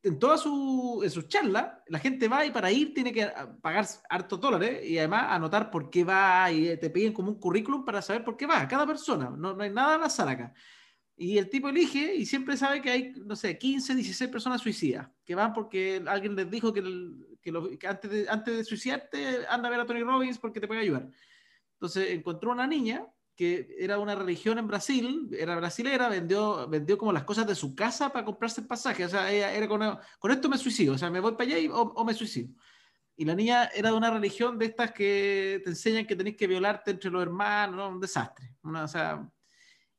en 0.04 0.20
toda 0.20 0.38
su, 0.38 1.02
en 1.04 1.10
sus 1.10 1.28
charlas, 1.28 1.80
la 1.88 2.00
gente 2.00 2.28
va 2.28 2.46
y 2.46 2.52
para 2.52 2.72
ir 2.72 2.94
tiene 2.94 3.12
que 3.12 3.30
pagar 3.62 3.86
hartos 4.10 4.40
dólares 4.40 4.86
y 4.88 4.98
además 4.98 5.26
anotar 5.30 5.70
por 5.72 5.90
qué 5.90 6.04
va 6.04 6.52
y 6.52 6.78
te 6.78 6.90
piden 6.90 7.14
como 7.14 7.30
un 7.30 7.40
currículum 7.40 7.84
para 7.84 8.02
saber 8.02 8.24
por 8.24 8.38
qué 8.38 8.46
va, 8.46 8.68
cada 8.68 8.86
persona. 8.86 9.30
No, 9.30 9.54
no 9.54 9.64
hay 9.64 9.72
nada 9.72 9.98
la 9.98 10.10
sala 10.10 10.32
acá. 10.32 10.54
Y 11.20 11.40
el 11.40 11.50
tipo 11.50 11.68
elige 11.68 12.14
y 12.16 12.28
siempre 12.28 12.56
sabe 12.56 12.80
que 12.80 12.92
hay, 12.92 13.14
no 13.26 13.36
sé, 13.36 13.58
15, 13.58 13.96
16 13.96 14.30
personas 14.30 14.62
suicidas, 14.62 15.10
que 15.26 15.34
van 15.34 15.52
porque 15.52 16.04
alguien 16.08 16.36
les 16.36 16.50
dijo 16.50 16.72
que, 16.72 16.84
que 17.42 17.88
antes, 17.88 18.12
de, 18.12 18.30
antes 18.30 18.56
de 18.56 18.64
suicidarte 18.64 19.48
anda 19.50 19.68
a 19.68 19.72
ver 19.72 19.80
a 19.80 19.86
Tony 19.86 20.04
Robbins 20.04 20.38
porque 20.38 20.60
te 20.60 20.68
puede 20.68 20.82
ayudar. 20.82 21.10
Entonces 21.74 22.12
encontró 22.12 22.52
una 22.52 22.68
niña 22.68 23.08
que 23.38 23.76
era 23.78 24.00
una 24.00 24.16
religión 24.16 24.58
en 24.58 24.68
Brasil, 24.68 25.30
era 25.38 25.56
brasilera, 25.56 26.10
vendió, 26.10 26.68
vendió 26.68 26.98
como 26.98 27.14
las 27.14 27.24
cosas 27.24 27.46
de 27.46 27.54
su 27.54 27.76
casa 27.76 28.12
para 28.12 28.26
comprarse 28.26 28.62
el 28.62 28.68
pasaje. 28.68 29.06
O 29.06 29.10
sea, 29.10 29.32
ella 29.32 29.54
era 29.54 29.68
con, 29.68 29.80
con 30.18 30.32
esto 30.32 30.50
me 30.50 30.58
suicido, 30.58 30.96
o 30.96 30.98
sea, 30.98 31.12
me 31.12 31.20
voy 31.20 31.34
para 31.34 31.44
allá 31.44 31.60
y, 31.60 31.68
o, 31.68 31.80
o, 31.80 32.04
me 32.04 32.16
suicido. 32.16 32.50
Y 33.16 33.26
la 33.26 33.36
niña 33.36 33.66
era 33.76 33.92
de 33.92 33.96
una 33.96 34.10
religión 34.10 34.58
de 34.58 34.66
estas 34.66 34.92
que 34.92 35.62
te 35.64 35.70
enseñan 35.70 36.08
que 36.08 36.16
tenés 36.16 36.36
que 36.36 36.48
violarte 36.48 36.92
entre 36.92 37.12
los 37.12 37.22
hermanos, 37.22 37.76
¿no? 37.76 37.90
un 37.90 38.02
desastre. 38.02 38.56
Una, 38.64 38.86
o 38.86 38.88
sea, 38.88 39.30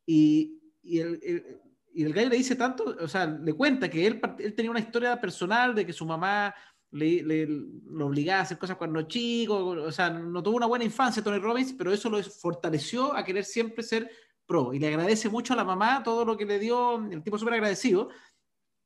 y, 0.04 0.60
y, 0.82 0.98
el, 0.98 1.20
el, 1.22 1.60
y 1.94 2.02
el 2.02 2.12
gallo 2.12 2.30
le 2.30 2.38
dice 2.38 2.56
tanto, 2.56 2.96
o 3.00 3.08
sea, 3.08 3.24
le 3.26 3.52
cuenta 3.52 3.88
que 3.88 4.04
él, 4.04 4.20
él 4.40 4.54
tenía 4.54 4.72
una 4.72 4.80
historia 4.80 5.20
personal 5.20 5.76
de 5.76 5.86
que 5.86 5.92
su 5.92 6.04
mamá 6.04 6.52
le, 6.90 7.46
lo 7.46 8.06
obligaba 8.06 8.40
a 8.40 8.42
hacer 8.42 8.58
cosas 8.58 8.76
cuando 8.76 9.02
chico, 9.02 9.66
o 9.66 9.92
sea, 9.92 10.10
no 10.10 10.42
tuvo 10.42 10.56
una 10.56 10.66
buena 10.66 10.84
infancia 10.84 11.22
Tony 11.22 11.38
Robbins, 11.38 11.74
pero 11.74 11.92
eso 11.92 12.08
lo 12.08 12.22
fortaleció 12.22 13.14
a 13.14 13.24
querer 13.24 13.44
siempre 13.44 13.82
ser 13.82 14.10
pro. 14.46 14.72
Y 14.72 14.78
le 14.78 14.88
agradece 14.88 15.28
mucho 15.28 15.52
a 15.52 15.56
la 15.56 15.64
mamá 15.64 16.02
todo 16.02 16.24
lo 16.24 16.36
que 16.36 16.46
le 16.46 16.58
dio, 16.58 16.96
el 17.10 17.22
tipo 17.22 17.38
súper 17.38 17.54
agradecido, 17.54 18.08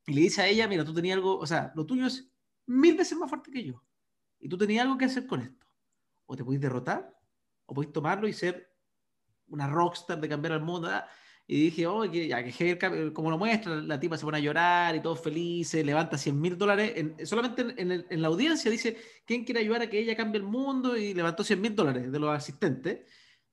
y 0.05 0.13
le 0.13 0.21
dice 0.21 0.41
a 0.41 0.47
ella, 0.47 0.67
mira, 0.67 0.83
tú 0.83 0.93
tenías 0.93 1.15
algo, 1.15 1.37
o 1.37 1.47
sea, 1.47 1.71
lo 1.75 1.85
tuyo 1.85 2.05
es 2.07 2.29
mil 2.65 2.95
veces 2.95 3.17
más 3.17 3.29
fuerte 3.29 3.51
que 3.51 3.63
yo, 3.63 3.83
y 4.39 4.49
tú 4.49 4.57
tenías 4.57 4.83
algo 4.83 4.97
que 4.97 5.05
hacer 5.05 5.25
con 5.25 5.41
esto. 5.41 5.65
O 6.25 6.35
te 6.35 6.43
podéis 6.43 6.61
derrotar, 6.61 7.17
o 7.65 7.73
podéis 7.73 7.93
tomarlo 7.93 8.27
y 8.27 8.33
ser 8.33 8.73
una 9.47 9.67
rockstar 9.67 10.19
de 10.19 10.29
cambiar 10.29 10.53
al 10.53 10.63
mundo. 10.63 10.89
Y 11.45 11.65
dije, 11.65 11.85
oh, 11.87 12.09
que, 12.09 12.27
ya 12.27 12.41
que 12.43 13.11
como 13.11 13.29
lo 13.29 13.37
muestra, 13.37 13.75
la 13.75 13.99
tipa 13.99 14.17
se 14.17 14.23
pone 14.23 14.37
a 14.37 14.41
llorar 14.41 14.95
y 14.95 15.01
todo 15.01 15.15
feliz, 15.15 15.73
levanta 15.73 16.17
100 16.17 16.39
mil 16.39 16.57
dólares. 16.57 16.93
solamente 17.27 17.65
en, 17.77 18.21
la 18.21 18.27
audiencia 18.29 18.71
dice, 18.71 18.97
¿quién 19.25 19.43
quiere 19.43 19.59
ayudar 19.59 19.81
a 19.81 19.89
que 19.89 19.99
ella 19.99 20.15
cambie 20.15 20.39
el 20.39 20.47
mundo? 20.47 20.95
Y 20.95 21.13
levantó 21.13 21.43
100 21.43 21.59
mil 21.59 21.75
dólares 21.75 22.11
de 22.11 22.19
los 22.19 22.29
asistentes, 22.29 23.01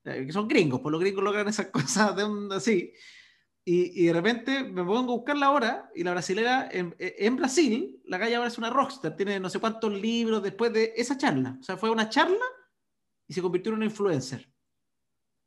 eh, 0.05 0.25
que 0.25 0.31
son 0.31 0.47
gringos, 0.47 0.79
por 0.79 0.91
los 0.91 1.01
gringos 1.01 1.23
logran 1.23 1.49
esas 1.49 1.67
cosas 1.71 2.15
de 2.15 2.23
un, 2.23 2.51
así. 2.53 2.93
Y, 3.63 4.03
y, 4.03 4.07
de 4.07 4.13
repente 4.13 4.63
me 4.63 4.83
pongo 4.83 5.13
a 5.13 5.17
buscar 5.17 5.37
la 5.37 5.51
hora 5.51 5.91
y 5.93 6.03
la 6.03 6.11
brasilera 6.11 6.69
en, 6.71 6.95
en, 6.97 7.35
Brasil, 7.35 8.01
la 8.05 8.17
calle 8.17 8.35
ahora 8.35 8.47
es 8.47 8.57
una 8.57 8.71
rockstar, 8.71 9.15
tiene 9.15 9.39
no 9.39 9.49
sé 9.49 9.59
cuántos 9.59 9.91
libros 9.93 10.41
después 10.41 10.73
de 10.73 10.93
esa 10.95 11.17
charla. 11.17 11.57
O 11.59 11.63
sea, 11.63 11.77
fue 11.77 11.91
una 11.91 12.09
charla 12.09 12.45
y 13.27 13.33
se 13.33 13.41
convirtió 13.41 13.71
en 13.71 13.77
una 13.77 13.85
influencer. 13.85 14.49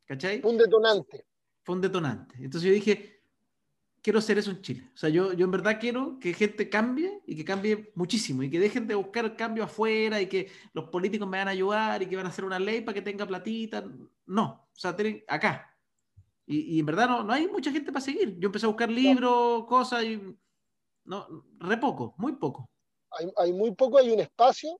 ¿Cachai? 0.06 0.42
Un 0.44 0.58
detonante 0.58 1.24
fue 1.64 1.74
un 1.74 1.80
detonante. 1.80 2.36
Entonces 2.38 2.68
yo 2.68 2.74
dije, 2.74 3.22
quiero 4.02 4.18
hacer 4.18 4.38
eso 4.38 4.50
en 4.50 4.60
Chile. 4.60 4.90
O 4.94 4.96
sea, 4.96 5.08
yo, 5.08 5.32
yo 5.32 5.46
en 5.46 5.50
verdad 5.50 5.80
quiero 5.80 6.18
que 6.20 6.34
gente 6.34 6.68
cambie 6.68 7.22
y 7.26 7.34
que 7.34 7.44
cambie 7.44 7.90
muchísimo 7.94 8.42
y 8.42 8.50
que 8.50 8.60
dejen 8.60 8.86
de 8.86 8.94
buscar 8.94 9.34
cambio 9.34 9.64
afuera 9.64 10.20
y 10.20 10.28
que 10.28 10.50
los 10.74 10.90
políticos 10.90 11.26
me 11.26 11.38
van 11.38 11.48
a 11.48 11.52
ayudar 11.52 12.02
y 12.02 12.06
que 12.06 12.16
van 12.16 12.26
a 12.26 12.28
hacer 12.28 12.44
una 12.44 12.58
ley 12.58 12.82
para 12.82 12.94
que 12.94 13.02
tenga 13.02 13.26
platita. 13.26 13.82
No, 14.26 14.68
o 14.70 14.78
sea, 14.78 14.94
tienen 14.94 15.24
acá. 15.26 15.70
Y, 16.46 16.78
en 16.78 16.84
verdad 16.84 17.08
no, 17.08 17.24
no, 17.24 17.32
hay 17.32 17.48
mucha 17.48 17.72
gente 17.72 17.90
para 17.90 18.04
seguir. 18.04 18.38
Yo 18.38 18.48
empecé 18.48 18.66
a 18.66 18.68
buscar 18.68 18.90
libros, 18.90 19.64
cosas 19.64 20.04
y 20.04 20.20
no, 21.04 21.26
re 21.60 21.78
poco, 21.78 22.14
muy 22.18 22.32
poco. 22.32 22.68
Hay, 23.10 23.32
hay 23.38 23.52
muy 23.54 23.74
poco, 23.74 23.98
hay 23.98 24.10
un 24.10 24.20
espacio. 24.20 24.78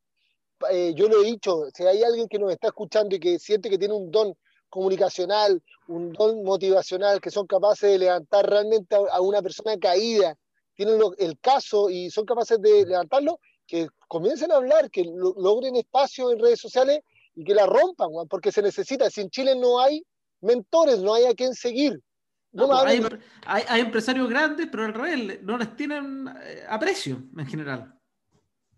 Eh, 0.71 0.93
yo 0.95 1.09
lo 1.09 1.23
he 1.23 1.25
dicho, 1.25 1.65
si 1.75 1.85
hay 1.85 2.03
alguien 2.03 2.29
que 2.29 2.39
nos 2.39 2.53
está 2.53 2.69
escuchando 2.69 3.17
y 3.17 3.21
que 3.21 3.39
siente 3.39 3.71
que 3.71 3.79
tiene 3.79 3.95
un 3.95 4.11
don 4.11 4.35
comunicacional, 4.75 5.63
un 5.87 6.13
don 6.13 6.43
motivacional, 6.43 7.21
que 7.21 7.31
son 7.31 7.47
capaces 7.47 7.93
de 7.93 7.97
levantar 7.97 8.45
realmente 8.45 8.97
a, 8.97 9.21
una 9.21 9.41
persona 9.41 9.79
caída, 9.79 10.37
tienen 10.75 11.01
el 11.19 11.39
caso 11.39 11.89
y 11.89 12.11
son 12.11 12.27
capaces 12.27 12.61
de 12.61 12.85
levantarlo, 12.85 13.39
que 13.69 13.87
comiencen 14.09 14.51
a 14.51 14.57
hablar, 14.57 14.91
que 14.91 15.05
logren 15.05 15.77
espacio 15.77 16.33
en 16.33 16.41
redes 16.41 16.59
sociales 16.59 17.03
y 17.37 17.45
que 17.45 17.55
la 17.55 17.67
rompan, 17.67 18.09
porque 18.29 18.51
se 18.51 18.63
necesita. 18.63 19.09
Si 19.11 19.21
en 19.21 19.31
Chile 19.31 19.55
no 19.55 19.79
hay 19.79 20.05
mentores, 20.41 20.99
no 20.99 21.15
hay 21.15 21.27
a 21.27 21.35
quien 21.35 21.55
seguir. 21.55 22.01
No, 22.51 22.73
hay, 22.77 23.01
hay, 23.47 23.81
empresarios 23.81 24.29
grandes, 24.29 24.67
pero 24.73 24.87
al 24.87 24.95
revés, 24.95 25.41
no 25.43 25.57
les 25.57 25.77
tienen 25.77 26.27
eh, 26.43 26.65
aprecio 26.69 27.23
en 27.39 27.47
general. 27.47 27.95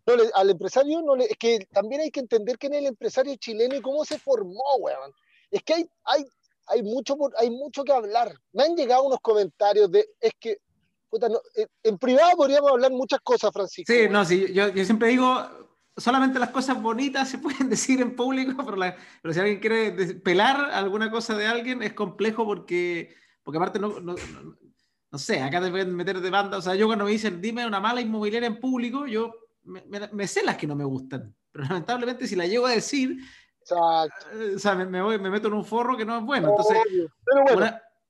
No, 0.04 0.12
al 0.34 0.50
empresario 0.50 1.00
no 1.00 1.16
le, 1.16 1.24
es 1.24 1.38
que 1.38 1.66
también 1.72 2.02
hay 2.02 2.10
que 2.10 2.20
entender 2.20 2.58
quién 2.58 2.74
es 2.74 2.80
el 2.80 2.86
empresario 2.86 3.34
chileno 3.36 3.76
y 3.76 3.80
cómo 3.80 4.04
se 4.04 4.18
formó, 4.18 4.62
weón 4.80 5.12
es 5.50 5.62
que 5.62 5.74
hay, 5.74 5.90
hay, 6.04 6.24
hay, 6.66 6.82
mucho, 6.82 7.16
hay 7.38 7.50
mucho 7.50 7.84
que 7.84 7.92
hablar. 7.92 8.34
Me 8.52 8.64
han 8.64 8.76
llegado 8.76 9.04
unos 9.04 9.20
comentarios 9.20 9.90
de, 9.90 10.06
es 10.20 10.32
que, 10.38 10.58
puta, 11.08 11.28
eh, 11.54 11.66
en 11.82 11.98
privado 11.98 12.36
podríamos 12.36 12.70
hablar 12.70 12.90
muchas 12.92 13.20
cosas, 13.22 13.50
Francisco. 13.52 13.92
Sí, 13.92 14.08
no, 14.08 14.24
sí, 14.24 14.52
yo, 14.52 14.68
yo 14.68 14.84
siempre 14.84 15.08
digo, 15.08 15.66
solamente 15.96 16.38
las 16.38 16.50
cosas 16.50 16.80
bonitas 16.80 17.28
se 17.30 17.38
pueden 17.38 17.68
decir 17.68 18.00
en 18.00 18.14
público, 18.14 18.64
pero, 18.64 18.76
pero 19.22 19.34
si 19.34 19.40
alguien 19.40 19.60
quiere 19.60 20.14
pelar 20.16 20.70
alguna 20.72 21.10
cosa 21.10 21.36
de 21.36 21.46
alguien 21.46 21.82
es 21.82 21.92
complejo 21.92 22.44
porque, 22.44 23.14
porque 23.42 23.58
aparte 23.58 23.78
no, 23.78 24.00
no, 24.00 24.14
no, 25.10 25.18
sé, 25.18 25.40
acá 25.40 25.62
te 25.62 25.70
pueden 25.70 25.94
meter 25.94 26.20
de 26.20 26.30
banda. 26.30 26.58
O 26.58 26.62
sea, 26.62 26.74
yo 26.74 26.86
cuando 26.86 27.04
me 27.04 27.12
dicen 27.12 27.40
dime 27.40 27.66
una 27.66 27.80
mala 27.80 28.00
inmobiliaria 28.00 28.48
en 28.48 28.60
público, 28.60 29.06
yo 29.06 29.32
me, 29.62 29.82
me 30.12 30.26
sé 30.26 30.44
las 30.44 30.56
que 30.56 30.66
no 30.66 30.76
me 30.76 30.84
gustan. 30.84 31.34
Pero 31.50 31.64
lamentablemente 31.64 32.26
si 32.26 32.36
la 32.36 32.46
llego 32.46 32.66
a 32.66 32.72
decir, 32.72 33.16
o 33.74 34.58
sea, 34.58 34.74
me, 34.74 35.02
voy, 35.02 35.18
me, 35.18 35.30
meto 35.30 35.48
en 35.48 35.54
un 35.54 35.64
forro 35.64 35.96
que 35.96 36.04
no 36.04 36.18
es 36.18 36.24
bueno. 36.24 36.50
Entonces, 36.50 36.78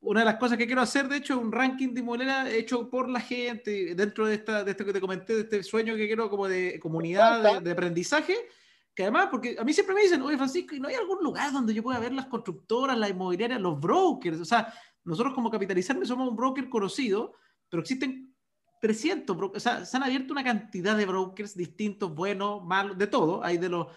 Una, 0.00 0.20
de 0.20 0.26
las 0.26 0.36
cosas 0.36 0.59
que 0.59 0.66
quiero 0.66 0.82
hacer, 0.82 1.09
de 1.09 1.16
hecho, 1.16 1.34
es 1.34 1.40
un 1.40 1.50
ranking 1.50 1.94
de 1.94 2.00
inmobiliaria 2.00 2.54
hecho 2.54 2.88
por 2.88 3.09
la 3.09 3.20
gente, 3.20 3.94
dentro 3.94 4.26
de, 4.26 4.34
esta, 4.34 4.62
de 4.62 4.70
esto 4.70 4.84
que 4.84 4.92
te 4.92 5.00
comenté, 5.00 5.34
de 5.34 5.40
este 5.40 5.62
sueño 5.62 5.96
que 5.96 6.07
quiero 6.07 6.30
como 6.30 6.46
de 6.46 6.78
comunidad, 6.80 7.61
de, 7.61 7.70
aprendizaje, 7.70 8.36
que 8.94 9.02
además, 9.02 9.28
porque 9.30 9.57
a 9.59 9.64
mí 9.64 9.72
siempre 9.72 9.94
me 9.94 10.02
dicen, 10.02 10.22
oye 10.22 10.36
Francisco, 10.36 10.74
¿y 10.74 10.80
no 10.80 10.88
hay 10.88 10.94
algún 10.94 11.22
lugar 11.22 11.52
donde 11.52 11.74
yo 11.74 11.82
pueda 11.82 11.98
ver 11.98 12.12
las 12.12 12.26
constructoras, 12.26 12.96
las 12.96 13.11
inmobiliarias, 13.11 13.61
los 13.61 13.80
brokers? 13.80 14.40
O 14.40 14.44
sea, 14.44 14.72
nosotros 15.04 15.34
como 15.34 15.50
capitalizarme 15.50 16.07
somos 16.07 16.28
un 16.28 16.36
broker 16.36 16.68
conocido, 16.68 17.34
pero 17.68 17.80
existen 17.82 18.36
300, 18.87 19.37
o 19.37 19.59
sea, 19.59 19.84
se 19.84 19.97
han 19.97 20.05
abierto 20.05 20.32
una 20.32 20.45
cantidad 20.45 20.97
de 20.97 21.07
brokers 21.07 21.57
distintos, 21.57 22.14
buenos, 22.14 22.64
malos, 22.64 22.97
de 22.97 23.09
todo. 23.09 23.43
Hay 23.43 23.59
de 23.59 23.68
los, 23.68 23.89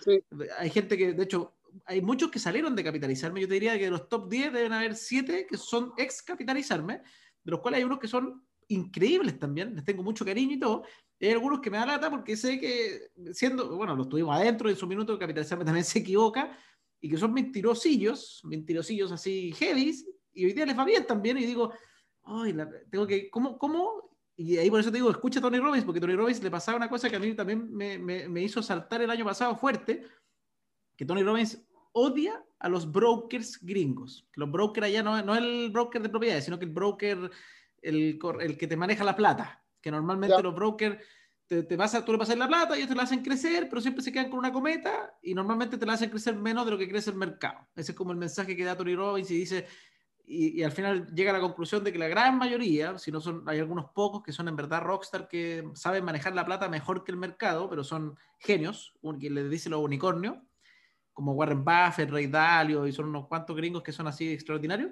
hay 0.57 0.71
gente 0.71 0.97
que, 0.97 1.13
de 1.13 1.23
hecho, 1.23 1.53
hay 1.85 2.01
muchos 2.01 2.31
que 2.31 2.39
salieron 2.39 2.75
de 2.75 2.83
capitalizarme. 2.83 3.39
Yo 3.39 3.47
te 3.47 3.53
diría 3.53 3.77
que 3.77 3.83
de 3.83 3.91
los 3.91 4.09
top 4.09 4.27
10 4.27 4.51
deben 4.51 4.73
haber 4.73 4.95
7 4.95 5.45
que 5.47 5.57
son 5.57 5.93
ex 5.95 6.23
capitalizarme, 6.23 7.03
de 7.43 7.51
los 7.51 7.59
cuales 7.59 7.77
hay 7.77 7.83
unos 7.83 7.99
que 7.99 8.07
son 8.07 8.43
increíbles 8.67 9.37
también, 9.37 9.75
les 9.75 9.85
tengo 9.85 10.01
mucho 10.01 10.25
cariño 10.25 10.55
y 10.55 10.59
todo. 10.59 10.83
Y 11.19 11.27
hay 11.27 11.33
algunos 11.33 11.59
que 11.59 11.69
me 11.69 11.77
da 11.77 11.85
lata 11.85 12.09
porque 12.09 12.35
sé 12.35 12.59
que, 12.59 13.11
siendo, 13.31 13.75
bueno, 13.77 13.95
los 13.95 14.09
tuvimos 14.09 14.35
adentro 14.35 14.71
en 14.71 14.75
su 14.75 14.87
minuto, 14.87 15.19
capitalizarme 15.19 15.65
también 15.65 15.85
se 15.85 15.99
equivoca 15.99 16.57
y 16.99 17.11
que 17.11 17.17
son 17.17 17.31
mentirosillos, 17.31 18.41
mentirosillos 18.43 19.11
así 19.11 19.51
heavy, 19.53 19.93
y 20.33 20.45
hoy 20.45 20.53
día 20.53 20.65
les 20.65 20.77
va 20.77 20.83
bien 20.83 21.05
también. 21.05 21.37
Y 21.37 21.45
digo, 21.45 21.71
ay, 22.23 22.57
tengo 22.89 23.05
que, 23.05 23.29
¿cómo, 23.29 23.59
cómo 23.59 24.08
y 24.39 24.57
ahí 24.57 24.69
por 24.69 24.79
eso 24.79 24.89
te 24.89 24.95
digo, 24.95 25.11
escucha 25.11 25.39
a 25.39 25.41
Tony 25.41 25.59
Robbins, 25.59 25.83
porque 25.83 25.99
Tony 25.99 26.15
Robbins 26.15 26.41
le 26.41 26.49
pasaba 26.49 26.77
una 26.77 26.87
cosa 26.87 27.09
que 27.09 27.17
a 27.17 27.19
mí 27.19 27.33
también 27.33 27.75
me, 27.75 27.99
me, 27.99 28.41
hizo 28.41 28.63
saltar 28.63 29.01
el 29.01 29.09
año 29.09 29.25
pasado 29.25 29.57
fuerte, 29.57 30.01
que 30.95 31.03
Tony 31.03 31.23
Robbins 31.23 31.61
odia 31.91 32.41
a 32.57 32.69
los 32.69 32.89
brokers 32.89 33.59
gringos. 33.61 34.29
Los 34.35 34.49
brokers 34.49 34.87
allá 34.87 35.03
no, 35.03 35.21
no 35.23 35.35
el 35.35 35.69
broker 35.71 36.01
de 36.01 36.07
propiedades, 36.07 36.45
sino 36.45 36.57
que 36.57 36.63
el 36.63 36.71
broker, 36.71 37.29
el, 37.81 38.17
el 38.39 38.57
que 38.57 38.67
te 38.67 38.77
maneja 38.77 39.03
la 39.03 39.17
plata, 39.17 39.61
que 39.81 39.91
normalmente 39.91 40.41
los 40.41 40.55
brokers 40.55 41.03
te, 41.45 41.63
te 41.63 41.75
vas 41.75 42.05
tú 42.05 42.13
le 42.13 42.17
pasas 42.17 42.37
la 42.37 42.47
plata, 42.47 42.77
ellos 42.77 42.87
te 42.87 42.95
la 42.95 43.03
hacen 43.03 43.21
crecer, 43.21 43.67
pero 43.67 43.81
siempre 43.81 44.01
se 44.01 44.13
quedan 44.13 44.29
con 44.29 44.39
una 44.39 44.53
cometa 44.53 45.17
y 45.21 45.33
normalmente 45.33 45.77
te 45.77 45.85
la 45.85 45.93
hacen 45.93 46.11
crecer 46.11 46.37
menos 46.37 46.63
de 46.63 46.71
lo 46.71 46.77
que 46.77 46.87
crece 46.87 47.09
el 47.09 47.17
mercado. 47.17 47.67
Ese 47.75 47.91
es 47.91 47.97
como 47.97 48.13
el 48.13 48.17
mensaje 48.17 48.55
que 48.55 48.63
da 48.63 48.77
Tony 48.77 48.95
Robbins 48.95 49.31
y 49.31 49.35
dice, 49.39 49.67
y, 50.31 50.61
al 50.61 50.71
final 50.71 51.07
llega 51.07 51.31
a 51.31 51.33
la 51.33 51.39
conclusión 51.39 51.83
de 51.83 51.91
que 51.91 51.97
la 51.97 52.07
gran 52.07 52.37
mayoría, 52.37 52.99
si 52.99 53.11
no 53.11 53.19
son, 53.19 53.43
hay 53.47 53.57
algunos 53.57 53.87
pocos 53.95 54.21
que 54.21 54.31
son 54.31 54.47
en 54.47 54.55
verdad 54.55 54.81
rockstar 54.81 55.27
que 55.27 55.67
saben 55.73 56.05
manejar 56.05 56.35
la 56.35 56.45
plata 56.45 56.69
mejor 56.69 57.03
que 57.03 57.11
el 57.11 57.17
mercado, 57.17 57.67
pero 57.67 57.83
son 57.83 58.15
genios, 58.37 58.93
que 59.19 59.29
le 59.31 59.49
dice 59.49 59.71
los 59.71 59.81
unicornios, 59.81 60.37
como 61.13 61.33
Warren 61.33 61.65
Buffett, 61.65 62.11
Ray 62.11 62.27
Dalio, 62.27 62.85
y 62.85 62.91
son 62.91 63.07
unos 63.07 63.27
cuantos 63.27 63.55
gringos 63.55 63.81
que 63.81 63.91
son 63.91 64.05
así 64.05 64.31
extraordinarios, 64.31 64.91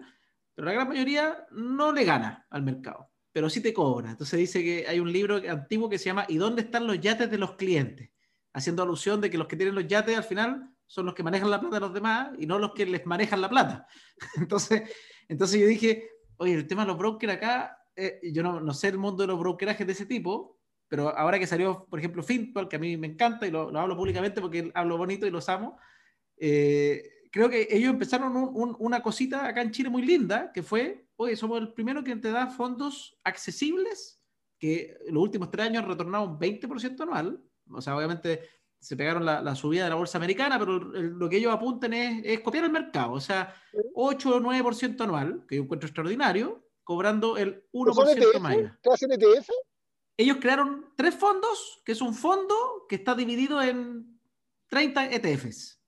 pero 0.55 0.65
la 0.65 0.73
gran 0.73 0.89
mayoría 0.89 1.45
no 1.51 1.91
le 1.91 2.03
gana 2.03 2.47
al 2.49 2.63
mercado, 2.63 3.11
pero 3.31 3.47
sí 3.47 3.61
te 3.61 3.71
cobra. 3.71 4.09
Entonces 4.09 4.39
dice 4.39 4.63
que 4.63 4.87
hay 4.87 4.99
un 4.99 5.13
libro 5.13 5.35
antiguo 5.47 5.87
que 5.87 5.99
se 5.99 6.05
llama 6.05 6.25
¿Y 6.27 6.37
dónde 6.37 6.63
están 6.63 6.87
los 6.87 6.99
yates 6.99 7.29
de 7.29 7.37
los 7.37 7.51
clientes? 7.53 8.09
Haciendo 8.53 8.81
alusión 8.81 9.21
de 9.21 9.29
que 9.29 9.37
los 9.37 9.45
que 9.45 9.55
tienen 9.55 9.75
los 9.75 9.85
yates 9.85 10.17
al 10.17 10.23
final 10.23 10.73
son 10.87 11.05
los 11.05 11.13
que 11.13 11.21
manejan 11.21 11.51
la 11.51 11.59
plata 11.59 11.75
de 11.75 11.81
los 11.81 11.93
demás 11.93 12.29
y 12.39 12.47
no 12.47 12.57
los 12.57 12.73
que 12.73 12.87
les 12.87 13.05
manejan 13.05 13.39
la 13.39 13.49
plata. 13.49 13.87
Entonces, 14.37 14.89
entonces 15.27 15.59
yo 15.59 15.67
dije, 15.67 16.09
oye, 16.37 16.53
el 16.53 16.67
tema 16.67 16.83
de 16.83 16.89
los 16.89 16.97
brokers 16.97 17.33
acá, 17.33 17.83
eh, 17.95 18.19
yo 18.31 18.43
no, 18.43 18.59
no, 18.59 18.73
sé 18.73 18.89
el 18.89 18.97
mundo 18.97 19.23
de 19.23 19.27
los 19.27 19.39
brokerajes 19.39 19.85
de 19.85 19.93
ese 19.93 20.05
tipo, 20.05 20.57
pero 20.87 21.09
ahora 21.09 21.39
que 21.39 21.47
salió, 21.47 21.85
por 21.89 21.99
ejemplo, 21.99 22.23
Finpal, 22.23 22.67
que 22.67 22.77
a 22.77 22.79
mí 22.79 22.95
me 22.97 23.07
encanta 23.07 23.45
y 23.47 23.51
lo, 23.51 23.71
lo 23.71 23.79
hablo 23.79 23.97
públicamente 23.97 24.39
porque 24.39 24.71
hablo 24.73 24.97
bonito 24.97 25.27
y 25.27 25.31
los 25.31 25.49
amo, 25.49 25.77
eh, 26.37 27.03
creo 27.31 27.49
que 27.49 27.67
ellos 27.69 27.91
empezaron 27.91 28.33
una 28.79 29.01
cosita 29.01 29.47
acá 29.47 29.61
en 29.61 29.71
Chile 29.71 29.89
muy 29.89 30.03
linda, 30.03 30.51
que 30.53 30.63
fue, 30.63 31.07
oye, 31.17 31.35
somos 31.35 31.59
el 31.59 31.73
primero 31.73 32.03
que 32.03 32.15
te 32.15 32.31
da 32.31 32.47
fondos 32.47 33.17
accesibles, 33.23 34.21
que 34.59 34.97
los 35.09 35.23
últimos 35.23 35.51
tres 35.51 35.67
años 35.67 35.83
han 35.83 35.89
retornado 35.89 36.25
un 36.25 36.39
20% 36.39 37.01
anual, 37.01 37.43
o 37.69 37.81
sea, 37.81 37.97
obviamente 37.97 38.41
se 38.87 38.95
pegaron 38.95 39.25
la, 39.25 39.53
subida 39.53 39.83
de 39.83 39.89
la 39.89 39.97
bolsa 39.97 40.17
americana, 40.17 40.57
pero 40.57 40.79
lo 40.79 41.27
que 41.27 41.35
ellos 41.35 41.53
apuntan 41.53 41.91
es, 41.91 42.39
copiar 42.39 42.63
el 42.63 42.71
mercado, 42.71 43.11
o 43.11 43.19
sea, 43.19 43.53
8 43.95 44.35
o 44.37 44.39
9% 44.39 45.01
anual, 45.01 45.43
que 45.45 45.57
yo 45.57 45.63
encuentro 45.63 45.87
extraordinario, 45.87 46.63
cobrando 46.85 47.35
el 47.35 47.65
1% 47.73 48.39
más. 48.39 48.55
¿Qué 48.81 48.89
hacen 48.89 49.11
ETF? 49.11 49.49
Ellos 50.15 50.37
crearon 50.39 50.93
tres 50.95 51.15
fondos, 51.15 51.81
que 51.83 51.91
es 51.91 51.99
un 51.99 52.13
fondo 52.13 52.85
que 52.87 52.95
está 52.95 53.13
dividido 53.13 53.61
en 53.61 54.17
30 54.69 55.11
ETFs. 55.11 55.81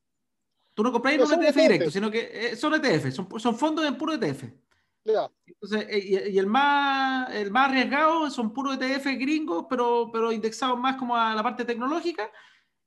Tú 0.74 0.84
no 0.84 0.92
compras 0.92 1.16
un 1.16 1.42
ETF, 1.42 1.56
directo, 1.56 1.92
sino 1.92 2.12
que 2.12 2.30
eh, 2.34 2.56
son 2.58 2.74
ETFs, 2.74 3.16
son, 3.16 3.40
son 3.40 3.58
fondos 3.58 3.86
en 3.86 3.98
puro 3.98 4.14
ETF. 4.14 4.44
Entonces, 5.46 5.88
eh, 5.90 6.30
y, 6.32 6.38
el, 6.38 6.48
más, 6.48 7.34
el 7.34 7.50
más 7.50 7.70
arriesgado 7.70 8.30
son 8.30 8.54
puros 8.54 8.78
ETF 8.78 9.06
gringos, 9.18 9.68
pero, 9.70 10.10
pero 10.12 10.34
indexados 10.34 10.78
más 10.78 10.98
como 10.98 11.16
a 11.16 11.34
la 11.34 11.42
parte 11.42 11.64
tecnológica. 11.64 12.30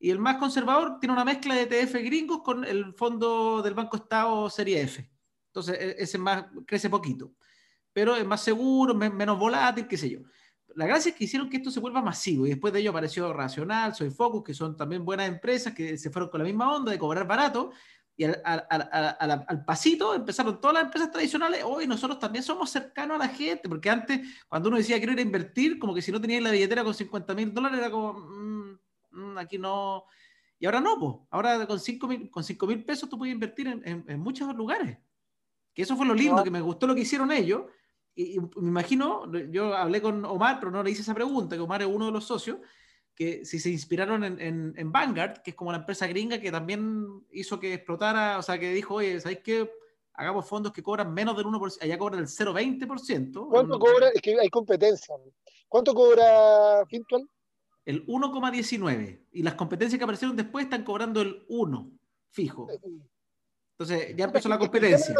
Y 0.02 0.10
el 0.10 0.18
más 0.18 0.34
conservador 0.34 0.98
tiene 0.98 1.12
una 1.12 1.24
mezcla 1.24 1.54
de 1.54 1.62
ETF 1.62 1.94
gringos 2.02 2.42
con 2.42 2.64
el 2.64 2.92
fondo 2.92 3.62
del 3.62 3.72
Banco 3.72 3.98
Estado 3.98 4.50
Serie 4.50 4.82
F. 4.82 5.08
Entonces, 5.46 5.78
e, 5.78 5.94
ese 5.96 6.18
más 6.18 6.46
crece 6.66 6.90
poquito. 6.90 7.34
Pero 7.92 8.16
es 8.16 8.26
más 8.26 8.40
seguro, 8.40 8.96
menos 8.96 9.38
volátil, 9.38 9.86
qué 9.86 9.96
sé 9.96 10.10
yo. 10.10 10.18
La 10.74 10.86
gracia 10.86 11.10
es 11.10 11.14
que 11.14 11.22
hicieron 11.22 11.48
que 11.48 11.58
esto 11.58 11.70
se 11.70 11.78
vuelva 11.78 12.02
masivo 12.02 12.46
y 12.46 12.48
después 12.48 12.72
de 12.72 12.80
ello 12.80 12.90
apareció 12.90 13.32
Racional, 13.32 13.94
Soy 13.94 14.10
Focus, 14.10 14.42
que 14.42 14.54
son 14.54 14.76
también 14.76 15.04
buenas 15.04 15.28
empresas 15.28 15.72
que 15.72 15.96
se 15.96 16.10
fueron 16.10 16.30
con 16.30 16.40
la 16.40 16.46
misma 16.46 16.74
onda 16.74 16.90
de 16.90 16.98
cobrar 16.98 17.24
barato 17.24 17.70
y 18.14 18.24
al, 18.24 19.64
pasito 19.64 20.14
empezaron 20.14 20.60
todas 20.60 20.74
las 20.74 20.84
empresas 20.84 21.10
tradicionales, 21.10 21.62
hoy 21.64 21.86
nosotros 21.86 22.18
también 22.18 22.44
somos 22.44 22.70
cercanos 22.70 23.16
a 23.16 23.26
la 23.26 23.28
gente, 23.28 23.68
porque 23.68 23.88
antes 23.88 24.20
cuando 24.48 24.68
uno 24.68 24.76
decía 24.76 24.98
quiero 24.98 25.12
ir 25.12 25.18
a 25.18 25.22
invertir, 25.22 25.78
como 25.78 25.94
que 25.94 26.02
si 26.02 26.12
no 26.12 26.20
tenías 26.20 26.42
la 26.42 26.50
billetera 26.50 26.84
con 26.84 26.92
50 26.92 27.34
mil 27.34 27.54
dólares 27.54 27.78
era 27.78 27.90
como, 27.90 28.12
mm, 29.12 29.32
mm, 29.32 29.38
aquí 29.38 29.58
no, 29.58 30.04
y 30.58 30.66
ahora 30.66 30.80
no, 30.80 30.98
pues, 30.98 31.16
ahora 31.30 31.66
con 31.66 31.80
5 31.80 32.08
mil 32.08 32.30
con 32.30 32.44
cinco 32.44 32.66
mil 32.66 32.84
pesos 32.84 33.08
tú 33.08 33.18
puedes 33.18 33.34
invertir 33.34 33.68
en, 33.68 34.20
muchos 34.20 34.54
lugares, 34.54 34.98
que 35.74 35.82
eso 35.82 35.96
fue 35.96 36.06
lo 36.06 36.14
lindo, 36.14 36.44
que 36.44 36.50
me 36.50 36.60
gustó 36.60 36.86
lo 36.86 36.94
que 36.94 37.00
hicieron 37.00 37.32
ellos, 37.32 37.62
y, 38.14 38.36
y 38.36 38.40
me 38.40 38.68
imagino, 38.68 39.30
yo 39.50 39.74
hablé 39.74 40.02
con 40.02 40.24
Omar, 40.24 40.58
pero 40.60 40.70
no 40.70 40.82
le 40.82 40.90
hice 40.90 41.02
esa 41.02 41.14
pregunta, 41.14 41.56
que 41.56 41.62
Omar 41.62 41.82
es 41.82 41.88
uno 41.88 42.06
de 42.06 42.12
los 42.12 42.24
socios, 42.24 42.58
que 43.14 43.44
si 43.44 43.58
se 43.58 43.70
inspiraron 43.70 44.24
en, 44.24 44.74
en, 44.76 44.92
Vanguard, 44.92 45.42
que 45.42 45.50
es 45.50 45.56
como 45.56 45.70
la 45.70 45.78
empresa 45.78 46.06
gringa 46.06 46.40
que 46.40 46.50
también 46.50 47.24
hizo 47.30 47.60
que 47.60 47.74
explotara, 47.74 48.38
o 48.38 48.42
sea, 48.42 48.58
que 48.58 48.72
dijo, 48.72 48.94
oye, 48.94 49.20
¿sabéis 49.20 49.40
qué? 49.44 49.70
Hagamos 50.14 50.46
fondos 50.46 50.72
que 50.72 50.82
cobran 50.82 51.12
menos 51.12 51.36
del 51.36 51.46
1%, 51.46 51.82
allá 51.82 51.98
cobran 51.98 52.20
el 52.20 52.26
0,20%. 52.26 53.48
¿Cuánto 53.48 53.78
cobra? 53.78 54.08
Es 54.08 54.20
que 54.20 54.38
hay 54.38 54.48
competencia. 54.48 55.14
¿Cuánto 55.68 55.94
cobra 55.94 56.84
Fintual? 56.86 57.26
El 57.84 58.06
1,19. 58.06 59.26
Y 59.32 59.42
las 59.42 59.54
competencias 59.54 59.98
que 59.98 60.04
aparecieron 60.04 60.36
después 60.36 60.64
están 60.64 60.84
cobrando 60.84 61.20
el 61.20 61.44
1, 61.48 61.90
fijo. 62.30 62.70
Eh, 62.70 62.78
Entonces 63.78 64.16
ya 64.16 64.24
empezó 64.24 64.48
la 64.48 64.58
competencia. 64.58 65.14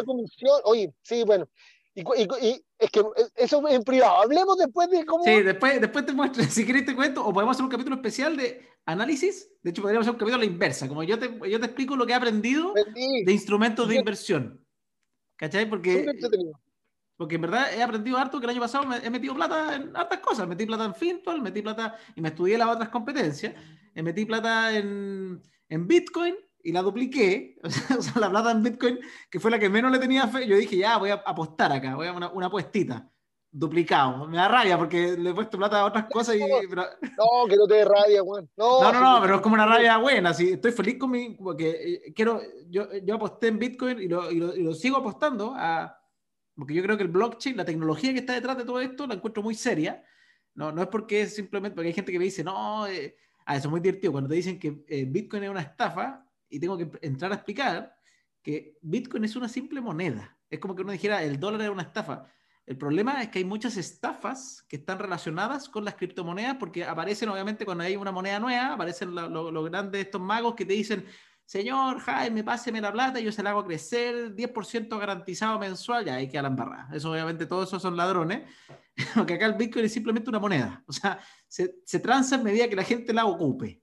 Oye, 0.65 0.93
sí, 1.03 1.25
bueno, 1.25 1.49
y, 1.95 2.65
es 2.79 2.91
que 2.91 3.03
eso 3.37 3.69
en 3.69 3.83
privado. 3.83 4.23
Hablemos 4.23 4.57
después 4.57 4.89
de 4.91 5.05
cómo. 5.05 5.25
Sí, 5.25 5.43
después, 5.43 5.81
después 5.81 6.07
te 6.07 6.13
muestro. 6.13 6.43
Si 6.51 6.65
querés 6.65 6.87
te 6.87 6.95
cuento, 6.95 7.25
o 7.25 7.33
podemos 7.33 7.55
hacer 7.55 7.65
un 7.65 7.71
capítulo 7.71 7.97
especial 7.97 8.37
de 8.37 8.67
análisis. 8.87 9.51
De 9.63 9.71
hecho, 9.71 9.83
podríamos 9.83 10.07
hacer 10.07 10.15
un 10.15 10.19
capítulo 10.19 10.37
a 10.37 10.47
la 10.47 10.51
inversa. 10.51 10.89
Como 10.89 11.03
yo 11.03 11.19
te, 11.19 11.29
yo 11.49 11.61
te 11.61 11.67
explico 11.67 11.97
lo 11.97 12.07
que 12.07 12.13
he 12.13 12.17
aprendido 12.17 12.73
de 12.75 13.33
instrumentos 13.33 13.89
de 13.89 13.97
inversión. 13.97 14.65
¿Cachai? 15.37 15.69
Porque. 15.69 16.07
Porque 17.17 17.37
en 17.37 17.43
verdad 17.43 17.73
he 17.75 17.83
aprendido 17.83 18.19
harto 18.19 18.41
que 18.41 18.47
el 18.47 18.51
año 18.51 18.61
pasado 18.61 18.87
me 18.87 18.97
he 18.97 19.11
metido 19.11 19.35
plata 19.35 19.77
en 19.77 19.97
hartas 19.97 20.21
cosas. 20.21 20.49
Metí 20.49 20.67
plata 20.67 20.85
en 20.85 20.95
Fintual, 20.95 21.41
metí 21.41 21.63
plata 21.63 21.97
y 22.17 22.21
me 22.21 22.29
estudié 22.29 22.59
las 22.59 22.69
otras 22.69 22.89
competencias. 22.89 23.55
Metí 23.95 24.25
plata 24.25 24.77
en, 24.77 25.43
en 25.69 25.87
Bitcoin 25.87 26.35
y 26.65 26.73
la 26.73 26.83
dupliqué, 26.83 27.59
o 27.99 28.03
sea, 28.03 28.21
la 28.21 28.31
plata 28.31 28.51
en 28.51 28.63
Bitcoin, 28.63 29.01
que 29.31 29.41
fue 29.41 29.51
la 29.51 29.59
que 29.59 29.69
menos 29.69 29.91
le 29.91 29.99
tenía 29.99 30.29
fe, 30.29 30.47
yo 30.47 30.57
dije, 30.57 30.77
ya, 30.77 30.97
voy 30.97 31.11
a 31.11 31.15
apostar 31.15 31.73
acá, 31.73 31.97
voy 31.97 32.07
a 32.07 32.13
una, 32.13 32.31
una 32.31 32.47
apuestita. 32.47 33.09
Duplicado. 33.55 34.27
Me 34.29 34.39
da 34.39 34.49
rabia 34.49 34.79
porque 34.79 35.15
le 35.15 35.29
he 35.29 35.35
puesto 35.35 35.59
plata 35.59 35.81
a 35.81 35.85
otras 35.85 36.07
cosas 36.07 36.37
y... 36.37 36.41
No, 36.41 37.47
que 37.47 37.57
no 37.57 37.67
te 37.67 37.75
dé 37.75 37.85
rabia, 37.85 38.23
Juan. 38.23 38.49
No, 38.57 38.91
no, 38.91 38.99
no, 38.99 39.21
pero 39.21 39.35
es 39.35 39.41
como 39.43 39.57
una 39.57 39.67
rabia 39.67 39.99
buena. 39.99 40.33
Sí, 40.33 40.53
estoy 40.53 40.73
feliz 40.73 40.97
con 40.99 41.11
mi... 41.11 41.35
Porque 41.35 41.69
eh, 42.07 42.13
quiero... 42.15 42.41
Yo, 42.71 42.87
yo 43.05 43.15
aposté 43.17 43.49
en 43.49 43.59
Bitcoin 43.59 44.01
y 44.01 44.09
lo, 44.09 44.31
y 44.31 44.39
lo, 44.39 44.73
sigo 44.73 44.97
apostando 44.97 45.53
a... 45.55 46.02
Porque 46.55 46.75
yo 46.75 46.83
creo 46.83 46.97
que 46.97 47.05
el 47.05 47.09
blockchain, 47.09 47.57
la 47.57 47.65
tecnología 47.65 48.13
que 48.13 48.21
está 48.21 48.35
detrás 48.35 48.57
de 48.59 48.65
todo 48.65 48.81
esto, 48.81 49.07
la 49.07 49.15
encuentro 49.15 49.43
muy 49.43 49.55
seria. 49.55 50.05
No, 50.55 50.71
no 50.73 50.83
es 50.83 50.89
porque 50.89 51.23
es 51.23 51.35
simplemente... 51.35 51.75
Porque 51.75 51.89
hay 51.89 51.95
gente 51.95 52.13
que 52.13 52.19
me 52.19 52.25
dice, 52.25 52.45
no... 52.45 52.87
Eh, 52.87 53.17
ah, 53.47 53.57
eso 53.57 53.69
es 53.69 53.71
muy 53.71 53.81
divertido. 53.81 54.13
Cuando 54.13 54.29
te 54.29 54.37
dicen 54.37 54.59
que 54.59 54.85
eh, 54.89 55.07
Bitcoin 55.09 55.45
es 55.45 55.51
una 55.51 55.63
estafa, 55.63 56.27
y 56.53 56.61
tengo 56.61 56.77
que 56.77 56.91
entrar 57.01 57.33
a 57.33 57.37
explicar 57.37 57.97
que 58.43 58.77
Bitcoin 58.83 59.25
es 59.25 59.35
una 59.37 59.49
simple 59.49 59.81
moneda. 59.81 60.37
Es 60.51 60.59
como 60.59 60.75
que 60.77 60.83
uno 60.83 60.93
dijera 60.93 61.23
el 61.23 61.41
dólar 61.41 61.63
era 61.63 61.71
una 61.71 61.83
estafa. 61.83 62.27
El 62.67 62.77
problema 62.77 63.23
es 63.23 63.31
que 63.31 63.39
hay 63.39 63.45
muchas 63.45 63.77
estafas 63.77 64.65
que 64.69 64.77
están 64.77 64.99
relacionadas 64.99 65.69
con 65.69 65.85
las 65.85 65.95
criptomonedas 65.95 66.57
porque 66.57 66.85
aparecen, 66.85 67.29
obviamente, 67.31 67.65
cuando 67.65 67.85
hay 67.85 67.97
una 67.97 68.13
moneda 68.13 68.39
nueva, 68.39 68.75
aparecen 68.75 69.15
los 69.15 69.71
grandes 69.71 70.05
estos 70.05 70.21
magos 70.21 70.55
que 70.55 70.67
te 70.67 70.75
dicen, 70.75 71.05
señor 71.45 71.99
Jaime, 72.01 72.45
páseme 72.45 72.81
la 72.81 72.93
plata, 72.93 73.21
yo 73.21 73.33
se 73.33 73.43
la 73.43 73.51
hago 73.51 73.65
crecer, 73.65 74.35
10% 74.35 74.99
garantizado 74.99 75.59
mensual, 75.59 76.05
ya 76.05 76.15
hay 76.17 76.29
que 76.29 76.41
la 76.41 76.89
Eso, 76.93 77.13
obviamente, 77.13 77.47
todos 77.47 77.69
esos 77.69 77.83
son 77.83 77.97
ladrones. 77.97 78.43
Porque 79.15 79.35
acá 79.35 79.47
el 79.47 79.55
Bitcoin 79.55 79.85
es 79.85 79.93
simplemente 79.93 80.31
una 80.31 80.39
moneda. 80.39 80.83
O 80.87 80.93
sea, 80.93 81.19
se, 81.49 81.77
se 81.85 82.01
transa 82.01 82.37
en 82.37 82.45
medida 82.45 82.69
que 82.69 82.77
la 82.77 82.85
gente 82.85 83.13
la 83.13 83.27
ocupe. 83.27 83.83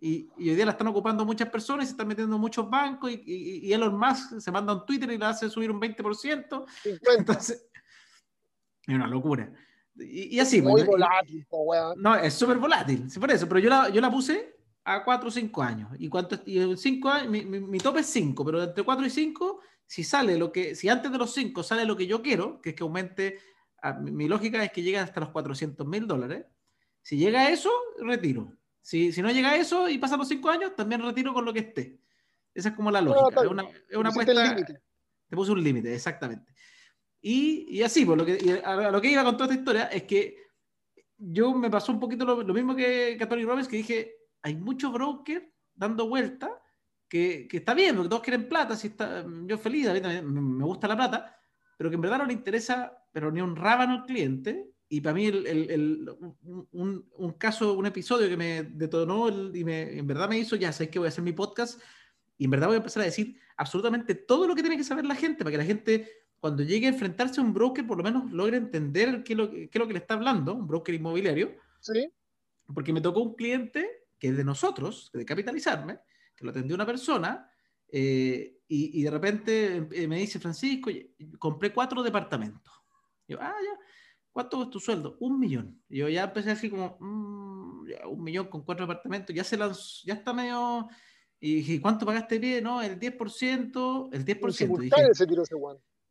Y, 0.00 0.28
hoy 0.38 0.54
día 0.54 0.64
la 0.64 0.72
están 0.72 0.86
ocupando 0.86 1.24
muchas 1.24 1.50
personas, 1.50 1.86
se 1.86 1.92
están 1.92 2.08
metiendo 2.08 2.38
muchos 2.38 2.68
bancos 2.68 3.10
y, 3.10 3.22
y, 3.64 3.72
Elon 3.72 3.98
Musk 3.98 4.40
se 4.40 4.50
manda 4.50 4.72
un 4.72 4.86
Twitter 4.86 5.10
y 5.12 5.18
la 5.18 5.30
hace 5.30 5.50
subir 5.50 5.70
un 5.70 5.80
20%. 5.80 6.64
Entonces, 7.18 7.68
es 8.86 8.94
una 8.94 9.06
locura. 9.06 9.52
Y, 9.94 10.38
así. 10.38 10.62
Muy 10.62 10.84
volátil, 10.84 11.46
No, 11.96 12.14
es 12.14 12.32
súper 12.34 12.56
volátil, 12.56 13.10
sí, 13.10 13.20
por 13.20 13.30
eso, 13.30 13.46
pero 13.46 13.60
yo 13.60 13.68
la, 13.68 13.88
yo 13.90 14.00
la 14.00 14.10
puse 14.10 14.57
a 14.94 15.04
4 15.04 15.28
o 15.28 15.30
5 15.30 15.62
años. 15.62 15.90
Y, 15.98 16.08
cuánto, 16.08 16.40
y 16.46 16.76
5 16.76 17.08
años, 17.10 17.30
mi, 17.30 17.44
mi, 17.44 17.78
tope 17.78 18.00
es 18.00 18.06
5, 18.06 18.44
pero 18.44 18.62
entre 18.62 18.82
4 18.82 19.06
y 19.06 19.10
5, 19.10 19.60
si 19.86 20.02
sale 20.02 20.38
lo 20.38 20.50
que, 20.50 20.74
si 20.74 20.88
antes 20.88 21.12
de 21.12 21.18
los 21.18 21.32
5 21.34 21.62
sale 21.62 21.84
lo 21.84 21.96
que 21.96 22.06
yo 22.06 22.22
quiero, 22.22 22.60
que 22.62 22.70
es 22.70 22.74
que 22.74 22.82
aumente, 22.82 23.38
mi, 24.00 24.12
mi 24.12 24.28
lógica 24.28 24.64
es 24.64 24.72
que 24.72 24.82
llegue 24.82 24.98
hasta 24.98 25.20
los 25.20 25.28
400 25.30 25.86
mil 25.86 26.06
dólares. 26.06 26.46
Si 27.02 27.16
llega 27.16 27.42
a 27.42 27.50
eso, 27.50 27.70
retiro. 28.00 28.52
Si, 28.80 29.12
si 29.12 29.20
no 29.20 29.30
llega 29.30 29.50
a 29.50 29.56
eso 29.56 29.88
y 29.88 29.98
pasan 29.98 30.18
los 30.18 30.28
cinco 30.28 30.48
años, 30.48 30.74
también 30.74 31.02
retiro 31.02 31.34
con 31.34 31.44
lo 31.44 31.52
que 31.52 31.60
esté. 31.60 32.00
Esa 32.54 32.70
es 32.70 32.74
como 32.74 32.90
la 32.90 33.02
lógica. 33.02 33.42
es 33.42 33.48
una, 33.48 33.64
es 33.88 33.96
una 33.96 34.08
apuesta. 34.08 34.56
Te 34.56 35.36
puse 35.36 35.52
un 35.52 35.62
límite, 35.62 35.94
exactamente. 35.94 36.50
Y, 37.20 37.66
y 37.68 37.82
así, 37.82 38.06
pues, 38.06 38.16
lo 38.16 38.24
que, 38.24 38.62
a 38.64 38.90
lo 38.90 39.00
que 39.00 39.10
iba 39.10 39.22
con 39.24 39.36
toda 39.36 39.50
esta 39.50 39.60
historia 39.60 39.84
es 39.88 40.04
que 40.04 40.36
yo 41.18 41.52
me 41.52 41.68
pasó 41.68 41.92
un 41.92 42.00
poquito 42.00 42.24
lo, 42.24 42.54
mismo 42.54 42.74
que, 42.74 43.16
que 43.18 43.24
a 43.24 43.28
Tony 43.28 43.44
Robbins, 43.44 43.68
que 43.68 43.76
dije, 43.76 44.17
hay 44.42 44.56
muchos 44.56 44.92
brokers 44.92 45.44
dando 45.74 46.08
vuelta 46.08 46.50
que, 47.08 47.46
que, 47.48 47.58
está 47.58 47.74
bien, 47.74 47.96
porque 47.96 48.08
todos 48.08 48.22
quieren 48.22 48.48
plata, 48.48 48.76
si 48.76 48.88
está, 48.88 49.24
yo 49.46 49.58
feliz, 49.58 49.88
a 49.88 49.94
mí 49.94 50.00
me 50.00 50.64
gusta 50.64 50.88
la 50.88 50.96
plata, 50.96 51.36
pero 51.76 51.88
que 51.88 51.96
en 51.96 52.02
verdad 52.02 52.18
no 52.18 52.26
le 52.26 52.34
interesa, 52.34 52.92
pero 53.12 53.30
ni 53.30 53.40
un 53.40 53.56
rábano 53.56 53.94
al 53.94 54.04
cliente, 54.04 54.70
y 54.90 55.00
para 55.00 55.14
mí 55.14 55.26
el, 55.26 55.46
el, 55.46 56.10
un, 56.72 57.06
un, 57.12 57.32
caso, 57.34 57.74
un 57.74 57.86
episodio 57.86 58.28
que 58.28 58.36
me 58.36 58.62
detonó 58.62 59.28
y 59.54 59.64
me, 59.64 59.98
en 59.98 60.06
verdad 60.06 60.28
me 60.28 60.38
hizo, 60.38 60.56
ya 60.56 60.72
sabes 60.72 60.90
que 60.90 60.98
voy 60.98 61.06
a 61.06 61.08
hacer 61.10 61.24
mi 61.24 61.32
podcast 61.32 61.80
y 62.38 62.44
en 62.44 62.50
verdad 62.50 62.68
voy 62.68 62.74
a 62.74 62.78
empezar 62.78 63.02
a 63.02 63.06
decir 63.06 63.38
absolutamente 63.56 64.14
todo 64.14 64.46
lo 64.46 64.54
que 64.54 64.62
tiene 64.62 64.78
que 64.78 64.84
saber 64.84 65.04
la 65.04 65.14
gente, 65.14 65.44
para 65.44 65.50
que 65.50 65.58
la 65.58 65.64
gente 65.64 66.10
cuando 66.40 66.62
llegue 66.62 66.86
a 66.86 66.90
enfrentarse 66.90 67.40
a 67.40 67.44
un 67.44 67.52
broker 67.52 67.86
por 67.86 67.98
lo 67.98 68.04
menos 68.04 68.30
logre 68.32 68.56
entender 68.56 69.22
qué 69.24 69.34
es 69.34 69.36
lo, 69.36 69.50
qué 69.50 69.68
es 69.72 69.78
lo 69.78 69.86
que 69.86 69.92
le 69.92 69.98
está 69.98 70.14
hablando, 70.14 70.54
un 70.54 70.66
broker 70.66 70.94
inmobiliario. 70.94 71.54
Sí. 71.80 72.10
Porque 72.72 72.92
me 72.92 73.00
tocó 73.00 73.20
un 73.20 73.34
cliente 73.34 74.07
que 74.18 74.28
es 74.28 74.36
de 74.36 74.44
nosotros, 74.44 75.10
de 75.12 75.24
capitalizarme, 75.24 75.98
que 76.34 76.44
lo 76.44 76.50
atendió 76.50 76.74
una 76.74 76.86
persona 76.86 77.50
eh, 77.90 78.58
y, 78.66 79.00
y, 79.00 79.02
de 79.02 79.10
repente 79.10 79.88
eh, 79.92 80.06
me 80.06 80.18
dice, 80.18 80.38
Francisco, 80.38 80.90
compré 81.38 81.72
cuatro 81.72 82.02
departamentos. 82.02 82.72
yo, 83.26 83.38
ah, 83.40 83.54
ya 83.64 83.78
¿cuánto 84.38 84.62
es 84.62 84.70
tu 84.70 84.78
sueldo? 84.78 85.16
Un 85.18 85.40
millón. 85.40 85.82
Y 85.88 85.98
yo 85.98 86.08
ya 86.08 86.24
empecé 86.24 86.52
así 86.52 86.70
como, 86.70 86.96
mm, 87.00 87.86
un 88.08 88.22
millón 88.22 88.46
con 88.46 88.62
cuatro 88.62 88.86
departamentos, 88.86 89.34
ya 89.34 89.44
se 89.44 89.56
lanzó, 89.56 90.02
ya 90.04 90.14
está 90.14 90.32
medio... 90.32 90.88
Y 91.40 91.56
dije, 91.56 91.80
¿cuánto 91.80 92.04
pagaste 92.04 92.38
bien? 92.40 92.64
No, 92.64 92.82
el 92.82 92.98
10%, 92.98 94.08
el 94.12 94.24
10%. 94.24 94.78
Dije, 94.78 94.94
ese 95.10 95.26
tiro 95.26 95.42
ese 95.44 95.54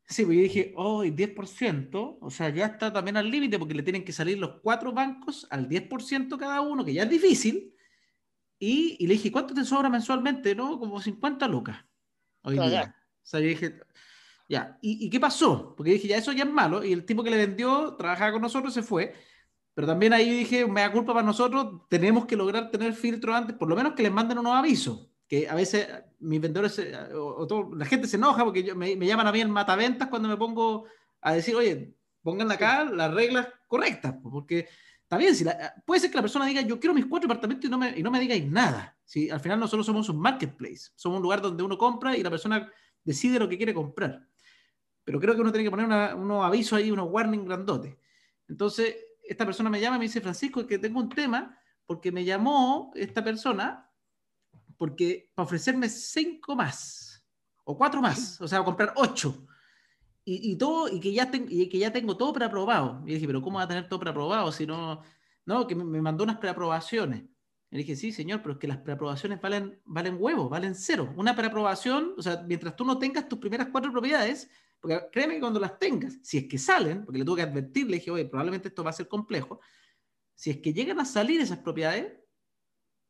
Sí, 0.10 0.24
pues 0.24 0.38
yo 0.38 0.43
dije, 0.43 0.74
oh, 0.78 1.03
el 1.03 1.16
10%, 1.16 2.18
o 2.22 2.30
sea, 2.30 2.49
ya 2.49 2.66
está 2.66 2.93
también 2.93 3.18
al 3.18 3.30
límite 3.30 3.60
porque 3.60 3.74
le 3.74 3.84
tienen 3.84 4.05
que 4.05 4.14
salir 4.14 4.38
los 4.38 4.62
cuatro 4.62 4.93
bancos 4.93 5.45
al 5.49 5.68
10% 5.68 6.38
cada 6.38 6.62
uno, 6.62 6.86
que 6.86 6.93
ya 6.93 7.03
es 7.03 7.10
difícil. 7.10 7.74
Y, 8.60 8.97
y, 8.99 9.08
le 9.08 9.14
dije, 9.14 9.32
¿cuánto 9.32 9.53
te 9.53 9.64
sobra 9.64 9.89
mensualmente? 9.89 10.55
No, 10.55 10.80
como 10.80 10.99
50 10.99 11.47
lucas. 11.47 11.78
Hoy 12.41 12.58
día. 12.60 12.95
O 12.95 13.26
sea, 13.30 13.39
yo 13.39 13.47
dije, 13.47 13.80
ya, 14.49 14.78
¿Y, 14.82 15.10
qué 15.10 15.20
pasó? 15.20 15.76
Porque 15.76 15.91
dije, 15.91 16.08
ya 16.08 16.18
eso 16.18 16.32
ya 16.32 16.43
es 16.43 16.49
malo, 16.49 16.84
y 16.84 16.93
el 16.93 17.05
tipo 17.05 17.24
que 17.24 17.30
le 17.30 17.38
vendió 17.38 17.95
trabajaba 17.95 18.32
con 18.32 18.41
nosotros, 18.41 18.74
se 18.74 18.82
fue. 18.82 19.14
Pero 19.74 19.88
también 19.88 20.14
ahí 20.14 20.30
dije, 20.30 20.66
me 20.66 20.82
da 20.82 20.91
culpa 20.91 21.14
para 21.14 21.26
nosotros, 21.26 21.82
tenemos 21.89 22.26
que 22.26 22.36
lograr 22.36 22.72
tener 22.72 22.93
filtro 22.93 23.36
antes, 23.36 23.55
por 23.55 23.68
lo 23.68 23.76
menos 23.76 23.93
que 23.93 24.03
les 24.03 24.12
manden 24.12 24.39
unos 24.39 24.53
avisos. 24.53 25.10
Que 25.28 25.49
a 25.49 25.55
veces 25.55 25.88
mis 26.20 26.39
vendedores, 26.39 26.80
o, 27.14 27.76
la 27.76 27.86
gente 27.86 28.08
se 28.08 28.16
enoja 28.16 28.43
porque 28.45 28.74
me, 28.74 28.95
llaman 29.05 29.28
a 29.28 29.32
mí 29.32 29.41
en 29.41 29.51
mataventas 29.51 30.08
cuando 30.08 30.30
me 30.30 30.38
pongo 30.38 30.86
a 31.22 31.34
decir, 31.34 31.55
oye, 31.55 31.93
pongan 32.24 32.49
acá 32.49 32.86
las 32.86 33.14
reglas 33.14 33.49
correctas, 33.68 34.16
porque 34.24 34.68
está 35.08 35.16
bien, 35.16 35.34
si 35.34 35.45
puede 35.86 36.01
ser 36.01 36.12
que 36.12 36.18
la 36.18 36.22
persona 36.22 36.45
diga, 36.45 36.60
yo 36.60 36.78
quiero 36.82 36.93
mis 36.93 37.05
cuatro 37.05 37.30
departamentos 37.30 37.66
y 37.66 37.72
no 37.72 37.78
me, 37.78 37.97
y 37.97 38.03
no 38.03 38.12
me 38.12 38.20
digáis 38.20 38.45
nada. 38.45 38.97
Si 39.05 39.30
al 39.30 39.39
final 39.39 39.58
nosotros 39.58 39.86
somos 39.86 40.10
un 40.10 40.20
marketplace, 40.20 40.91
somos 40.95 41.18
un 41.18 41.24
lugar 41.24 41.41
donde 41.41 41.64
uno 41.64 41.78
compra 41.78 42.18
y 42.18 42.22
la 42.22 42.30
persona 42.30 42.70
decide 43.05 43.39
lo 43.39 43.47
que 43.47 43.55
quiere 43.55 43.74
comprar. 43.74 44.28
pero 45.05 45.18
creo 45.22 45.34
que 45.34 45.39
uno 45.39 45.53
tiene 45.53 45.64
que 45.64 45.72
poner 45.72 46.14
unos 46.14 46.43
avisos 46.43 46.78
ahí, 46.78 46.91
unos 46.91 47.08
warning 47.10 47.45
grandotes. 47.45 47.95
Entonces, 48.49 48.97
esta 49.24 49.45
persona 49.45 49.70
me 49.70 49.80
llama 49.80 49.95
y 49.95 49.99
me 49.99 50.05
dice, 50.05 50.20
Francisco, 50.20 50.68
que 50.68 50.78
tengo 50.78 50.99
un 50.99 51.08
tema, 51.08 51.58
porque 51.86 52.12
me 52.12 52.26
llamó 52.26 52.91
esta 52.93 53.24
persona 53.24 53.89
porque 54.78 55.32
para 55.34 55.45
ofrecerme 55.45 55.88
cinco 55.88 56.53
más, 56.53 57.26
o 57.64 57.78
cuatro 57.78 58.01
más, 58.01 58.41
o 58.41 58.47
sea, 58.47 58.62
comprar 58.62 58.91
ocho. 58.97 59.47
Y, 60.30 60.57
todo, 60.57 60.89
y 60.89 60.99
que, 60.99 61.13
ya 61.13 61.32
y 61.47 61.69
que 61.69 61.78
ya 61.78 61.93
tengo 61.93 62.17
todo 62.17 62.34
preaprobado. 62.34 63.01
Y 63.05 63.13
dije, 63.13 63.25
pero 63.25 63.41
¿cómo 63.41 63.59
va 63.59 63.63
a 63.63 63.67
tener 63.67 63.88
todo 63.88 64.01
preaprobado 64.01 64.51
si 64.51 64.65
no? 64.65 65.01
No, 65.45 65.65
que 65.65 65.73
me, 65.73 65.86
me 65.86 66.01
mandó 66.01 66.25
unas 66.25 66.38
preaprobaciones. 66.38 67.23
Le 67.69 67.78
dije, 67.80 67.95
sí, 67.95 68.11
señor, 68.11 68.41
pero 68.41 68.53
es 68.53 68.59
que 68.59 68.67
las 68.67 68.80
preaprobaciones 68.80 69.39
valen, 69.39 69.82
valen 69.86 70.17
huevos, 70.19 70.49
valen 70.49 70.75
cero. 70.75 71.13
Una 71.15 71.34
preaprobación, 71.34 72.13
o 72.17 72.21
sea, 72.21 72.43
mientras 72.45 72.75
tú 72.75 72.84
no 72.84 72.99
tengas 72.99 73.30
tus 73.30 73.39
primeras 73.39 73.69
cuatro 73.71 73.89
propiedades, 73.89 74.49
porque 74.82 74.99
créeme 75.13 75.36
que 75.36 75.39
cuando 75.39 75.61
las 75.61 75.80
tengas, 75.80 76.17
si 76.23 76.39
es 76.39 76.47
que 76.47 76.57
salen, 76.57 77.05
porque 77.05 77.19
le 77.19 77.25
tuve 77.25 77.38
que 77.38 77.49
advertir, 77.49 77.88
le 77.88 77.95
dije, 77.95 78.11
oye, 78.11 78.25
probablemente 78.25 78.67
esto 78.67 78.84
va 78.84 78.89
a 78.89 78.93
ser 78.93 79.07
complejo, 79.07 79.61
si 80.36 80.51
es 80.51 80.57
que 80.57 80.73
llegan 80.73 80.99
a 80.99 81.05
salir 81.05 81.39
esas 81.39 81.59
propiedades, 81.59 82.13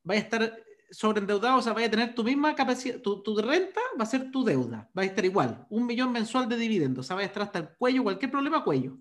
vaya 0.04 0.22
a 0.22 0.24
estar 0.24 0.64
sobreendeudado, 0.90 1.58
o 1.58 1.62
sea, 1.62 1.74
vaya 1.74 1.88
a 1.88 1.92
tener 1.92 2.16
tu 2.16 2.24
misma 2.24 2.56
capacidad, 2.56 3.00
tu, 3.02 3.22
tu, 3.22 3.38
renta 3.38 3.82
va 4.00 4.04
a 4.04 4.08
ser 4.08 4.32
tu 4.32 4.44
deuda, 4.44 4.90
va 4.98 5.02
a 5.02 5.06
estar 5.06 5.24
igual, 5.26 5.66
un 5.70 5.86
millón 5.86 6.12
mensual 6.12 6.48
de 6.48 6.58
dividendos, 6.58 7.06
o 7.06 7.08
sea, 7.08 7.16
vaya 7.16 7.28
a 7.28 7.30
estar 7.30 7.44
hasta 7.44 7.60
el 7.60 7.70
cuello, 7.78 8.04
cualquier 8.04 8.32
problema, 8.32 8.64
cuello. 8.64 8.98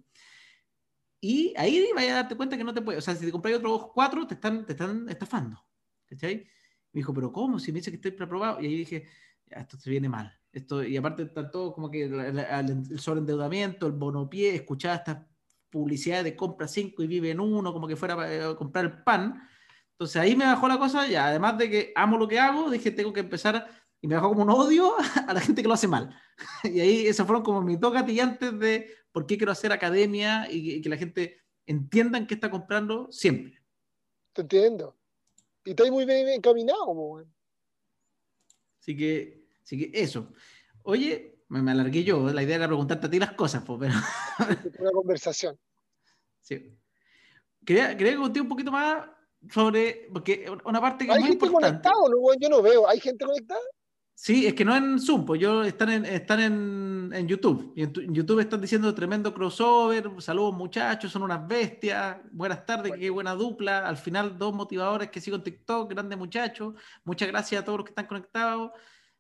Y 1.21 1.55
ahí 1.57 1.89
vaya 1.95 2.13
a 2.13 2.17
darte 2.17 2.37
cuenta 2.37 2.57
que 2.57 2.65
no 2.65 2.75
te 2.75 2.83
puede, 2.83 2.99
o 2.99 3.01
sea, 3.01 3.15
si 3.15 3.25
te 3.25 3.33
compras 3.33 3.55
otros 3.55 3.89
cuatro, 3.95 4.27
te 4.27 4.35
están, 4.35 4.67
te 4.67 4.73
están 4.73 5.09
estafando. 5.09 5.61
¿Cachai? 6.07 6.47
Me 6.93 7.01
dijo, 7.01 7.13
pero 7.13 7.33
¿cómo? 7.33 7.59
Si 7.59 7.73
me 7.73 7.81
dice 7.81 7.91
que 7.91 7.97
estoy 7.97 8.13
preaprobado. 8.13 8.61
Y 8.61 8.67
ahí 8.67 8.77
dije, 8.77 9.09
esto 9.51 9.77
se 9.79 9.91
viene 9.91 10.09
mal. 10.09 10.33
Esto, 10.53 10.85
y 10.85 10.97
aparte 10.97 11.25
está 11.25 11.51
todo 11.51 11.73
como 11.73 11.91
que 11.91 12.05
el 12.05 12.99
sobreendeudamiento, 12.99 13.87
el 13.87 13.93
bonopié, 13.93 14.55
escuchaba 14.55 14.95
estas 14.95 15.27
publicidades 15.69 16.25
de 16.25 16.37
compra 16.37 16.69
cinco 16.69 17.03
y 17.03 17.07
vive 17.07 17.31
en 17.31 17.41
uno, 17.41 17.73
como 17.73 17.87
que 17.87 17.97
fuera 17.97 18.15
a 18.15 18.35
eh, 18.53 18.57
comprar 18.57 19.05
pan. 19.05 19.43
Entonces 19.97 20.17
ahí 20.17 20.37
me 20.37 20.45
bajó 20.45 20.69
la 20.69 20.79
cosa, 20.79 21.07
ya 21.07 21.29
además 21.29 21.57
de 21.57 21.71
que 21.71 21.93
amo 21.97 22.19
lo 22.19 22.29
que 22.29 22.39
hago, 22.39 22.71
dije, 22.71 22.91
tengo 22.91 23.15
que 23.15 23.21
empezar, 23.21 23.67
y 24.03 24.07
me 24.07 24.15
bajó 24.15 24.29
como 24.29 24.43
un 24.43 24.51
odio 24.51 24.95
a 25.27 25.33
la 25.33 25.41
gente 25.41 25.63
que 25.63 25.69
lo 25.69 25.75
hace 25.75 25.89
mal. 25.89 26.15
Y 26.65 26.81
ahí 26.81 27.07
esos 27.07 27.27
fueron 27.27 27.43
como 27.43 27.63
mis 27.63 27.81
dos 27.81 27.95
gatillantes 27.95 28.59
de 28.59 28.95
por 29.11 29.27
qué 29.27 29.39
quiero 29.39 29.53
hacer 29.53 29.73
academia 29.73 30.49
y, 30.51 30.83
que 30.83 30.89
la 30.91 30.99
gente 30.99 31.41
entienda 31.65 32.19
en 32.19 32.27
qué 32.27 32.35
está 32.35 32.51
comprando 32.51 33.11
siempre. 33.11 33.59
Te 34.35 34.43
entiendo. 34.43 34.95
Y 35.65 35.71
estoy 35.71 35.91
muy 35.91 36.05
bien 36.05 36.29
encaminado, 36.29 37.27
Así 38.79 38.95
que, 38.95 39.47
así 39.65 39.79
que 39.79 39.99
eso. 39.99 40.31
Oye, 40.83 41.41
me, 41.49 41.71
alargué 41.71 42.05
yo, 42.05 42.31
la 42.31 42.43
idea 42.43 42.57
era 42.57 42.67
preguntarte 42.67 43.07
a 43.07 43.11
ti 43.11 43.19
las 43.19 43.33
cosas, 43.33 43.65
pues, 43.67 43.81
pero... 43.81 43.95
Una 44.79 44.91
conversación. 44.91 45.59
Sí. 46.43 46.79
Quería, 47.65 47.97
quería 47.97 48.17
contigo 48.17 48.45
un 48.45 48.51
poquito 48.51 48.71
más 48.71 49.16
sobre, 49.51 50.09
porque 50.13 50.47
una 50.65 50.81
parte 50.81 51.07
que 51.07 51.13
¿Hay 51.13 51.19
es 51.19 51.23
muy 51.23 51.31
gente 51.31 51.47
importante. 51.47 51.89
No, 51.89 52.35
yo 52.41 52.49
no 52.49 52.63
veo. 52.63 52.89
¿Hay 52.89 53.01
gente 53.01 53.25
conectada? 53.25 53.61
Sí, 54.19 54.47
es 54.47 54.55
que 54.55 54.65
no 54.65 54.75
en 54.75 54.99
Zoom, 54.99 55.27
pues 55.27 55.39
yo 55.39 55.63
están 55.63 55.91
en, 55.91 56.07
están 56.07 56.41
en, 56.41 57.11
en 57.13 57.29
YouTube. 57.29 57.75
Y 57.77 57.83
en, 57.83 57.93
en, 57.97 58.15
YouTube 58.15 58.41
están 58.41 58.63
diciendo 58.63 58.95
tremendo 58.95 59.33
crossover. 59.35 60.11
Saludos 60.21 60.55
muchachos, 60.55 61.13
son 61.13 61.23
unas 61.23 61.47
bestias. 61.47 62.17
Buenas 62.33 62.65
tardes, 62.65 62.89
bueno. 62.89 63.01
qué 63.01 63.11
buena 63.11 63.35
dupla. 63.35 63.87
Al 63.87 63.99
final, 63.99 64.39
dos 64.39 64.55
motivadores 64.55 65.11
que 65.11 65.21
sigo 65.21 65.37
en 65.37 65.43
TikTok, 65.43 65.91
grandes 65.91 66.19
muchachos. 66.19 66.75
Muchas 67.05 67.29
gracias 67.29 67.61
a 67.61 67.65
todos 67.65 67.81
los 67.81 67.85
que 67.85 67.91
están 67.91 68.07
conectados. 68.07 68.71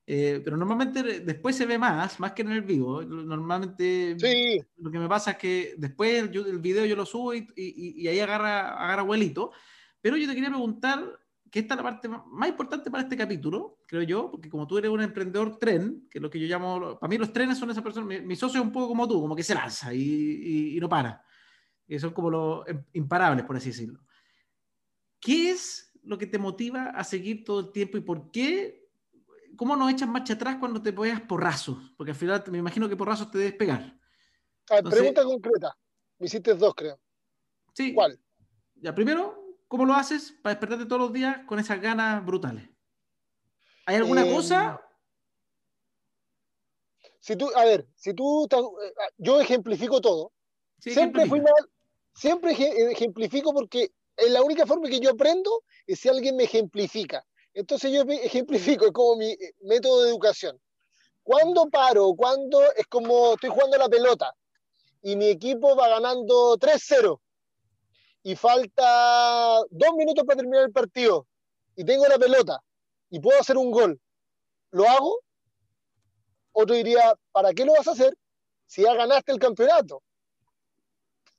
Eh, 0.06 0.40
pero 0.42 0.56
normalmente 0.56 1.02
después 1.20 1.56
se 1.56 1.66
ve 1.66 1.76
más, 1.76 2.18
más 2.18 2.32
que 2.32 2.40
en 2.40 2.52
el 2.52 2.62
vivo. 2.62 3.02
Normalmente 3.02 4.16
sí. 4.18 4.58
lo 4.78 4.90
que 4.90 4.98
me 4.98 5.08
pasa 5.08 5.32
es 5.32 5.36
que 5.36 5.74
después 5.76 6.30
yo, 6.30 6.46
el 6.46 6.58
video 6.58 6.86
yo 6.86 6.96
lo 6.96 7.04
subo 7.04 7.34
y, 7.34 7.46
y, 7.54 8.02
y 8.02 8.08
ahí 8.08 8.20
agarra, 8.20 8.82
agarra 8.82 9.02
vuelito. 9.02 9.50
Pero 10.06 10.18
yo 10.18 10.28
te 10.28 10.36
quería 10.36 10.50
preguntar 10.50 11.18
que 11.50 11.58
esta 11.58 11.74
es 11.74 11.78
la 11.78 11.82
parte 11.82 12.08
más 12.08 12.48
importante 12.48 12.92
para 12.92 13.02
este 13.02 13.16
capítulo, 13.16 13.80
creo 13.88 14.02
yo, 14.02 14.30
porque 14.30 14.48
como 14.48 14.64
tú 14.64 14.78
eres 14.78 14.88
un 14.88 15.00
emprendedor 15.00 15.58
tren, 15.58 16.06
que 16.08 16.18
es 16.18 16.22
lo 16.22 16.30
que 16.30 16.38
yo 16.38 16.46
llamo, 16.46 16.96
para 16.96 17.08
mí 17.10 17.18
los 17.18 17.32
trenes 17.32 17.58
son 17.58 17.70
esas 17.70 17.82
personas, 17.82 18.08
mi, 18.08 18.20
mi 18.20 18.36
socio 18.36 18.60
es 18.60 18.64
un 18.64 18.70
poco 18.70 18.86
como 18.86 19.08
tú, 19.08 19.20
como 19.20 19.34
que 19.34 19.42
se 19.42 19.52
lanza 19.52 19.92
y, 19.92 19.98
y, 20.00 20.76
y 20.76 20.80
no 20.80 20.88
para, 20.88 21.24
y 21.88 21.98
son 21.98 22.12
como 22.12 22.30
los 22.30 22.64
imparables, 22.92 23.44
por 23.44 23.56
así 23.56 23.70
decirlo. 23.70 23.98
¿Qué 25.18 25.50
es 25.50 25.92
lo 26.04 26.16
que 26.16 26.28
te 26.28 26.38
motiva 26.38 26.90
a 26.90 27.02
seguir 27.02 27.42
todo 27.42 27.58
el 27.58 27.72
tiempo 27.72 27.98
y 27.98 28.02
por 28.02 28.30
qué? 28.30 28.88
¿Cómo 29.56 29.74
no 29.74 29.88
echas 29.88 30.08
marcha 30.08 30.34
atrás 30.34 30.58
cuando 30.60 30.80
te 30.80 30.92
pegas 30.92 31.22
porrazos? 31.22 31.94
Porque 31.96 32.12
al 32.12 32.16
final 32.16 32.44
me 32.52 32.58
imagino 32.58 32.88
que 32.88 32.94
porrazos 32.94 33.28
te 33.32 33.38
debes 33.38 33.54
pegar. 33.54 33.80
A 33.80 34.74
ver, 34.74 34.78
Entonces, 34.78 35.00
pregunta 35.00 35.24
concreta. 35.24 35.76
Me 36.20 36.26
hiciste 36.26 36.54
dos, 36.54 36.76
creo. 36.76 36.96
Sí. 37.74 37.92
¿Cuál? 37.92 38.20
Ya, 38.76 38.94
primero, 38.94 39.45
¿Cómo 39.68 39.84
lo 39.84 39.94
haces 39.94 40.32
para 40.42 40.54
despertarte 40.54 40.86
todos 40.86 41.02
los 41.02 41.12
días 41.12 41.38
con 41.46 41.58
esas 41.58 41.80
ganas 41.80 42.24
brutales? 42.24 42.68
¿Hay 43.86 43.96
alguna 43.96 44.26
eh, 44.26 44.32
cosa? 44.32 44.80
Si 47.20 47.34
tú, 47.36 47.50
a 47.56 47.64
ver, 47.64 47.86
si 47.96 48.14
tú, 48.14 48.44
estás, 48.44 48.62
yo 49.16 49.40
ejemplifico 49.40 50.00
todo. 50.00 50.32
Sí, 50.78 50.92
siempre 50.92 51.26
fui 51.26 51.40
mal, 51.40 51.70
siempre 52.14 52.52
ejemplifico 52.52 53.52
porque 53.52 53.90
es 54.16 54.30
la 54.30 54.42
única 54.42 54.66
forma 54.66 54.88
que 54.88 55.00
yo 55.00 55.10
aprendo 55.10 55.64
es 55.86 56.00
si 56.00 56.08
alguien 56.08 56.36
me 56.36 56.44
ejemplifica. 56.44 57.26
Entonces 57.52 57.90
yo 57.90 58.02
ejemplifico, 58.02 58.86
es 58.86 58.92
como 58.92 59.16
mi 59.16 59.36
método 59.62 60.02
de 60.02 60.10
educación. 60.10 60.60
Cuando 61.22 61.68
paro, 61.68 62.14
cuando 62.14 62.62
es 62.72 62.86
como 62.86 63.32
estoy 63.34 63.50
jugando 63.50 63.78
la 63.78 63.88
pelota 63.88 64.32
y 65.02 65.16
mi 65.16 65.26
equipo 65.26 65.74
va 65.74 65.88
ganando 65.88 66.56
3-0 66.56 67.20
y 68.26 68.34
falta 68.34 69.62
dos 69.70 69.94
minutos 69.94 70.24
para 70.24 70.38
terminar 70.38 70.64
el 70.64 70.72
partido 70.72 71.28
y 71.76 71.84
tengo 71.84 72.08
la 72.08 72.18
pelota 72.18 72.60
y 73.08 73.20
puedo 73.20 73.38
hacer 73.38 73.56
un 73.56 73.70
gol, 73.70 74.00
¿lo 74.72 74.88
hago? 74.88 75.20
Otro 76.50 76.74
diría, 76.74 77.14
¿para 77.30 77.52
qué 77.52 77.64
lo 77.64 77.74
vas 77.74 77.86
a 77.86 77.92
hacer 77.92 78.18
si 78.66 78.82
ya 78.82 78.94
ganaste 78.94 79.30
el 79.30 79.38
campeonato? 79.38 80.02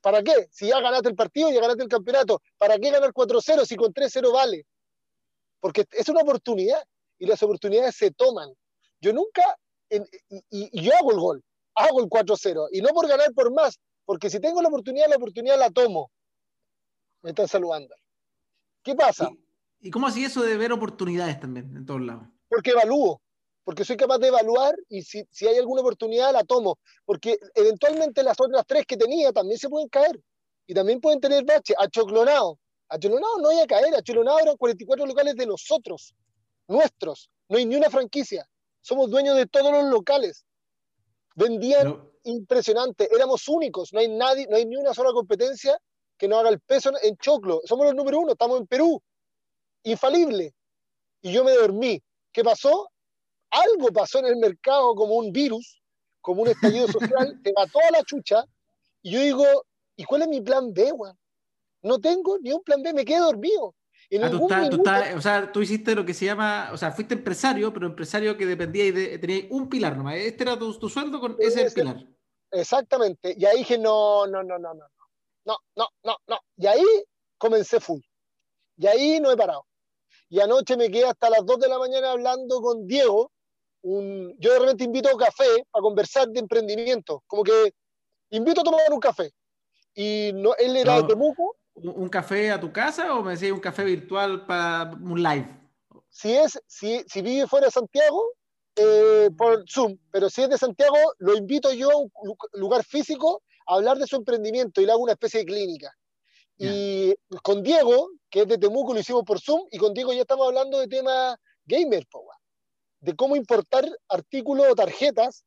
¿Para 0.00 0.22
qué? 0.22 0.48
Si 0.50 0.68
ya 0.68 0.80
ganaste 0.80 1.10
el 1.10 1.14
partido, 1.14 1.50
ya 1.50 1.60
ganaste 1.60 1.82
el 1.82 1.90
campeonato. 1.90 2.40
¿Para 2.56 2.78
qué 2.78 2.90
ganar 2.90 3.12
4-0 3.12 3.66
si 3.66 3.76
con 3.76 3.92
3-0 3.92 4.32
vale? 4.32 4.64
Porque 5.60 5.84
es 5.90 6.08
una 6.08 6.22
oportunidad 6.22 6.82
y 7.18 7.26
las 7.26 7.42
oportunidades 7.42 7.96
se 7.96 8.12
toman. 8.12 8.50
Yo 8.98 9.12
nunca, 9.12 9.42
y 9.90 10.82
yo 10.82 10.92
hago 10.96 11.10
el 11.10 11.18
gol, 11.18 11.44
hago 11.74 12.00
el 12.00 12.06
4-0 12.06 12.68
y 12.72 12.80
no 12.80 12.88
por 12.94 13.06
ganar 13.06 13.30
por 13.34 13.52
más, 13.52 13.78
porque 14.06 14.30
si 14.30 14.40
tengo 14.40 14.62
la 14.62 14.68
oportunidad, 14.68 15.10
la 15.10 15.16
oportunidad 15.16 15.58
la 15.58 15.68
tomo 15.68 16.10
me 17.22 17.30
están 17.30 17.48
saludando. 17.48 17.94
¿Qué 18.82 18.94
pasa? 18.94 19.28
¿Y, 19.80 19.88
¿Y, 19.88 19.90
cómo 19.90 20.06
así 20.06 20.24
eso 20.24 20.42
de 20.42 20.56
ver 20.56 20.72
oportunidades 20.72 21.38
también 21.40 21.76
en 21.76 21.84
todos 21.84 22.00
lados? 22.00 22.26
Porque 22.48 22.70
evalúo, 22.70 23.20
porque 23.68 23.84
soy 23.84 23.98
capaz 23.98 24.16
de 24.16 24.28
evaluar 24.28 24.74
y 24.88 25.02
si, 25.02 25.26
si 25.30 25.46
hay 25.46 25.58
alguna 25.58 25.82
oportunidad 25.82 26.32
la 26.32 26.42
tomo, 26.42 26.78
porque 27.04 27.38
eventualmente 27.54 28.22
las 28.22 28.40
otras 28.40 28.64
tres 28.66 28.86
que 28.86 28.96
tenía 28.96 29.30
también 29.30 29.58
se 29.58 29.68
pueden 29.68 29.90
caer 29.90 30.18
y 30.66 30.72
también 30.72 31.02
pueden 31.02 31.20
tener 31.20 31.44
bache. 31.44 31.74
Achoclonado, 31.78 32.58
Achoclonado 32.88 33.38
no 33.42 33.50
hay 33.50 33.60
a 33.60 33.66
caer, 33.66 33.94
Achoclonado 33.94 34.38
eran 34.38 34.56
44 34.56 35.04
locales 35.04 35.36
de 35.36 35.44
nosotros, 35.44 36.14
nuestros, 36.66 37.28
no 37.50 37.58
hay 37.58 37.66
ni 37.66 37.76
una 37.76 37.90
franquicia, 37.90 38.48
somos 38.80 39.10
dueños 39.10 39.36
de 39.36 39.46
todos 39.46 39.70
los 39.70 39.84
locales. 39.90 40.46
Vendían 41.34 41.88
no. 41.88 42.10
impresionante, 42.24 43.06
éramos 43.14 43.48
únicos, 43.48 43.92
no 43.92 44.00
hay 44.00 44.08
nadie, 44.08 44.46
no 44.48 44.56
hay 44.56 44.64
ni 44.64 44.76
una 44.76 44.94
sola 44.94 45.12
competencia 45.12 45.78
que 46.18 46.28
no 46.28 46.38
haga 46.38 46.50
el 46.50 46.60
peso 46.60 46.90
en 47.02 47.16
choclo. 47.16 47.60
Somos 47.64 47.86
los 47.86 47.94
número 47.94 48.18
uno, 48.18 48.32
estamos 48.32 48.60
en 48.60 48.66
Perú. 48.66 49.00
Infalible. 49.84 50.52
Y 51.22 51.32
yo 51.32 51.44
me 51.44 51.52
dormí. 51.52 52.02
¿Qué 52.32 52.42
pasó? 52.42 52.90
Algo 53.50 53.88
pasó 53.92 54.18
en 54.18 54.26
el 54.26 54.36
mercado 54.36 54.94
como 54.94 55.14
un 55.14 55.32
virus, 55.32 55.80
como 56.20 56.42
un 56.42 56.48
estallido 56.48 56.86
social, 56.88 57.40
que 57.42 57.52
mató 57.56 57.78
a 57.88 57.92
la 57.92 58.02
chucha. 58.02 58.44
Y 59.02 59.12
yo 59.12 59.20
digo, 59.20 59.44
¿y 59.96 60.04
cuál 60.04 60.22
es 60.22 60.28
mi 60.28 60.40
plan 60.40 60.72
B, 60.74 60.92
weón? 60.92 61.16
No 61.82 61.98
tengo 62.00 62.38
ni 62.40 62.52
un 62.52 62.62
plan 62.62 62.82
B, 62.82 62.92
me 62.92 63.04
quedé 63.04 63.18
dormido. 63.18 63.74
Ah, 64.20 64.30
tú 64.30 64.42
está, 64.42 64.70
tú 64.70 64.76
está, 64.78 65.14
o 65.16 65.20
sea, 65.20 65.52
tú 65.52 65.60
hiciste 65.60 65.94
lo 65.94 66.04
que 66.04 66.14
se 66.14 66.24
llama, 66.24 66.70
o 66.72 66.78
sea, 66.78 66.90
fuiste 66.90 67.14
empresario, 67.14 67.72
pero 67.72 67.86
empresario 67.86 68.36
que 68.38 68.46
dependía 68.46 68.86
y 68.86 68.90
de, 68.90 69.18
tenía 69.18 69.44
un 69.50 69.68
pilar 69.68 69.96
nomás. 69.96 70.16
Este 70.16 70.44
era 70.44 70.58
tu, 70.58 70.76
tu 70.78 70.88
sueldo 70.88 71.20
con 71.20 71.36
ese, 71.38 71.62
ese 71.66 71.74
pilar. 71.74 72.04
Exactamente. 72.50 73.34
Y 73.38 73.44
ahí 73.44 73.58
dije, 73.58 73.78
no, 73.78 74.26
no, 74.26 74.42
no, 74.42 74.58
no, 74.58 74.74
no 74.74 74.84
no, 75.44 75.56
no, 75.76 75.88
no, 76.04 76.16
no. 76.26 76.38
Y 76.56 76.66
ahí 76.66 76.84
comencé 77.38 77.80
full. 77.80 78.00
Y 78.76 78.86
ahí 78.86 79.20
no 79.20 79.30
he 79.30 79.36
parado. 79.36 79.64
Y 80.28 80.40
anoche 80.40 80.76
me 80.76 80.90
quedé 80.90 81.06
hasta 81.06 81.30
las 81.30 81.44
2 81.44 81.58
de 81.58 81.68
la 81.68 81.78
mañana 81.78 82.12
hablando 82.12 82.60
con 82.60 82.86
Diego. 82.86 83.32
Un, 83.82 84.34
yo 84.38 84.52
de 84.52 84.58
repente 84.58 84.84
invito 84.84 85.08
a 85.08 85.12
un 85.12 85.18
café 85.18 85.66
a 85.72 85.80
conversar 85.80 86.28
de 86.28 86.40
emprendimiento. 86.40 87.22
Como 87.26 87.42
que 87.42 87.72
invito 88.30 88.60
a 88.60 88.64
tomar 88.64 88.80
un 88.90 89.00
café. 89.00 89.32
Y 89.94 90.32
no, 90.34 90.54
él 90.56 90.76
era 90.76 90.96
no, 90.96 91.02
de 91.02 91.08
Temuco. 91.08 91.56
¿Un 91.74 92.08
café 92.08 92.50
a 92.50 92.60
tu 92.60 92.72
casa 92.72 93.14
o 93.14 93.22
me 93.22 93.32
decía 93.32 93.54
un 93.54 93.60
café 93.60 93.84
virtual 93.84 94.46
para 94.46 94.90
un 94.90 95.22
live? 95.22 95.48
Si, 96.10 96.32
es, 96.34 96.60
si, 96.66 97.04
si 97.06 97.22
vive 97.22 97.46
fuera 97.46 97.66
de 97.66 97.72
Santiago, 97.72 98.32
eh, 98.76 99.30
por 99.36 99.64
Zoom, 99.68 99.96
pero 100.12 100.30
si 100.30 100.42
es 100.42 100.50
de 100.50 100.58
Santiago, 100.58 100.96
lo 101.18 101.36
invito 101.36 101.72
yo 101.72 101.90
a 101.90 101.96
un 101.96 102.10
lugar 102.52 102.84
físico 102.84 103.42
hablar 103.68 103.98
de 103.98 104.06
su 104.06 104.16
emprendimiento 104.16 104.80
y 104.80 104.86
le 104.86 104.92
hago 104.92 105.02
una 105.02 105.12
especie 105.12 105.40
de 105.40 105.46
clínica. 105.46 105.92
Y 106.56 107.14
con 107.42 107.62
Diego, 107.62 108.10
que 108.28 108.40
es 108.42 108.48
de 108.48 108.58
Temuco, 108.58 108.92
lo 108.92 109.00
hicimos 109.00 109.22
por 109.22 109.40
Zoom, 109.40 109.68
y 109.70 109.78
con 109.78 109.94
Diego 109.94 110.12
ya 110.12 110.22
estamos 110.22 110.48
hablando 110.48 110.80
de 110.80 110.88
temas 110.88 111.36
gamer, 111.64 112.04
de 113.00 113.14
cómo 113.14 113.36
importar 113.36 113.88
artículos 114.08 114.66
o 114.68 114.74
tarjetas 114.74 115.44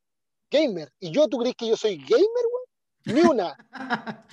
gamer. 0.49 0.89
Y 0.99 1.11
yo, 1.11 1.28
¿tú 1.28 1.38
crees 1.38 1.55
que 1.55 1.67
yo 1.67 1.76
soy 1.76 1.97
gamer, 1.97 2.15
güey? 2.15 3.15
Ni 3.15 3.30
una. 3.30 3.57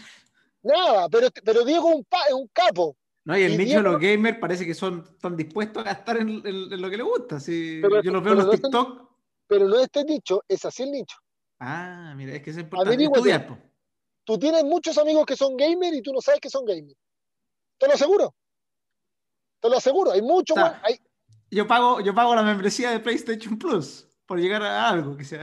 Nada, 0.62 1.08
pero, 1.08 1.28
pero 1.44 1.64
Diego 1.64 1.88
es 1.88 1.96
un, 1.96 2.06
es 2.28 2.34
un 2.34 2.48
capo. 2.52 2.96
No, 3.24 3.36
y 3.36 3.42
el 3.42 3.58
nicho 3.58 3.78
de 3.78 3.82
los 3.82 4.00
gamers 4.00 4.38
parece 4.38 4.64
que 4.64 4.74
son 4.74 5.04
tan 5.18 5.36
dispuestos 5.36 5.82
a 5.82 5.86
gastar 5.86 6.18
en, 6.18 6.42
lo 6.80 6.90
que 6.90 6.96
les 6.96 7.06
gusta. 7.06 7.40
Si 7.40 7.80
yo 7.80 7.88
los 7.88 8.22
veo 8.22 8.32
en 8.32 8.38
los 8.38 8.50
TikTok. 8.50 9.10
pero 9.46 9.68
no 9.68 9.78
este 9.80 10.04
nicho, 10.04 10.42
es 10.48 10.64
así 10.64 10.84
el 10.84 10.92
nicho. 10.92 11.16
Ah, 11.58 12.14
mira, 12.16 12.34
es 12.34 12.42
que 12.42 12.50
es 12.50 12.58
importante 12.58 13.04
estudiar. 13.04 13.67
Tú 14.28 14.38
tienes 14.38 14.62
muchos 14.62 14.98
amigos 14.98 15.24
que 15.24 15.36
son 15.36 15.56
gamers 15.56 15.96
y 15.96 16.02
tú 16.02 16.12
no 16.12 16.20
sabes 16.20 16.38
que 16.38 16.50
son 16.50 16.66
gamers. 16.66 16.98
Te 17.78 17.86
lo 17.86 17.94
aseguro. 17.94 18.34
Te 19.58 19.70
lo 19.70 19.78
aseguro. 19.78 20.10
Hay 20.10 20.20
muchos. 20.20 20.54
yo, 21.50 21.66
pago, 21.66 22.00
yo 22.02 22.14
pago 22.14 22.34
la 22.34 22.42
membresía 22.42 22.90
de 22.90 23.00
PlayStation 23.00 23.58
Plus 23.58 24.06
por 24.26 24.38
llegar 24.38 24.62
a 24.62 24.90
algo 24.90 25.16
que 25.16 25.24
sea. 25.24 25.40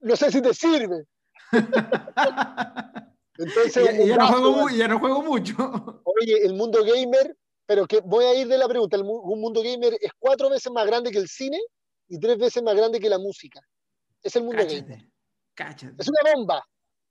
no 0.00 0.16
sé 0.16 0.32
si 0.32 0.40
te 0.40 0.54
sirve. 0.54 1.04
Entonces, 3.36 4.06
ya, 4.06 4.16
no 4.16 4.28
juego, 4.28 4.70
ya, 4.70 4.88
no 4.88 4.98
juego, 4.98 5.22
mucho. 5.22 6.02
Oye, 6.04 6.38
el 6.42 6.54
mundo 6.54 6.82
gamer, 6.84 7.36
pero 7.66 7.86
que 7.86 8.00
voy 8.00 8.24
a 8.24 8.34
ir 8.34 8.48
de 8.48 8.56
la 8.56 8.66
pregunta, 8.66 8.96
el 8.96 9.04
mundo 9.04 9.60
gamer 9.62 9.92
es 10.00 10.12
cuatro 10.18 10.48
veces 10.48 10.72
más 10.72 10.86
grande 10.86 11.10
que 11.10 11.18
el 11.18 11.28
cine 11.28 11.60
y 12.08 12.18
tres 12.18 12.38
veces 12.38 12.62
más 12.62 12.74
grande 12.74 12.98
que 12.98 13.10
la 13.10 13.18
música. 13.18 13.60
Es 14.22 14.34
el 14.36 14.44
mundo 14.44 14.64
gamer. 14.66 15.06
Es 15.98 16.08
una 16.08 16.34
bomba. 16.34 16.66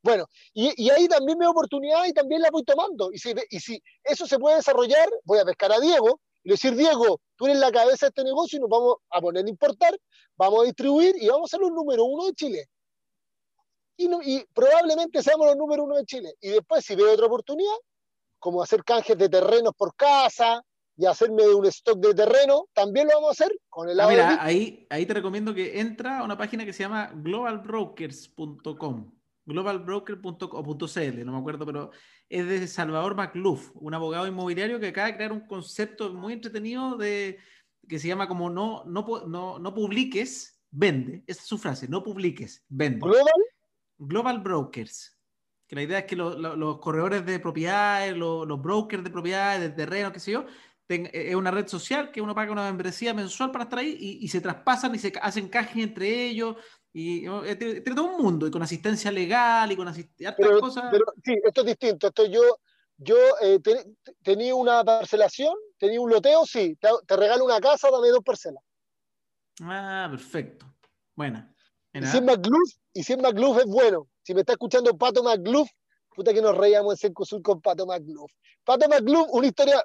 Bueno, 0.06 0.28
y, 0.54 0.72
y, 0.84 0.90
ahí 0.92 1.08
también 1.08 1.38
me 1.38 1.48
oportunidad 1.48 2.06
y 2.06 2.14
también 2.14 2.42
la 2.42 2.52
voy 2.52 2.64
tomando. 2.64 3.12
Y 3.12 3.18
si, 3.18 3.34
y 3.50 3.60
si 3.60 3.82
eso 4.04 4.28
se 4.28 4.38
puede 4.38 4.58
desarrollar, 4.58 5.10
voy 5.24 5.40
a 5.40 5.46
pescar 5.46 5.72
a 5.74 5.80
Diego 5.80 6.22
y 6.44 6.52
decir, 6.52 6.76
Diego, 6.76 7.20
tú 7.36 7.48
eres 7.48 7.58
la 7.58 7.72
cabeza 7.72 8.06
de 8.06 8.10
este 8.10 8.24
negocio 8.24 8.58
y 8.58 8.62
nos 8.62 8.70
vamos 8.70 8.98
a 9.10 9.20
poner 9.20 9.44
a 9.44 9.50
importar, 9.50 9.98
vamos 10.38 10.62
a 10.62 10.66
distribuir 10.66 11.16
y 11.20 11.28
vamos 11.28 11.50
a 11.50 11.58
ser 11.58 11.62
los 11.62 11.72
número 11.72 12.06
uno 12.06 12.28
de 12.28 12.34
Chile 12.34 12.70
y, 13.98 14.46
probablemente 14.54 15.24
seamos 15.24 15.48
los 15.48 15.58
número 15.58 15.84
uno 15.84 15.96
de 15.96 16.06
Chile. 16.06 16.36
Y 16.42 16.50
después, 16.50 16.86
si 16.86 16.96
veo 16.96 17.12
otra 17.14 17.26
oportunidad, 17.28 17.76
como 18.40 18.62
hacer 18.62 18.84
canjes 18.84 19.18
de 19.18 19.30
terrenos 19.30 19.74
por 19.76 19.96
casa 19.96 20.62
y 20.98 21.06
hacerme 21.06 21.48
un 21.48 21.66
stock 21.66 21.98
de 22.00 22.14
terreno, 22.14 22.68
también 22.74 23.08
lo 23.08 23.16
vamos 23.16 23.30
a 23.30 23.32
hacer 23.32 23.58
con 23.70 23.90
el 23.90 24.00
ah, 24.00 24.08
Mira, 24.08 24.38
ahí, 24.44 24.86
ahí 24.90 25.06
te 25.06 25.14
recomiendo 25.14 25.54
que 25.54 25.80
entra 25.80 26.20
a 26.20 26.24
una 26.24 26.38
página 26.38 26.66
que 26.66 26.74
se 26.74 26.84
llama 26.84 27.12
globalbrokers.com 27.16 29.12
globalbroker.cl, 29.46 31.26
no 31.26 31.32
me 31.32 31.38
acuerdo, 31.38 31.66
pero 31.66 31.92
es 32.30 32.48
de 32.48 32.68
Salvador 32.68 33.16
McLuff, 33.16 33.72
un 33.76 33.94
abogado 33.94 34.28
inmobiliario 34.28 34.80
que 34.80 34.88
acaba 34.88 35.08
de 35.08 35.16
crear 35.16 35.32
un 35.32 35.48
concepto 35.48 36.14
muy 36.14 36.34
entretenido 36.34 36.98
de, 36.98 37.38
que 37.88 38.00
se 38.00 38.08
llama 38.08 38.28
como 38.28 38.50
no, 38.50 38.84
no, 38.86 39.06
no, 39.28 39.60
no 39.60 39.74
publiques, 39.74 40.62
vende. 40.72 41.24
Esa 41.28 41.42
es 41.42 41.48
su 41.48 41.58
frase, 41.58 41.88
no 41.88 42.04
publiques, 42.04 42.64
vende. 42.68 43.00
¿Global? 43.00 43.44
Global 43.98 44.40
Brokers. 44.40 45.18
Que 45.68 45.76
la 45.76 45.84
idea 45.84 46.00
es 46.00 46.06
que 46.06 46.16
los 46.16 46.80
corredores 46.80 47.26
de 47.26 47.40
propiedades, 47.40 48.16
los 48.16 48.62
brokers 48.62 49.04
de 49.04 49.10
propiedades, 49.10 49.62
de 49.62 49.70
terreno, 49.70 50.12
qué 50.12 50.20
sé 50.20 50.32
yo, 50.32 50.46
eh, 50.88 51.10
es 51.14 51.36
una 51.36 51.52
red 51.52 51.68
social 51.68 52.12
que 52.12 52.22
uno 52.22 52.36
paga 52.36 52.52
una 52.52 52.66
membresía 52.66 53.14
mensual 53.14 53.52
para 53.52 53.64
estar 53.64 53.80
ahí 53.80 53.98
y, 54.22 54.28
se 54.28 54.42
traspasan 54.42 54.94
y 54.94 55.00
se 55.00 55.12
hacen 55.22 55.50
cajes 55.50 55.84
entre 55.84 56.28
ellos. 56.28 56.56
Y 56.98 57.28
eh, 57.28 57.56
tiene, 57.58 57.82
todo 57.82 58.06
un 58.06 58.24
mundo, 58.24 58.48
y 58.48 58.52
con 58.52 58.64
asistencia 58.64 59.12
legal 59.12 59.70
y 59.70 59.76
con 59.76 59.86
asistencia. 59.86 60.34
cosas. 60.62 60.86
Pero, 60.90 61.04
sí, 61.22 61.36
esto 61.44 61.60
es 61.60 61.68
distinto. 61.68 62.08
Esto 62.08 62.26
yo, 62.26 62.42
yo 62.96 63.18
eh, 63.42 63.60
tenía 64.24 64.56
una 64.56 64.82
parcelación, 64.82 65.54
tenía 65.78 66.00
un 66.00 66.10
loteo, 66.10 66.46
sí, 66.46 66.78
te, 66.80 66.88
te 67.06 67.18
regalo 67.18 67.44
una 67.44 67.60
casa, 67.60 67.92
dame 67.92 68.08
dos 68.08 68.24
parcelas. 68.24 68.64
Ah, 69.62 70.08
perfecto. 70.10 70.74
Buena. 71.18 71.54
Y 71.92 72.06
si, 72.06 72.16
es 72.16 72.24
McLuff, 72.24 72.72
y 72.94 73.04
si 73.04 73.12
es 73.12 73.20
McLuff 73.20 73.58
es 73.58 73.66
bueno. 73.66 74.08
Si 74.24 74.34
me 74.34 74.40
está 74.40 74.54
escuchando 74.54 74.98
Pato 74.98 75.22
McLuff, 75.22 75.70
puta 76.16 76.34
que 76.34 76.42
nos 76.42 76.56
reíamos 76.56 76.94
en 76.94 76.98
Cencosur 77.10 77.42
con 77.42 77.60
Pato 77.60 77.86
McLuff. 77.86 78.32
Pato 78.64 78.88
McLuff, 78.88 79.28
una 79.32 79.48
historia, 79.48 79.84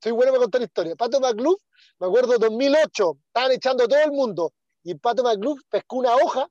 soy 0.00 0.12
bueno 0.12 0.30
para 0.30 0.42
contar 0.42 0.62
historia. 0.62 0.94
Pato 0.94 1.18
McLuff, 1.18 1.60
me 1.98 2.06
acuerdo 2.06 2.38
2008, 2.38 3.18
estaban 3.26 3.50
echando 3.50 3.88
todo 3.88 3.98
el 3.98 4.12
mundo 4.12 4.52
y 4.84 4.94
Pato 4.94 5.24
McLuff 5.24 5.60
pescó 5.68 5.96
una 5.96 6.14
hoja, 6.14 6.48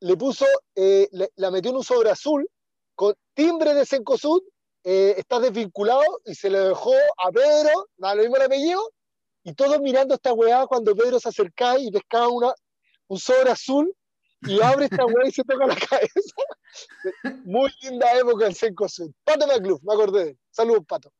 le 0.00 0.16
puso, 0.16 0.46
eh, 0.74 1.08
la 1.36 1.50
metió 1.50 1.70
en 1.70 1.76
un 1.76 1.84
sobre 1.84 2.10
azul 2.10 2.48
con 2.94 3.14
timbre 3.34 3.74
de 3.74 3.86
Cencosud, 3.86 4.42
eh, 4.82 5.14
está 5.18 5.38
desvinculado 5.38 6.02
y 6.24 6.34
se 6.34 6.48
le 6.48 6.58
dejó 6.58 6.94
a 7.18 7.30
Pedro, 7.30 7.88
nada, 7.98 8.14
lo 8.14 8.22
mismo 8.22 8.36
el 8.36 8.42
apellido, 8.42 8.90
y 9.44 9.52
todos 9.52 9.80
mirando 9.80 10.14
esta 10.14 10.32
weá 10.32 10.66
cuando 10.66 10.96
Pedro 10.96 11.20
se 11.20 11.28
acercaba 11.28 11.78
y 11.78 11.90
pescaba 11.90 12.28
una, 12.28 12.54
un 13.08 13.18
sobre 13.18 13.50
azul 13.50 13.94
y 14.42 14.60
abre 14.62 14.86
esta 14.86 15.04
weá 15.04 15.28
y 15.28 15.32
se 15.32 15.44
toca 15.44 15.66
la 15.66 15.76
cabeza. 15.90 16.36
Muy 17.44 17.70
linda 17.82 18.18
época 18.18 18.46
el 18.46 18.54
Senco 18.54 18.88
Sur. 18.88 19.10
Pato 19.24 19.46
McLuff, 19.46 19.82
me 19.82 19.92
acordé. 19.92 20.38
Saludos, 20.50 20.84
Pato. 20.86 21.12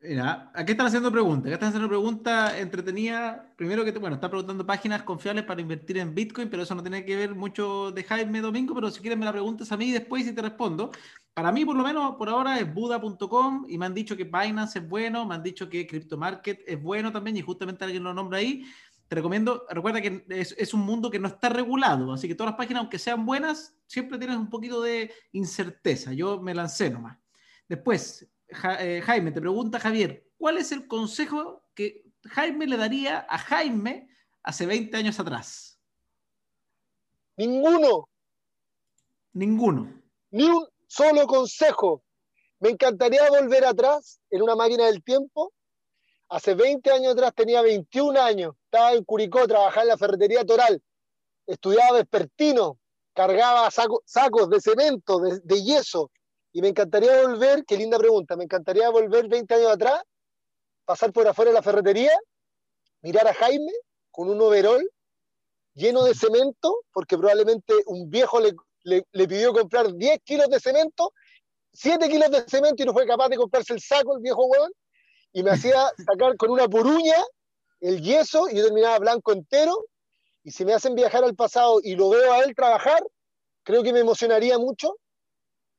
Mira, 0.00 0.50
aquí 0.54 0.72
están 0.72 0.86
haciendo 0.86 1.12
preguntas. 1.12 1.46
Aquí 1.46 1.54
están 1.54 1.68
haciendo 1.68 1.88
preguntas 1.88 2.54
entretenidas. 2.58 3.40
Primero 3.56 3.84
que, 3.84 3.92
bueno, 3.92 4.16
está 4.16 4.28
preguntando 4.28 4.66
páginas 4.66 5.02
confiables 5.02 5.44
para 5.44 5.60
invertir 5.60 5.98
en 5.98 6.14
Bitcoin, 6.14 6.50
pero 6.50 6.64
eso 6.64 6.74
no 6.74 6.82
tiene 6.82 7.04
que 7.04 7.14
ver 7.14 7.34
mucho 7.34 7.92
de 7.92 8.02
Jaime 8.02 8.40
Domingo, 8.40 8.74
pero 8.74 8.90
si 8.90 9.00
quieren 9.00 9.20
me 9.20 9.24
la 9.24 9.32
preguntas 9.32 9.70
a 9.70 9.76
mí 9.76 9.92
después 9.92 10.26
y 10.26 10.32
te 10.32 10.42
respondo. 10.42 10.90
Para 11.32 11.52
mí, 11.52 11.64
por 11.64 11.76
lo 11.76 11.84
menos, 11.84 12.16
por 12.16 12.28
ahora 12.28 12.58
es 12.58 12.74
Buda.com 12.74 13.66
y 13.68 13.78
me 13.78 13.86
han 13.86 13.94
dicho 13.94 14.16
que 14.16 14.24
Binance 14.24 14.80
es 14.80 14.88
bueno, 14.88 15.24
me 15.24 15.36
han 15.36 15.42
dicho 15.42 15.68
que 15.68 15.86
CryptoMarket 15.86 16.64
es 16.66 16.82
bueno 16.82 17.12
también 17.12 17.36
y 17.36 17.42
justamente 17.42 17.84
alguien 17.84 18.02
lo 18.02 18.12
nombra 18.12 18.38
ahí 18.38 18.64
te 19.12 19.16
recomiendo, 19.16 19.66
recuerda 19.68 20.00
que 20.00 20.24
es, 20.30 20.72
un 20.72 20.80
mundo 20.80 21.10
que 21.10 21.18
no 21.18 21.28
está 21.28 21.50
regulado, 21.50 22.14
así 22.14 22.26
que 22.26 22.34
todas 22.34 22.52
las 22.52 22.56
páginas, 22.56 22.80
aunque 22.80 22.98
sean 22.98 23.26
buenas, 23.26 23.76
siempre 23.86 24.16
tienes 24.16 24.38
un 24.38 24.48
poquito 24.48 24.80
de 24.80 25.12
incerteza. 25.32 26.14
Yo 26.14 26.40
me 26.40 26.54
lancé 26.54 26.88
nomás. 26.88 27.18
Después, 27.68 28.26
eh, 28.80 29.02
Jaime, 29.04 29.32
te 29.32 29.40
pregunta 29.40 29.80
Javier, 29.80 30.26
¿cuál 30.38 30.58
es 30.58 30.72
el 30.72 30.86
consejo 30.86 31.64
que 31.74 32.04
Jaime 32.24 32.66
le 32.66 32.76
daría 32.76 33.26
a 33.28 33.38
Jaime 33.38 34.08
hace 34.42 34.66
20 34.66 34.96
años 34.96 35.18
atrás? 35.18 35.78
Ninguno. 37.36 38.08
Ninguno. 39.32 40.02
Ni 40.30 40.44
un 40.44 40.66
solo 40.86 41.26
consejo. 41.26 42.04
Me 42.60 42.70
encantaría 42.70 43.28
volver 43.28 43.64
atrás 43.64 44.20
en 44.30 44.42
una 44.42 44.54
máquina 44.54 44.86
del 44.86 45.02
tiempo 45.02 45.52
Hace 46.32 46.54
20 46.54 46.90
años 46.90 47.12
atrás 47.12 47.34
tenía 47.34 47.60
21 47.60 48.18
años, 48.18 48.54
estaba 48.64 48.94
en 48.94 49.04
Curicó, 49.04 49.46
trabajaba 49.46 49.82
en 49.82 49.88
la 49.88 49.98
ferretería 49.98 50.46
Toral, 50.46 50.82
estudiaba 51.46 51.98
vespertino, 51.98 52.78
cargaba 53.12 53.70
sacos 53.70 54.48
de 54.48 54.58
cemento, 54.62 55.20
de, 55.20 55.62
yeso, 55.62 56.10
y 56.52 56.60
me 56.60 56.68
encantaría 56.68 57.26
volver, 57.26 57.64
qué 57.64 57.76
linda 57.76 57.98
pregunta, 57.98 58.36
me 58.36 58.44
encantaría 58.44 58.90
volver 58.90 59.28
20 59.28 59.54
años 59.54 59.70
atrás, 59.72 60.02
pasar 60.84 61.12
por 61.12 61.26
afuera 61.26 61.50
de 61.50 61.54
la 61.54 61.62
ferretería, 61.62 62.12
mirar 63.00 63.26
a 63.26 63.34
Jaime 63.34 63.72
con 64.10 64.28
un 64.28 64.40
overol 64.40 64.88
lleno 65.74 66.04
de 66.04 66.14
cemento, 66.14 66.84
porque 66.92 67.16
probablemente 67.16 67.74
un 67.86 68.10
viejo 68.10 68.40
le, 68.40 68.52
le, 68.84 69.28
pidió 69.28 69.52
comprar 69.52 69.94
10 69.94 70.20
kilos 70.24 70.48
de 70.48 70.60
cemento, 70.60 71.12
7 71.72 72.08
kilos 72.08 72.30
de 72.30 72.42
cemento 72.46 72.82
y 72.82 72.86
no 72.86 72.92
fue 72.92 73.06
capaz 73.06 73.30
de 73.30 73.36
comprarse 73.36 73.72
el 73.72 73.80
saco, 73.80 74.16
el 74.16 74.22
viejo 74.22 74.44
huevón, 74.44 74.72
y 75.32 75.42
me 75.42 75.50
hacía 75.50 75.90
sacar 76.06 76.36
con 76.36 76.50
una 76.50 76.68
puruña 76.68 77.16
el 77.80 78.00
yeso 78.02 78.48
y 78.48 78.56
yo 78.56 78.64
terminaba 78.64 78.98
blanco 78.98 79.32
entero. 79.32 79.86
Y 80.44 80.50
si 80.50 80.64
me 80.64 80.74
hacen 80.74 80.94
viajar 80.94 81.24
al 81.24 81.34
pasado 81.34 81.80
y 81.82 81.94
lo 81.94 82.10
veo 82.10 82.32
a 82.32 82.40
él 82.40 82.54
trabajar, 82.54 83.02
creo 83.62 83.82
que 83.82 83.92
me 83.92 84.00
emocionaría 84.00 84.58
mucho. 84.58 84.96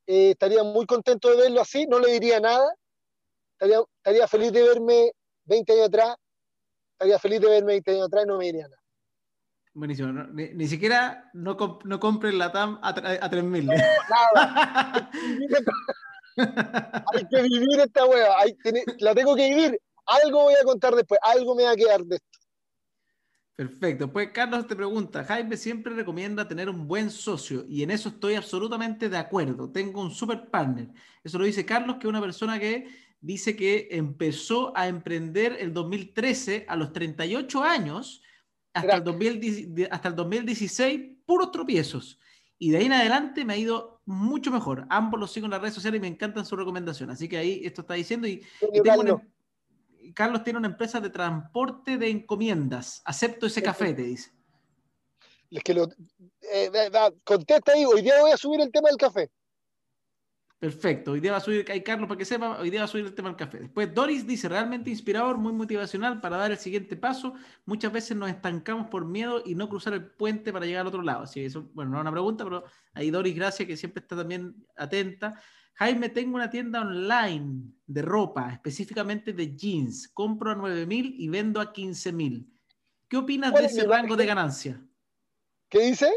Eh, 0.07 0.31
estaría 0.31 0.63
muy 0.63 0.85
contento 0.85 1.29
de 1.29 1.37
verlo 1.37 1.61
así, 1.61 1.85
no 1.85 1.99
le 1.99 2.11
diría 2.11 2.39
nada. 2.39 2.73
Estaría, 3.53 3.83
estaría 3.97 4.27
feliz 4.27 4.51
de 4.51 4.63
verme 4.63 5.11
20 5.45 5.73
años 5.73 5.87
atrás. 5.87 6.15
Estaría 6.93 7.19
feliz 7.19 7.41
de 7.41 7.49
verme 7.49 7.73
20 7.73 7.91
años 7.91 8.07
atrás 8.07 8.23
y 8.23 8.27
no 8.27 8.37
me 8.37 8.45
diría 8.45 8.67
nada. 8.67 8.81
Buenísimo. 9.75 10.11
ni, 10.13 10.67
siquiera 10.67 11.31
no, 11.33 11.57
no 11.83 11.99
compren 11.99 12.37
la 12.37 12.51
TAM 12.51 12.79
a, 12.83 12.89
a 12.89 13.29
3000. 13.29 13.65
No, 13.65 13.73
nada. 13.73 15.09
hay 16.35 17.27
que 17.27 17.41
vivir 17.41 17.79
esta 17.79 18.05
hueá, 18.05 18.35
la 18.99 19.15
tengo 19.15 19.35
que 19.35 19.49
vivir. 19.49 19.79
Algo 20.05 20.43
voy 20.43 20.55
a 20.61 20.63
contar 20.63 20.93
después, 20.95 21.19
algo 21.23 21.55
me 21.55 21.63
va 21.63 21.71
a 21.71 21.75
quedar 21.75 22.01
de 22.01 22.15
esto. 22.17 22.32
Perfecto. 23.55 24.11
Pues 24.11 24.29
Carlos 24.31 24.65
te 24.65 24.75
pregunta, 24.75 25.23
Jaime 25.25 25.57
siempre 25.57 25.93
recomienda 25.93 26.47
tener 26.47 26.69
un 26.69 26.87
buen 26.87 27.11
socio 27.11 27.63
y 27.67 27.83
en 27.83 27.91
eso 27.91 28.09
estoy 28.09 28.33
absolutamente 28.33 29.09
de 29.09 29.17
acuerdo. 29.17 29.69
Tengo 29.69 30.01
un 30.01 30.09
super 30.09 30.49
partner. 30.49 30.89
Eso 31.23 31.37
lo 31.37 31.45
dice 31.45 31.63
Carlos, 31.63 31.97
que 31.97 32.07
es 32.07 32.09
una 32.09 32.21
persona 32.21 32.59
que 32.59 32.87
dice 33.21 33.55
que 33.55 33.89
empezó 33.91 34.75
a 34.75 34.87
emprender 34.87 35.57
el 35.59 35.71
2013 35.71 36.65
a 36.67 36.75
los 36.75 36.91
38 36.93 37.63
años 37.63 38.23
hasta 38.73 38.95
el, 38.97 39.03
2010 39.03 39.89
hasta 39.91 40.07
el 40.07 40.15
2016, 40.15 41.01
puros 41.23 41.51
tropiezos. 41.51 42.19
Y 42.57 42.71
de 42.71 42.77
ahí 42.77 42.85
en 42.85 42.93
adelante 42.93 43.45
me 43.45 43.53
ha 43.53 43.57
ido 43.57 44.01
mucho 44.05 44.49
mejor. 44.49 44.87
Ambos 44.89 45.19
los 45.19 45.31
sigo 45.31 45.45
en 45.45 45.51
las 45.51 45.61
redes 45.61 45.75
sociales 45.75 45.99
y 45.99 46.01
me 46.01 46.07
encantan 46.07 46.45
su 46.45 46.55
recomendación. 46.55 47.11
Así 47.11 47.29
que 47.29 47.37
ahí 47.37 47.61
esto 47.63 47.81
está 47.81 47.93
diciendo. 47.93 48.27
Y, 48.27 48.43
y 48.73 48.81
tengo 48.81 49.01
una- 49.01 49.27
Carlos 50.11 50.43
tiene 50.43 50.59
una 50.59 50.67
empresa 50.67 50.99
de 50.99 51.09
transporte 51.09 51.97
de 51.97 52.09
encomiendas. 52.09 53.01
Acepto 53.05 53.45
ese 53.45 53.63
café, 53.63 53.93
te 53.93 54.03
dice. 54.03 54.31
Es 55.49 55.63
que 55.63 55.73
lo, 55.73 55.87
eh, 56.41 56.71
contesta 57.23 57.73
ahí, 57.73 57.85
hoy 57.85 58.01
día 58.01 58.19
voy 58.19 58.31
a 58.31 58.37
subir 58.37 58.59
el 58.61 58.71
tema 58.71 58.89
del 58.89 58.97
café. 58.97 59.29
Perfecto. 60.63 61.11
Hoy 61.11 61.19
día 61.19 61.33
va 61.33 61.39
a 61.39 61.41
subir, 61.41 61.65
Carlos, 61.83 62.07
para 62.07 62.17
que 62.17 62.23
sepa, 62.23 62.57
hoy 62.57 62.69
día 62.69 62.79
va 62.79 62.85
a 62.85 62.87
subir 62.87 63.05
el 63.05 63.13
tema 63.13 63.27
del 63.27 63.35
café. 63.35 63.59
Después 63.59 63.93
Doris 63.93 64.25
dice, 64.25 64.47
realmente 64.47 64.89
inspirador, 64.89 65.37
muy 65.37 65.51
motivacional 65.51 66.21
para 66.21 66.37
dar 66.37 66.51
el 66.51 66.57
siguiente 66.57 66.95
paso. 66.95 67.33
Muchas 67.65 67.91
veces 67.91 68.15
nos 68.15 68.29
estancamos 68.29 68.87
por 68.87 69.05
miedo 69.05 69.43
y 69.45 69.55
no 69.55 69.67
cruzar 69.67 69.91
el 69.93 70.05
puente 70.05 70.53
para 70.53 70.65
llegar 70.65 70.81
al 70.81 70.87
otro 70.87 71.01
lado. 71.01 71.23
Así 71.23 71.41
que 71.41 71.47
eso, 71.47 71.69
bueno, 71.73 71.91
no 71.91 71.97
es 71.97 72.01
una 72.03 72.11
pregunta, 72.11 72.45
pero 72.45 72.63
ahí 72.93 73.11
Doris, 73.11 73.35
gracias, 73.35 73.67
que 73.67 73.75
siempre 73.75 74.01
está 74.01 74.15
también 74.15 74.55
atenta. 74.77 75.37
Jaime, 75.75 76.09
tengo 76.09 76.35
una 76.35 76.49
tienda 76.49 76.81
online 76.81 77.63
de 77.87 78.01
ropa, 78.01 78.51
específicamente 78.53 79.33
de 79.33 79.55
jeans. 79.55 80.07
Compro 80.09 80.51
a 80.51 80.55
9 80.55 80.85
mil 80.85 81.15
y 81.17 81.29
vendo 81.29 81.59
a 81.59 81.73
15 81.73 82.11
mil. 82.13 82.47
¿Qué 83.07 83.17
opinas 83.17 83.51
¿Cuál 83.51 83.63
de 83.63 83.67
es 83.69 83.77
ese 83.77 83.87
rango 83.87 84.15
de 84.15 84.25
ganancia? 84.25 84.85
¿Qué 85.69 85.79
dice? 85.79 86.11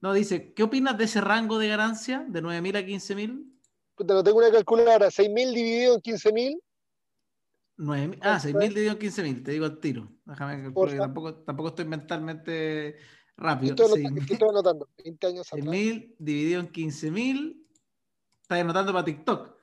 No, 0.00 0.12
dice, 0.12 0.52
¿qué 0.52 0.64
opinas 0.64 0.98
de 0.98 1.04
ese 1.04 1.20
rango 1.20 1.58
de 1.58 1.68
ganancia 1.68 2.24
de 2.28 2.42
9 2.42 2.60
mil 2.60 2.76
a 2.76 2.84
15 2.84 3.14
mil? 3.14 3.46
Puta, 3.94 4.14
no 4.14 4.24
tengo 4.24 4.38
una 4.38 4.50
calculadora, 4.50 5.10
6.000 5.10 5.54
dividido 5.54 5.94
en 5.94 6.00
15.000. 6.00 6.60
Nueve 7.76 8.08
mil- 8.08 8.18
ah, 8.22 8.36
Entonces- 8.36 8.42
6 8.52 8.54
mil 8.56 8.68
dividido 8.70 8.92
en 8.92 8.98
15 8.98 9.22
mil, 9.22 9.42
te 9.42 9.52
digo 9.52 9.64
al 9.64 9.78
tiro. 9.78 10.12
Déjame 10.24 10.62
calcular, 10.62 10.98
tampoco, 10.98 11.34
tampoco 11.44 11.68
estoy 11.70 11.84
mentalmente 11.84 12.96
rápido. 13.36 13.70
Estoy, 13.74 13.86
anotando, 13.86 14.08
es 14.08 14.14
que 14.14 14.20
mil- 14.20 14.32
estoy 14.32 14.48
anotando. 14.48 14.88
20 15.04 15.26
años 15.28 15.52
atrás. 15.52 15.66
mil 15.68 16.14
dividido 16.18 16.60
en 16.60 16.66
15 16.68 17.10
mil. 17.10 17.61
Estás 18.52 18.64
anotando 18.64 18.92
para 18.92 19.04
TikTok. 19.04 19.56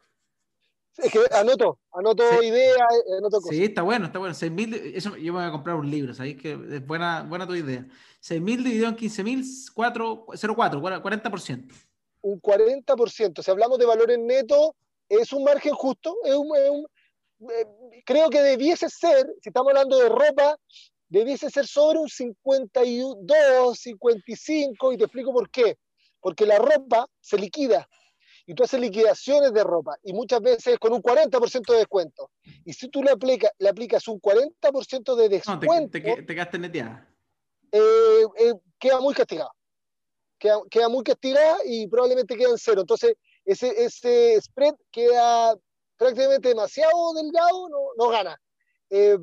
Es 0.97 1.11
que 1.11 1.19
anoto, 1.31 1.79
anoto 1.93 2.23
Sí. 2.39 2.47
ideas, 2.47 2.75
eh, 3.07 3.17
anoto 3.19 3.37
cosas. 3.39 3.55
Sí, 3.55 3.63
está 3.63 3.83
bueno, 3.83 4.07
está 4.07 4.19
bueno. 4.19 4.33
6 4.33 4.51
mil, 4.51 4.73
eso 4.73 5.15
yo 5.15 5.31
me 5.31 5.39
voy 5.39 5.47
a 5.47 5.51
comprar 5.51 5.75
un 5.77 5.89
libro, 5.89 6.13
¿sabéis 6.13 6.41
que 6.41 6.53
es 6.53 6.85
buena, 6.85 7.23
buena 7.23 7.47
tu 7.47 7.55
idea? 7.55 7.87
6 8.19 8.41
mil 8.41 8.63
dividido 8.63 8.87
en 8.89 8.95
15 8.95 9.23
mil, 9.23 9.45
0,4, 9.45 11.01
40%. 11.01 11.73
Un 12.21 12.39
40%. 12.41 13.41
Si 13.41 13.49
hablamos 13.51 13.77
de 13.79 13.85
valores 13.85 14.17
netos, 14.19 14.71
es 15.07 15.31
un 15.31 15.43
margen 15.45 15.73
justo. 15.73 16.15
Es 16.25 16.35
un- 16.35 16.57
es 16.57 16.69
un- 16.69 16.87
eh, 17.49 18.01
creo 18.05 18.29
que 18.29 18.41
debiese 18.41 18.89
ser, 18.89 19.25
si 19.41 19.49
estamos 19.49 19.69
hablando 19.69 19.97
de 19.97 20.09
ropa, 20.09 20.57
debiese 21.07 21.49
ser 21.49 21.65
sobre 21.65 21.99
un 21.99 22.09
52, 22.09 23.79
55, 23.79 24.91
y 24.91 24.97
te 24.97 25.05
explico 25.05 25.31
por 25.31 25.49
qué. 25.49 25.77
Porque 26.19 26.45
la 26.45 26.57
ropa 26.57 27.07
se 27.21 27.37
liquida. 27.37 27.87
Y 28.49 28.55
tú 28.55 28.63
haces 28.63 28.79
liquidaciones 28.79 29.53
de 29.53 29.63
ropa, 29.63 29.95
y 30.01 30.11
muchas 30.11 30.41
veces 30.41 30.79
con 30.79 30.91
un 30.91 31.03
40% 31.03 31.71
de 31.71 31.77
descuento. 31.77 32.31
Y 32.65 32.73
si 32.73 32.89
tú 32.89 33.03
le, 33.03 33.11
aplica, 33.11 33.51
le 33.59 33.69
aplicas 33.69 34.07
un 34.07 34.19
40% 34.19 35.15
de 35.15 35.23
No, 35.23 35.29
te, 35.29 35.35
descuento, 35.35 35.91
te, 35.91 36.23
te 36.23 36.33
quedaste 36.33 36.57
neteada. 36.57 37.07
eh, 37.71 38.25
eh, 38.39 38.53
queda 38.79 38.99
muy 39.01 39.13
castigada. 39.13 39.51
Queda, 40.39 40.61
queda 40.67 40.89
muy 40.89 41.03
castigada 41.03 41.57
y 41.63 41.85
probablemente 41.85 42.35
queda 42.35 42.49
en 42.49 42.57
cero. 42.57 42.81
Entonces, 42.81 43.13
ese, 43.45 43.69
ese 43.85 44.41
spread 44.41 44.73
queda 44.89 45.55
prácticamente 45.95 46.49
demasiado 46.49 47.13
delgado, 47.13 47.69
no, 47.69 47.77
no 47.99 48.09
gana. 48.09 48.35
Eh, 48.89 49.19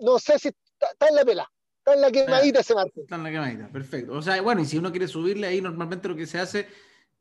no 0.00 0.18
sé 0.18 0.38
si 0.38 0.48
está, 0.48 0.86
está 0.92 1.08
en 1.08 1.16
la 1.16 1.24
pela, 1.26 1.52
está 1.76 1.92
en 1.92 2.00
la 2.00 2.10
quemadita 2.10 2.60
ese 2.60 2.74
margen. 2.74 3.02
Está 3.02 3.16
en 3.16 3.22
la 3.22 3.30
quemadita, 3.30 3.68
perfecto. 3.68 4.12
O 4.14 4.22
sea, 4.22 4.40
bueno, 4.40 4.62
y 4.62 4.64
si 4.64 4.78
uno 4.78 4.90
quiere 4.90 5.08
subirle 5.08 5.46
ahí, 5.46 5.60
normalmente 5.60 6.08
lo 6.08 6.16
que 6.16 6.26
se 6.26 6.38
hace 6.38 6.66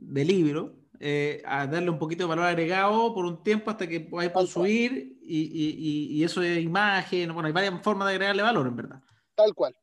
de 0.02 0.26
libro, 0.26 0.76
eh, 1.00 1.42
a 1.46 1.68
darle 1.68 1.90
un 1.90 2.00
poquito 2.00 2.24
de 2.24 2.30
valor 2.30 2.46
agregado 2.46 3.14
por 3.14 3.26
un 3.26 3.44
tiempo 3.44 3.70
hasta 3.72 3.88
que 3.88 4.02
podáis 4.02 4.32
subir 4.50 5.18
y, 5.22 6.18
y- 6.18 6.24
eso 6.24 6.42
es 6.42 6.60
imagen, 6.62 7.34
bueno, 7.34 7.48
hay 7.48 7.54
varias 7.54 7.82
formas 7.82 8.08
de 8.08 8.14
agregarle 8.16 8.42
valor, 8.44 8.68
en 8.68 8.76
verdad. 8.76 9.02
Tal 9.36 9.54
cual. 9.54 9.76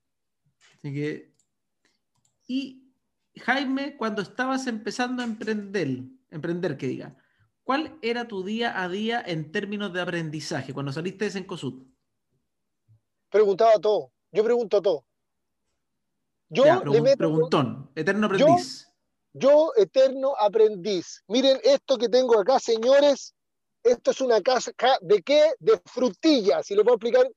Así 0.76 0.92
que, 0.92 1.32
y 2.46 2.92
Jaime, 3.36 3.96
cuando 3.96 4.22
estabas 4.22 4.66
empezando 4.66 5.22
a 5.22 5.26
emprender, 5.26 6.02
emprender, 6.30 6.76
que 6.76 6.86
diga, 6.88 7.16
¿cuál 7.62 7.98
era 8.02 8.28
tu 8.28 8.44
día 8.44 8.80
a 8.80 8.88
día 8.88 9.22
en 9.24 9.50
términos 9.50 9.92
de 9.92 10.00
aprendizaje 10.00 10.72
cuando 10.74 10.92
saliste 10.92 11.24
de 11.26 11.30
Sencosud? 11.30 11.84
Preguntaba 13.30 13.72
todo. 13.80 14.12
Yo 14.32 14.44
pregunto 14.44 14.80
todo. 14.82 15.04
Yo 16.50 16.64
Ya, 16.64 16.82
le 16.84 17.00
meto 17.02 17.16
preguntón, 17.18 17.90
eterno 17.94 18.26
aprendiz. 18.26 18.84
Yo, 18.84 18.87
eterno 19.76 20.34
aprendiz. 20.38 21.22
Miren 21.28 21.58
esto 21.62 21.96
que 21.96 22.08
tengo 22.08 22.38
acá, 22.38 22.58
señores. 22.58 23.34
Esto 23.82 24.10
es 24.10 24.20
una 24.20 24.40
casa 24.40 24.72
de 25.00 25.22
qué? 25.22 25.52
De 25.58 25.80
frutillas. 25.86 26.70
Y 26.70 26.76
voy 26.76 26.88
a 26.88 26.94
explicar. 26.94 27.30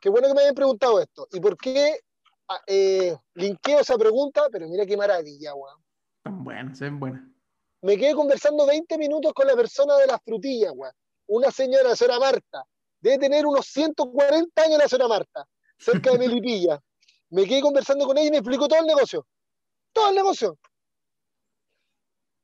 Qué 0.00 0.08
bueno 0.08 0.28
que 0.28 0.34
me 0.34 0.42
hayan 0.42 0.54
preguntado 0.54 1.00
esto. 1.00 1.26
¿Y 1.32 1.40
por 1.40 1.56
qué 1.56 1.98
ah, 2.48 2.60
eh, 2.66 3.16
linkeo 3.34 3.80
esa 3.80 3.98
pregunta? 3.98 4.46
Pero 4.50 4.68
mira 4.68 4.86
qué 4.86 4.96
maravilla, 4.96 5.54
weón. 5.54 5.82
Están 6.18 6.44
buenas, 6.44 6.78
se 6.78 6.84
ven 6.84 7.00
buenas. 7.00 7.22
Me 7.82 7.96
quedé 7.96 8.14
conversando 8.14 8.66
20 8.66 8.96
minutos 8.98 9.32
con 9.32 9.46
la 9.46 9.56
persona 9.56 9.96
de 9.96 10.06
las 10.06 10.20
frutillas, 10.22 10.72
weón. 10.74 10.94
Una 11.26 11.50
señora, 11.50 11.88
la 11.88 11.96
señora 11.96 12.20
Marta. 12.20 12.64
Debe 13.00 13.18
tener 13.18 13.46
unos 13.46 13.66
140 13.66 14.62
años 14.62 14.78
la 14.78 14.88
señora 14.88 15.08
Marta, 15.08 15.46
cerca 15.78 16.12
de 16.12 16.18
Melipilla. 16.18 16.80
Me 17.30 17.44
quedé 17.44 17.60
conversando 17.60 18.06
con 18.06 18.16
ella 18.16 18.28
y 18.28 18.30
me 18.30 18.38
explicó 18.38 18.68
todo 18.68 18.80
el 18.80 18.86
negocio. 18.86 19.26
Todo 19.92 20.10
el 20.10 20.14
negocio. 20.14 20.58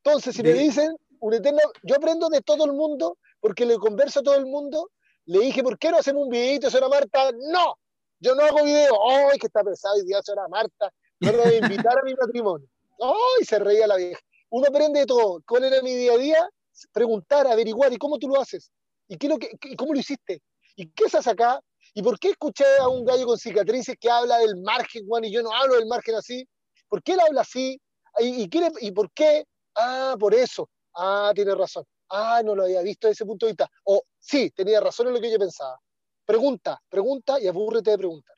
Entonces, 0.04 0.34
si 0.36 0.42
me 0.42 0.52
dicen 0.52 0.94
un 1.20 1.32
eterno, 1.32 1.60
yo 1.82 1.96
aprendo 1.96 2.28
de 2.28 2.42
todo 2.42 2.66
el 2.66 2.72
mundo 2.72 3.16
porque 3.40 3.64
le 3.64 3.76
converso 3.78 4.20
a 4.20 4.22
todo 4.22 4.34
el 4.34 4.44
mundo. 4.46 4.90
Le 5.26 5.38
dije, 5.40 5.62
¿por 5.62 5.78
qué 5.78 5.90
no 5.90 5.96
hacemos 5.98 6.24
un 6.24 6.28
videito, 6.28 6.68
señora 6.70 6.88
Marta? 6.90 7.30
No, 7.50 7.78
yo 8.20 8.34
no 8.34 8.42
hago 8.42 8.62
video. 8.64 8.94
¡Ay, 9.10 9.38
que 9.38 9.46
está 9.46 9.64
pesado 9.64 9.94
hoy 9.94 10.04
día, 10.04 10.20
señora 10.22 10.46
Marta! 10.48 10.92
No 11.20 11.32
la 11.32 11.44
voy 11.44 11.54
a 11.54 11.58
invitar 11.58 11.98
a 11.98 12.02
mi 12.02 12.14
matrimonio. 12.14 12.68
¡Ay, 13.00 13.44
se 13.46 13.58
reía 13.58 13.86
la 13.86 13.96
vieja! 13.96 14.20
Uno 14.50 14.66
aprende 14.68 15.00
de 15.00 15.06
todo. 15.06 15.40
¿Cuál 15.46 15.64
era 15.64 15.80
mi 15.80 15.94
día 15.94 16.12
a 16.12 16.18
día? 16.18 16.48
Preguntar, 16.92 17.46
averiguar, 17.46 17.90
¿y 17.92 17.96
cómo 17.96 18.18
tú 18.18 18.28
lo 18.28 18.38
haces? 18.38 18.70
¿Y 19.08 19.16
qué 19.16 19.28
lo 19.28 19.38
que, 19.38 19.48
qué- 19.58 19.74
cómo 19.76 19.94
lo 19.94 20.00
hiciste? 20.00 20.42
¿Y 20.76 20.90
qué 20.90 21.06
haces 21.06 21.26
acá? 21.26 21.60
¿Y 21.94 22.02
por 22.02 22.18
qué 22.18 22.30
escuché 22.30 22.64
a 22.80 22.88
un 22.88 23.04
gallo 23.06 23.24
con 23.26 23.38
cicatrices 23.38 23.96
que 23.98 24.10
habla 24.10 24.38
del 24.38 24.56
margen, 24.60 25.06
Juan, 25.06 25.24
y 25.24 25.32
yo 25.32 25.42
no 25.42 25.50
hablo 25.54 25.76
del 25.76 25.86
margen 25.86 26.16
así? 26.16 26.46
¿Por 26.88 27.02
qué 27.02 27.12
él 27.12 27.20
habla 27.20 27.40
así? 27.40 27.80
¿Y, 28.18 28.42
y, 28.42 28.48
qué 28.50 28.60
le- 28.60 28.72
y 28.80 28.90
por 28.92 29.10
qué? 29.12 29.44
Ah, 29.74 30.16
por 30.18 30.34
eso. 30.34 30.68
Ah, 30.94 31.32
tiene 31.34 31.54
razón. 31.54 31.84
Ah, 32.08 32.42
no 32.44 32.54
lo 32.54 32.64
había 32.64 32.82
visto 32.82 33.08
desde 33.08 33.22
ese 33.22 33.26
punto 33.26 33.46
de 33.46 33.52
vista. 33.52 33.70
O 33.84 34.02
sí, 34.18 34.50
tenía 34.50 34.80
razón 34.80 35.08
en 35.08 35.14
lo 35.14 35.20
que 35.20 35.30
yo 35.30 35.38
pensaba. 35.38 35.80
Pregunta, 36.24 36.80
pregunta 36.88 37.40
y 37.40 37.48
abúrrete 37.48 37.90
de 37.90 37.98
preguntar. 37.98 38.36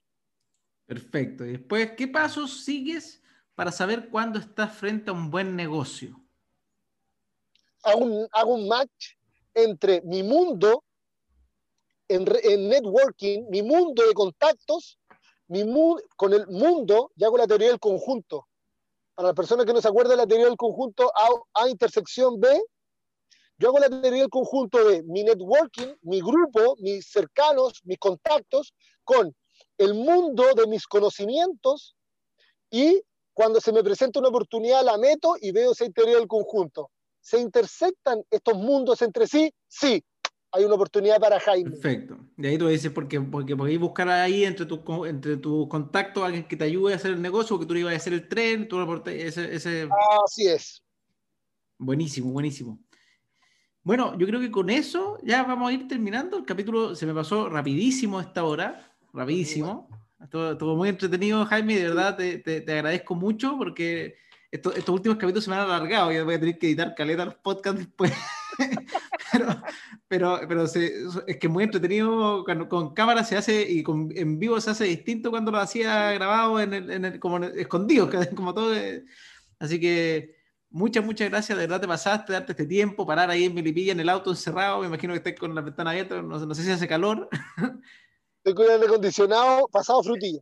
Perfecto. 0.86 1.44
Y 1.44 1.52
después, 1.52 1.92
¿qué 1.96 2.08
pasos 2.08 2.64
sigues 2.64 3.22
para 3.54 3.72
saber 3.72 4.08
cuándo 4.08 4.38
estás 4.38 4.74
frente 4.74 5.10
a 5.10 5.14
un 5.14 5.30
buen 5.30 5.56
negocio? 5.56 6.20
Hago 7.82 8.00
un, 8.04 8.28
hago 8.32 8.54
un 8.54 8.68
match 8.68 9.14
entre 9.54 10.00
mi 10.02 10.22
mundo 10.22 10.84
en, 12.08 12.24
networking, 12.68 13.46
mi 13.50 13.62
mundo 13.62 14.06
de 14.06 14.14
contactos, 14.14 14.98
mi 15.48 15.64
mu- 15.64 16.00
con 16.16 16.32
el 16.32 16.46
mundo, 16.48 17.12
ya 17.16 17.26
hago 17.26 17.38
la 17.38 17.46
teoría 17.46 17.68
del 17.68 17.80
conjunto. 17.80 18.46
Para 19.16 19.28
las 19.28 19.34
personas 19.34 19.64
que 19.64 19.72
no 19.72 19.80
se 19.80 19.88
acuerdan 19.88 20.10
de 20.10 20.16
la 20.18 20.26
teoría 20.26 20.46
del 20.46 20.58
conjunto 20.58 21.10
A, 21.16 21.62
A 21.62 21.70
intersección 21.70 22.38
B, 22.38 22.62
yo 23.58 23.68
hago 23.68 23.78
la 23.78 23.88
teoría 23.88 24.20
del 24.20 24.28
conjunto 24.28 24.86
de 24.86 25.02
mi 25.04 25.24
networking, 25.24 25.94
mi 26.02 26.20
grupo, 26.20 26.76
mis 26.80 27.10
cercanos, 27.10 27.80
mis 27.84 27.98
contactos, 27.98 28.74
con 29.04 29.34
el 29.78 29.94
mundo 29.94 30.44
de 30.54 30.66
mis 30.66 30.86
conocimientos 30.86 31.96
y 32.70 33.02
cuando 33.32 33.58
se 33.58 33.72
me 33.72 33.82
presenta 33.82 34.18
una 34.18 34.28
oportunidad 34.28 34.84
la 34.84 34.98
meto 34.98 35.36
y 35.40 35.50
veo 35.50 35.72
esa 35.72 35.88
teoría 35.88 36.16
del 36.16 36.28
conjunto. 36.28 36.90
¿Se 37.22 37.40
intersectan 37.40 38.22
estos 38.30 38.54
mundos 38.54 39.00
entre 39.00 39.26
sí? 39.26 39.50
Sí, 39.66 40.04
hay 40.56 40.64
una 40.64 40.74
oportunidad 40.74 41.18
para 41.20 41.38
Jaime. 41.40 41.70
Perfecto. 41.70 42.18
De 42.36 42.48
ahí 42.48 42.58
tú 42.58 42.66
dices, 42.68 42.90
porque, 42.90 43.20
porque 43.20 43.56
podéis 43.56 43.78
buscar 43.78 44.08
ahí 44.08 44.44
entre 44.44 44.66
tus 44.66 44.80
entre 45.06 45.36
tus 45.36 45.68
contactos 45.68 46.24
alguien 46.24 46.46
que 46.48 46.56
te 46.56 46.64
ayude 46.64 46.92
a 46.92 46.96
hacer 46.96 47.12
el 47.12 47.22
negocio, 47.22 47.58
que 47.58 47.66
tú 47.66 47.74
le 47.74 47.80
ibas 47.80 47.94
a 47.94 47.96
hacer 47.96 48.12
el 48.12 48.28
tren, 48.28 48.68
tú 48.68 48.80
ese, 49.06 49.54
ese... 49.54 49.88
Así 50.24 50.46
es. 50.48 50.82
Buenísimo, 51.78 52.32
buenísimo. 52.32 52.78
Bueno, 53.82 54.18
yo 54.18 54.26
creo 54.26 54.40
que 54.40 54.50
con 54.50 54.68
eso 54.70 55.18
ya 55.22 55.44
vamos 55.44 55.70
a 55.70 55.72
ir 55.72 55.86
terminando. 55.86 56.38
El 56.38 56.44
capítulo 56.44 56.94
se 56.96 57.06
me 57.06 57.14
pasó 57.14 57.48
rapidísimo 57.48 58.20
esta 58.20 58.42
hora, 58.44 58.92
rapidísimo. 59.12 59.88
Estuvo, 60.20 60.50
estuvo 60.52 60.74
muy 60.76 60.88
entretenido, 60.88 61.44
Jaime, 61.44 61.76
de 61.76 61.88
verdad 61.88 62.16
te, 62.16 62.38
te- 62.38 62.62
te 62.62 62.72
agradezco 62.72 63.14
mucho 63.14 63.56
porque 63.58 64.16
esto- 64.50 64.72
estos 64.74 64.94
últimos 64.94 65.18
capítulos 65.18 65.44
se 65.44 65.50
me 65.50 65.56
han 65.56 65.62
alargado 65.62 66.10
y 66.10 66.20
voy 66.22 66.34
a 66.34 66.40
tener 66.40 66.58
que 66.58 66.66
editar 66.68 66.94
caleta 66.94 67.26
los 67.26 67.34
podcasts 67.36 67.78
después. 67.78 68.12
pero, 69.32 69.62
pero, 70.08 70.40
pero 70.48 70.64
es 70.64 71.36
que 71.38 71.48
muy 71.48 71.64
entretenido 71.64 72.44
con 72.68 72.94
cámara 72.94 73.24
se 73.24 73.36
hace 73.36 73.62
y 73.68 73.82
con, 73.82 74.10
en 74.14 74.38
vivo 74.38 74.60
se 74.60 74.70
hace 74.70 74.84
distinto 74.84 75.30
cuando 75.30 75.50
lo 75.50 75.58
hacía 75.58 76.12
grabado 76.12 76.60
en 76.60 76.74
el, 76.74 76.90
en 76.90 77.04
el, 77.04 77.20
como 77.20 77.38
escondido, 77.44 78.10
como 78.36 78.54
todo. 78.54 78.74
Eh. 78.74 79.04
Así 79.58 79.80
que 79.80 80.36
muchas, 80.70 81.04
muchas 81.04 81.30
gracias. 81.30 81.58
De 81.58 81.66
verdad 81.66 81.80
te 81.80 81.88
pasaste, 81.88 82.32
darte 82.32 82.52
este 82.52 82.66
tiempo, 82.66 83.06
parar 83.06 83.30
ahí 83.30 83.44
en 83.44 83.54
Milipilla 83.54 83.92
en 83.92 84.00
el 84.00 84.08
auto 84.08 84.30
encerrado. 84.30 84.80
Me 84.80 84.86
imagino 84.86 85.12
que 85.12 85.18
estés 85.18 85.38
con 85.38 85.54
la 85.54 85.60
ventana 85.62 85.90
abierta, 85.90 86.22
no, 86.22 86.38
no 86.38 86.54
sé 86.54 86.62
si 86.62 86.70
hace 86.70 86.88
calor. 86.88 87.28
Estoy 88.38 88.54
con 88.54 88.66
el 88.66 88.72
aire 88.72 88.86
acondicionado, 88.86 89.68
pasado 89.68 90.02
frutilla. 90.02 90.40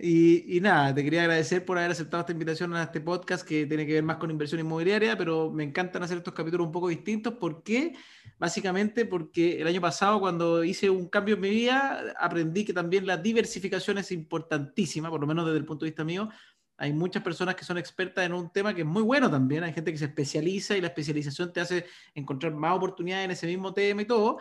Y, 0.00 0.60
nada, 0.60 0.94
te 0.94 1.02
quería 1.02 1.22
agradecer 1.22 1.64
por 1.64 1.76
haber 1.76 1.90
aceptado 1.90 2.20
esta 2.20 2.32
invitación 2.32 2.72
a 2.76 2.84
este 2.84 3.00
podcast 3.00 3.46
que 3.46 3.66
tiene 3.66 3.84
que 3.84 3.94
ver 3.94 4.04
más 4.04 4.18
con 4.18 4.30
inversión 4.30 4.60
inmobiliaria, 4.60 5.18
pero 5.18 5.50
me 5.50 5.64
encantan 5.64 6.04
hacer 6.04 6.18
estos 6.18 6.34
capítulos 6.34 6.66
un 6.66 6.72
poco 6.72 6.88
distintos. 6.88 7.34
¿Por 7.34 7.64
qué? 7.64 7.94
Básicamente 8.38 9.06
porque 9.06 9.60
el 9.60 9.66
año 9.66 9.80
pasado, 9.80 10.20
cuando 10.20 10.62
hice 10.62 10.88
un 10.88 11.08
cambio 11.08 11.34
en 11.34 11.40
mi 11.40 11.50
vida, 11.50 12.14
aprendí 12.16 12.64
que 12.64 12.72
también 12.72 13.06
la 13.06 13.16
diversificación 13.16 13.98
es 13.98 14.12
importantísima, 14.12 15.10
por 15.10 15.20
lo 15.20 15.26
menos 15.26 15.46
desde 15.46 15.58
el 15.58 15.64
punto 15.64 15.84
de 15.84 15.90
vista 15.90 16.04
mío. 16.04 16.28
Hay 16.76 16.92
muchas 16.92 17.24
personas 17.24 17.56
que 17.56 17.64
son 17.64 17.76
expertas 17.76 18.24
en 18.24 18.34
un 18.34 18.52
tema 18.52 18.72
que 18.72 18.82
es 18.82 18.86
muy 18.86 19.02
bueno 19.02 19.28
también. 19.28 19.64
Hay 19.64 19.72
gente 19.72 19.90
que 19.90 19.98
se 19.98 20.04
especializa 20.04 20.76
y 20.76 20.80
la 20.80 20.86
especialización 20.88 21.52
te 21.52 21.60
hace 21.60 21.86
encontrar 22.14 22.54
más 22.54 22.76
oportunidades 22.76 23.24
en 23.24 23.30
ese 23.32 23.48
mismo 23.48 23.74
tema 23.74 24.02
y 24.02 24.04
todo. 24.04 24.38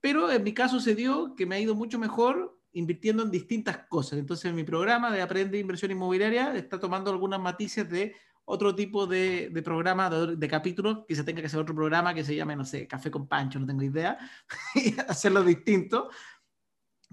Pero 0.00 0.30
en 0.30 0.44
mi 0.44 0.54
caso 0.54 0.78
se 0.78 0.94
dio 0.94 1.34
que 1.34 1.46
me 1.46 1.56
ha 1.56 1.60
ido 1.60 1.74
mucho 1.74 1.98
mejor 1.98 2.59
invirtiendo 2.72 3.22
en 3.22 3.30
distintas 3.30 3.78
cosas. 3.88 4.18
Entonces, 4.18 4.52
mi 4.52 4.64
programa 4.64 5.10
de 5.10 5.22
Aprende 5.22 5.58
Inversión 5.58 5.90
Inmobiliaria 5.90 6.54
está 6.54 6.78
tomando 6.78 7.10
algunas 7.10 7.40
matices 7.40 7.88
de 7.88 8.14
otro 8.44 8.74
tipo 8.74 9.06
de, 9.06 9.50
de 9.50 9.62
programa, 9.62 10.10
de, 10.10 10.36
de, 10.36 10.48
capítulos, 10.48 11.04
que 11.06 11.14
se 11.14 11.24
tenga 11.24 11.40
que 11.40 11.46
hacer 11.46 11.60
otro 11.60 11.74
programa 11.74 12.14
que 12.14 12.24
se 12.24 12.34
llame, 12.34 12.56
no 12.56 12.64
sé, 12.64 12.86
Café 12.86 13.10
con 13.10 13.28
Pancho, 13.28 13.60
no 13.60 13.66
tengo 13.66 13.82
idea, 13.82 14.18
y 14.74 14.94
hacerlo 15.08 15.44
distinto. 15.44 16.10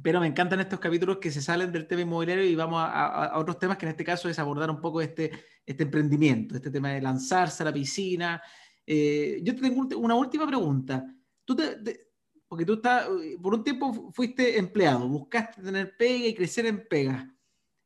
Pero 0.02 0.20
me 0.20 0.28
encantan 0.28 0.60
estos 0.60 0.80
capítulos 0.80 1.18
que 1.18 1.32
se 1.32 1.42
salen 1.42 1.72
del 1.72 1.88
tema 1.88 2.02
inmobiliario 2.02 2.46
y 2.46 2.56
vamos 2.56 2.80
a, 2.84 3.32
otros 3.36 3.58
temas 3.58 3.78
que 3.78 3.86
en 3.86 3.92
este 3.92 4.04
caso 4.04 4.30
es 4.30 4.38
abordar 4.38 4.70
un 4.70 4.80
poco 4.80 5.02
este, 5.02 5.32
este 5.66 5.84
emprendimiento, 5.84 6.56
este 6.56 6.70
tema 6.70 6.92
de 6.92 7.02
lanzarse 7.02 7.64
a 7.64 7.66
la 7.66 7.74
piscina. 7.74 8.42
Eh, 8.86 9.40
yo 9.42 9.56
te 9.56 9.62
tengo 9.62 9.88
una 9.98 10.14
última 10.14 10.46
pregunta. 10.46 11.04
¿Tú 11.44 11.56
te, 11.56 12.07
porque 12.48 12.66
tú 12.66 12.76
estás, 12.76 13.08
por 13.42 13.56
un 13.56 13.64
tiempo 13.64 14.12
fuiste 14.14 14.58
empleado, 14.58 15.08
buscaste 15.08 15.62
tener 15.62 15.98
pega 15.98 16.28
y 16.28 16.36
crecer 16.36 16.66
en 16.66 16.88
pega. 16.88 17.34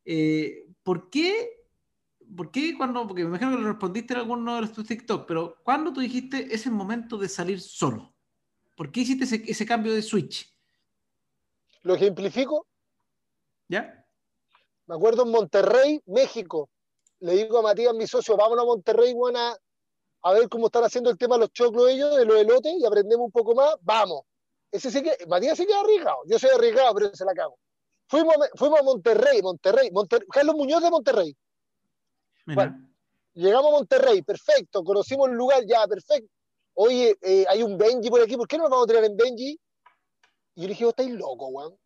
Eh, 0.04 0.66
¿Por 0.82 1.10
qué? 1.10 1.66
¿Por 2.36 2.50
qué 2.50 2.76
cuando, 2.76 3.06
porque 3.06 3.22
me 3.22 3.28
imagino 3.28 3.50
que 3.50 3.62
lo 3.62 3.68
respondiste 3.68 4.14
en 4.14 4.20
alguno 4.20 4.60
de 4.60 4.68
tus 4.68 4.86
TikTok, 4.86 5.26
pero 5.26 5.56
¿cuándo 5.62 5.92
tú 5.92 6.00
dijiste 6.00 6.54
es 6.54 6.64
el 6.66 6.72
momento 6.72 7.18
de 7.18 7.28
salir 7.28 7.60
solo? 7.60 8.14
¿Por 8.76 8.90
qué 8.90 9.00
hiciste 9.00 9.24
ese, 9.24 9.42
ese 9.46 9.66
cambio 9.66 9.92
de 9.92 10.02
switch? 10.02 10.50
¿Lo 11.82 11.94
ejemplifico? 11.94 12.66
¿Ya? 13.68 14.06
Me 14.86 14.94
acuerdo 14.94 15.24
en 15.24 15.30
Monterrey, 15.30 16.00
México. 16.06 16.70
Le 17.20 17.34
digo 17.34 17.58
a 17.58 17.62
Matías, 17.62 17.94
mi 17.94 18.06
socio, 18.06 18.36
vámonos 18.36 18.64
a 18.64 18.66
Monterrey, 18.66 19.12
buena, 19.12 19.56
a 20.22 20.32
ver 20.32 20.48
cómo 20.48 20.66
están 20.66 20.84
haciendo 20.84 21.10
el 21.10 21.18
tema 21.18 21.34
de 21.34 21.40
los 21.40 21.52
choclos 21.52 21.88
ellos, 21.88 22.16
de 22.16 22.24
los 22.24 22.36
elotes, 22.36 22.72
y 22.78 22.84
aprendemos 22.84 23.26
un 23.26 23.32
poco 23.32 23.54
más. 23.54 23.74
Vamos. 23.82 24.22
Ese 24.72 24.90
sí 24.90 25.02
que, 25.02 25.14
Matías 25.26 25.58
sí 25.58 25.66
que 25.66 25.74
arriesgado. 25.74 26.22
Yo 26.26 26.38
soy 26.38 26.50
arriesgado, 26.50 26.94
pero 26.94 27.14
se 27.14 27.24
la 27.26 27.34
cago. 27.34 27.58
Fuimos, 28.08 28.34
fuimos 28.54 28.80
a 28.80 28.82
Monterrey, 28.82 29.42
Monterrey, 29.42 29.90
Monterrey, 29.90 30.26
Carlos 30.30 30.56
Muñoz 30.56 30.82
de 30.82 30.90
Monterrey. 30.90 31.36
Bueno, 32.46 32.90
llegamos 33.34 33.68
a 33.68 33.76
Monterrey, 33.76 34.22
perfecto, 34.22 34.82
conocimos 34.82 35.28
el 35.28 35.36
lugar, 35.36 35.64
ya, 35.66 35.86
perfecto. 35.86 36.28
Oye, 36.74 37.16
eh, 37.20 37.44
hay 37.48 37.62
un 37.62 37.78
Benji 37.78 38.10
por 38.10 38.20
aquí, 38.20 38.36
¿por 38.36 38.48
qué 38.48 38.56
no 38.56 38.64
nos 38.64 38.70
vamos 38.70 38.84
a 38.84 38.88
tirar 38.88 39.04
en 39.04 39.16
Benji? 39.16 39.58
Y 40.54 40.60
yo 40.60 40.62
le 40.62 40.68
dije, 40.68 40.88
estáis 40.88 41.10
loco, 41.10 41.48
weón. 41.48 41.78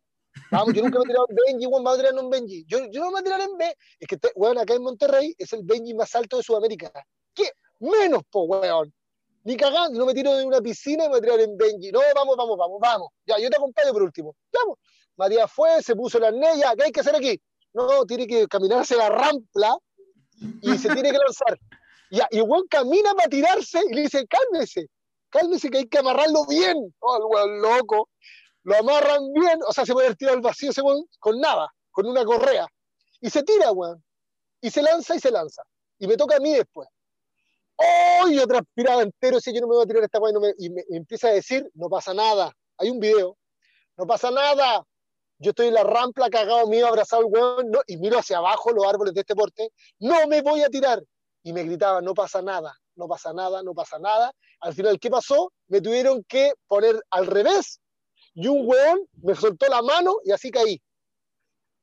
Vamos, 0.51 0.73
yo 0.73 0.81
nunca 0.81 0.99
me 0.99 1.03
he 1.03 1.07
tirado 1.07 1.27
en 1.29 1.35
Benji, 1.35 1.67
weón, 1.67 1.83
vamos 1.83 1.99
a 1.99 2.01
tirar 2.01 2.13
en 2.13 2.25
un 2.25 2.29
Benji. 2.29 2.65
Yo, 2.67 2.79
yo 2.91 3.01
no 3.01 3.07
me 3.07 3.11
voy 3.11 3.19
a 3.19 3.23
tirar 3.23 3.41
en 3.41 3.57
Benji. 3.57 3.75
Es 3.99 4.07
que, 4.07 4.17
weón, 4.35 4.57
acá 4.57 4.73
en 4.73 4.81
Monterrey 4.81 5.35
es 5.37 5.53
el 5.53 5.63
Benji 5.63 5.93
más 5.93 6.15
alto 6.15 6.37
de 6.37 6.43
Sudamérica. 6.43 6.91
¿Qué? 7.33 7.51
Menos, 7.79 8.23
po, 8.31 8.43
weón 8.43 8.93
ni 9.47 9.55
cagando, 9.55 9.97
no 9.97 10.05
me 10.05 10.13
tiro 10.13 10.35
de 10.35 10.45
una 10.45 10.59
piscina 10.59 11.05
y 11.05 11.07
me 11.07 11.11
voy 11.11 11.19
a 11.19 11.21
tirar 11.21 11.39
en 11.39 11.57
Benji. 11.57 11.89
No, 11.89 12.01
vamos, 12.13 12.35
vamos, 12.35 12.57
vamos, 12.57 12.79
vamos. 12.81 13.09
Ya, 13.25 13.39
yo 13.39 13.49
te 13.49 13.55
acompaño 13.55 13.93
por 13.93 14.03
último. 14.03 14.35
Vamos. 14.51 14.77
Matías 15.15 15.49
fue, 15.49 15.81
se 15.81 15.95
puso 15.95 16.19
la 16.19 16.27
arnella, 16.27 16.75
¿qué 16.75 16.83
hay 16.83 16.91
que 16.91 16.99
hacer 16.99 17.15
aquí? 17.15 17.41
No, 17.71 18.05
tiene 18.05 18.27
que 18.27 18.45
caminar 18.47 18.81
hacia 18.81 18.97
la 18.97 19.07
rampla 19.07 19.77
y 20.61 20.77
se 20.77 20.89
tiene 20.93 21.13
que 21.13 21.17
lanzar. 21.17 21.57
Ya, 22.11 22.27
y 22.29 22.39
el 22.39 22.45
camina 22.69 23.13
para 23.13 23.29
tirarse 23.29 23.79
y 23.89 23.93
le 23.93 24.01
dice, 24.01 24.27
cálmese, 24.27 24.89
cálmese 25.29 25.69
que 25.69 25.77
hay 25.77 25.87
que 25.87 25.99
amarrarlo 25.99 26.45
bien. 26.45 26.93
Oh, 26.99 27.15
el 27.15 27.23
weón 27.23 27.61
loco. 27.61 28.09
Lo 28.63 28.75
amarran 28.75 29.31
bien, 29.31 29.59
o 29.65 29.71
sea, 29.71 29.85
se 29.85 29.93
puede 29.93 30.13
tirar 30.15 30.35
al 30.35 30.41
vacío 30.41 30.71
ese 30.71 30.81
weón 30.81 31.05
con 31.19 31.39
nada, 31.39 31.69
con 31.91 32.05
una 32.05 32.25
correa. 32.25 32.67
Y 33.21 33.29
se 33.29 33.43
tira, 33.43 33.71
weón. 33.71 34.03
Y 34.59 34.71
se 34.71 34.81
lanza 34.81 35.15
y 35.15 35.21
se 35.21 35.31
lanza. 35.31 35.63
Y 35.99 36.05
me 36.05 36.17
toca 36.17 36.35
a 36.35 36.39
mí 36.41 36.53
después. 36.53 36.89
¡Oh! 37.77 38.27
Yo 38.29 38.47
transpiraba 38.47 39.03
entero, 39.03 39.39
si 39.39 39.53
yo 39.53 39.61
no 39.61 39.67
me 39.67 39.75
voy 39.75 39.83
a 39.83 39.87
tirar 39.87 40.03
esta 40.03 40.19
weá, 40.19 40.33
y, 40.57 40.69
me, 40.69 40.83
empieza 40.89 41.29
a 41.29 41.31
decir, 41.31 41.69
no 41.75 41.89
pasa 41.89 42.13
nada. 42.13 42.51
Hay 42.77 42.89
un 42.89 42.99
video, 42.99 43.37
no 43.97 44.05
pasa 44.05 44.31
nada. 44.31 44.83
Yo 45.39 45.51
estoy 45.51 45.67
en 45.67 45.75
la 45.75 45.83
rampla, 45.83 46.29
cagado 46.29 46.65
mío, 46.67 46.87
abrazado 46.87 47.23
el 47.23 47.71
no, 47.71 47.79
y 47.85 47.97
miro 47.97 48.17
hacia 48.17 48.39
abajo 48.39 48.71
los 48.71 48.85
árboles 48.85 49.13
de 49.13 49.21
este 49.21 49.35
porte, 49.35 49.71
no 49.99 50.27
me 50.27 50.41
voy 50.41 50.63
a 50.63 50.69
tirar. 50.69 51.03
Y 51.43 51.53
me 51.53 51.63
gritaba, 51.63 52.01
no 52.01 52.13
pasa 52.13 52.41
nada, 52.41 52.75
no 52.95 53.07
pasa 53.07 53.31
nada, 53.33 53.61
no 53.61 53.73
pasa 53.73 53.99
nada. 53.99 54.31
Al 54.59 54.73
final, 54.73 54.99
¿qué 54.99 55.09
pasó? 55.09 55.53
Me 55.67 55.79
tuvieron 55.79 56.23
que 56.23 56.53
poner 56.67 56.99
al 57.11 57.27
revés, 57.27 57.79
y 58.33 58.47
un 58.47 58.67
weón 58.67 59.07
me 59.21 59.35
soltó 59.35 59.67
la 59.67 59.81
mano 59.81 60.17
y 60.23 60.31
así 60.31 60.51
caí. 60.51 60.81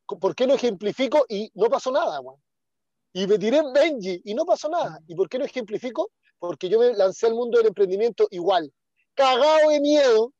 ¿Por 0.06 0.34
qué 0.34 0.46
no 0.46 0.54
ejemplifico? 0.54 1.24
Y 1.28 1.50
no 1.54 1.68
pasó 1.70 1.90
nada, 1.90 2.20
weón 2.20 2.43
y 3.16 3.28
me 3.28 3.38
tiré 3.38 3.58
en 3.58 3.72
Benji 3.72 4.20
y 4.24 4.34
no 4.34 4.44
pasó 4.44 4.68
nada. 4.68 4.98
¿Y 5.06 5.14
por 5.14 5.28
qué 5.28 5.38
no 5.38 5.44
ejemplifico? 5.44 6.10
Porque 6.38 6.68
yo 6.68 6.80
me 6.80 6.92
lancé 6.94 7.28
al 7.28 7.34
mundo 7.34 7.58
del 7.58 7.68
emprendimiento 7.68 8.26
igual, 8.30 8.70
cagado 9.14 9.70
de 9.70 9.80
miedo 9.80 10.32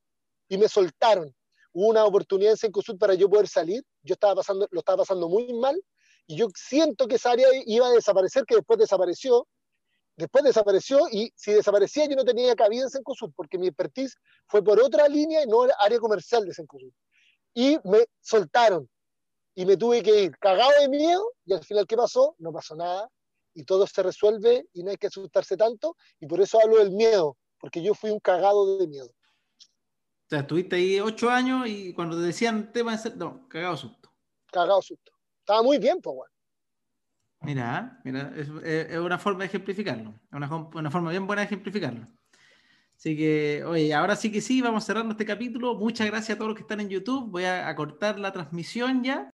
y 0.49 0.59
me 0.59 0.69
soltaron. 0.69 1.33
Hubo 1.73 1.87
una 1.87 2.05
oportunidad 2.05 2.51
en 2.51 2.57
Sencosud 2.57 2.99
para 2.99 3.15
yo 3.15 3.31
poder 3.31 3.47
salir, 3.47 3.85
yo 4.03 4.15
estaba 4.15 4.35
pasando, 4.35 4.67
lo 4.73 4.81
estaba 4.81 4.99
pasando 4.99 5.29
muy 5.29 5.55
mal 5.55 5.81
y 6.27 6.37
yo 6.37 6.49
siento 6.53 7.07
que 7.07 7.15
esa 7.15 7.31
área 7.31 7.47
iba 7.65 7.87
a 7.87 7.93
desaparecer, 7.93 8.45
que 8.45 8.57
después 8.57 8.77
desapareció, 8.77 9.47
después 10.17 10.43
desapareció 10.43 11.07
y 11.13 11.33
si 11.37 11.53
desaparecía 11.53 12.07
yo 12.07 12.17
no 12.17 12.25
tenía 12.25 12.57
cabida 12.57 12.83
en 12.83 12.91
Sencosud 12.91 13.31
porque 13.37 13.57
mi 13.57 13.69
expertise 13.69 14.17
fue 14.49 14.65
por 14.65 14.81
otra 14.81 15.07
línea 15.07 15.45
y 15.45 15.47
no 15.47 15.65
era 15.65 15.77
área 15.79 16.01
comercial 16.01 16.45
de 16.45 16.53
Sencosud. 16.53 16.91
Y 17.55 17.79
me 17.85 18.05
soltaron 18.21 18.89
y 19.55 19.65
me 19.65 19.77
tuve 19.77 20.03
que 20.03 20.25
ir 20.25 20.39
cagado 20.39 20.73
de 20.81 20.89
miedo 20.89 21.33
y 21.45 21.55
al 21.55 21.65
final, 21.65 21.87
¿qué 21.87 21.97
pasó? 21.97 22.35
No 22.39 22.53
pasó 22.53 22.75
nada 22.75 23.09
y 23.55 23.65
todo 23.65 23.87
se 23.87 24.03
resuelve 24.03 24.67
y 24.73 24.83
no 24.83 24.91
hay 24.91 24.97
que 24.97 25.07
asustarse 25.07 25.57
tanto 25.57 25.97
y 26.21 26.27
por 26.27 26.41
eso 26.41 26.61
hablo 26.61 26.79
del 26.79 26.91
miedo, 26.91 27.37
porque 27.59 27.83
yo 27.83 27.95
fui 27.95 28.11
un 28.11 28.21
cagado 28.21 28.79
de 28.79 28.87
miedo. 28.87 29.07
O 29.07 30.29
sea, 30.29 30.41
estuviste 30.41 30.77
ahí 30.77 31.01
ocho 31.01 31.31
años 31.31 31.67
y 31.69 31.93
cuando 31.93 32.17
te 32.17 32.23
decían 32.23 32.73
tema 32.73 32.97
de 32.97 33.17
no, 33.17 33.49
cagado 33.49 33.77
susto. 33.77 34.13
Cagado 34.51 34.83
susto. 34.83 35.13
Estaba 35.41 35.63
muy 35.63 35.79
bien, 35.79 36.01
pues, 36.01 36.17
bueno. 36.17 36.33
Mira, 37.43 38.01
mira, 38.05 38.33
es, 38.35 38.49
es, 38.65 38.99
una 38.99 39.19
forma 39.19 39.41
de 39.41 39.47
ejemplificarlo, 39.47 40.11
es 40.11 40.33
una, 40.33 40.49
una 40.75 40.91
forma 40.91 41.11
bien 41.11 41.27
buena 41.27 41.43
de 41.43 41.47
ejemplificarlo. 41.47 42.07
Así 42.97 43.17
que, 43.17 43.63
oye, 43.67 43.93
ahora 43.93 44.17
sí 44.17 44.33
que 44.33 44.41
sí, 44.41 44.63
vamos 44.63 44.85
cerrando 44.85 45.13
este 45.13 45.27
capítulo. 45.27 45.75
Muchas 45.75 46.07
gracias 46.07 46.37
a 46.37 46.39
todos 46.39 46.51
los 46.51 46.57
que 46.57 46.63
están 46.63 46.81
en 46.81 46.89
YouTube. 46.89 47.31
Voy 47.31 47.45
a, 47.45 47.69
a 47.69 47.77
cortar 47.77 48.19
la 48.19 48.33
transmisión 48.33 49.03
ya. 49.03 49.31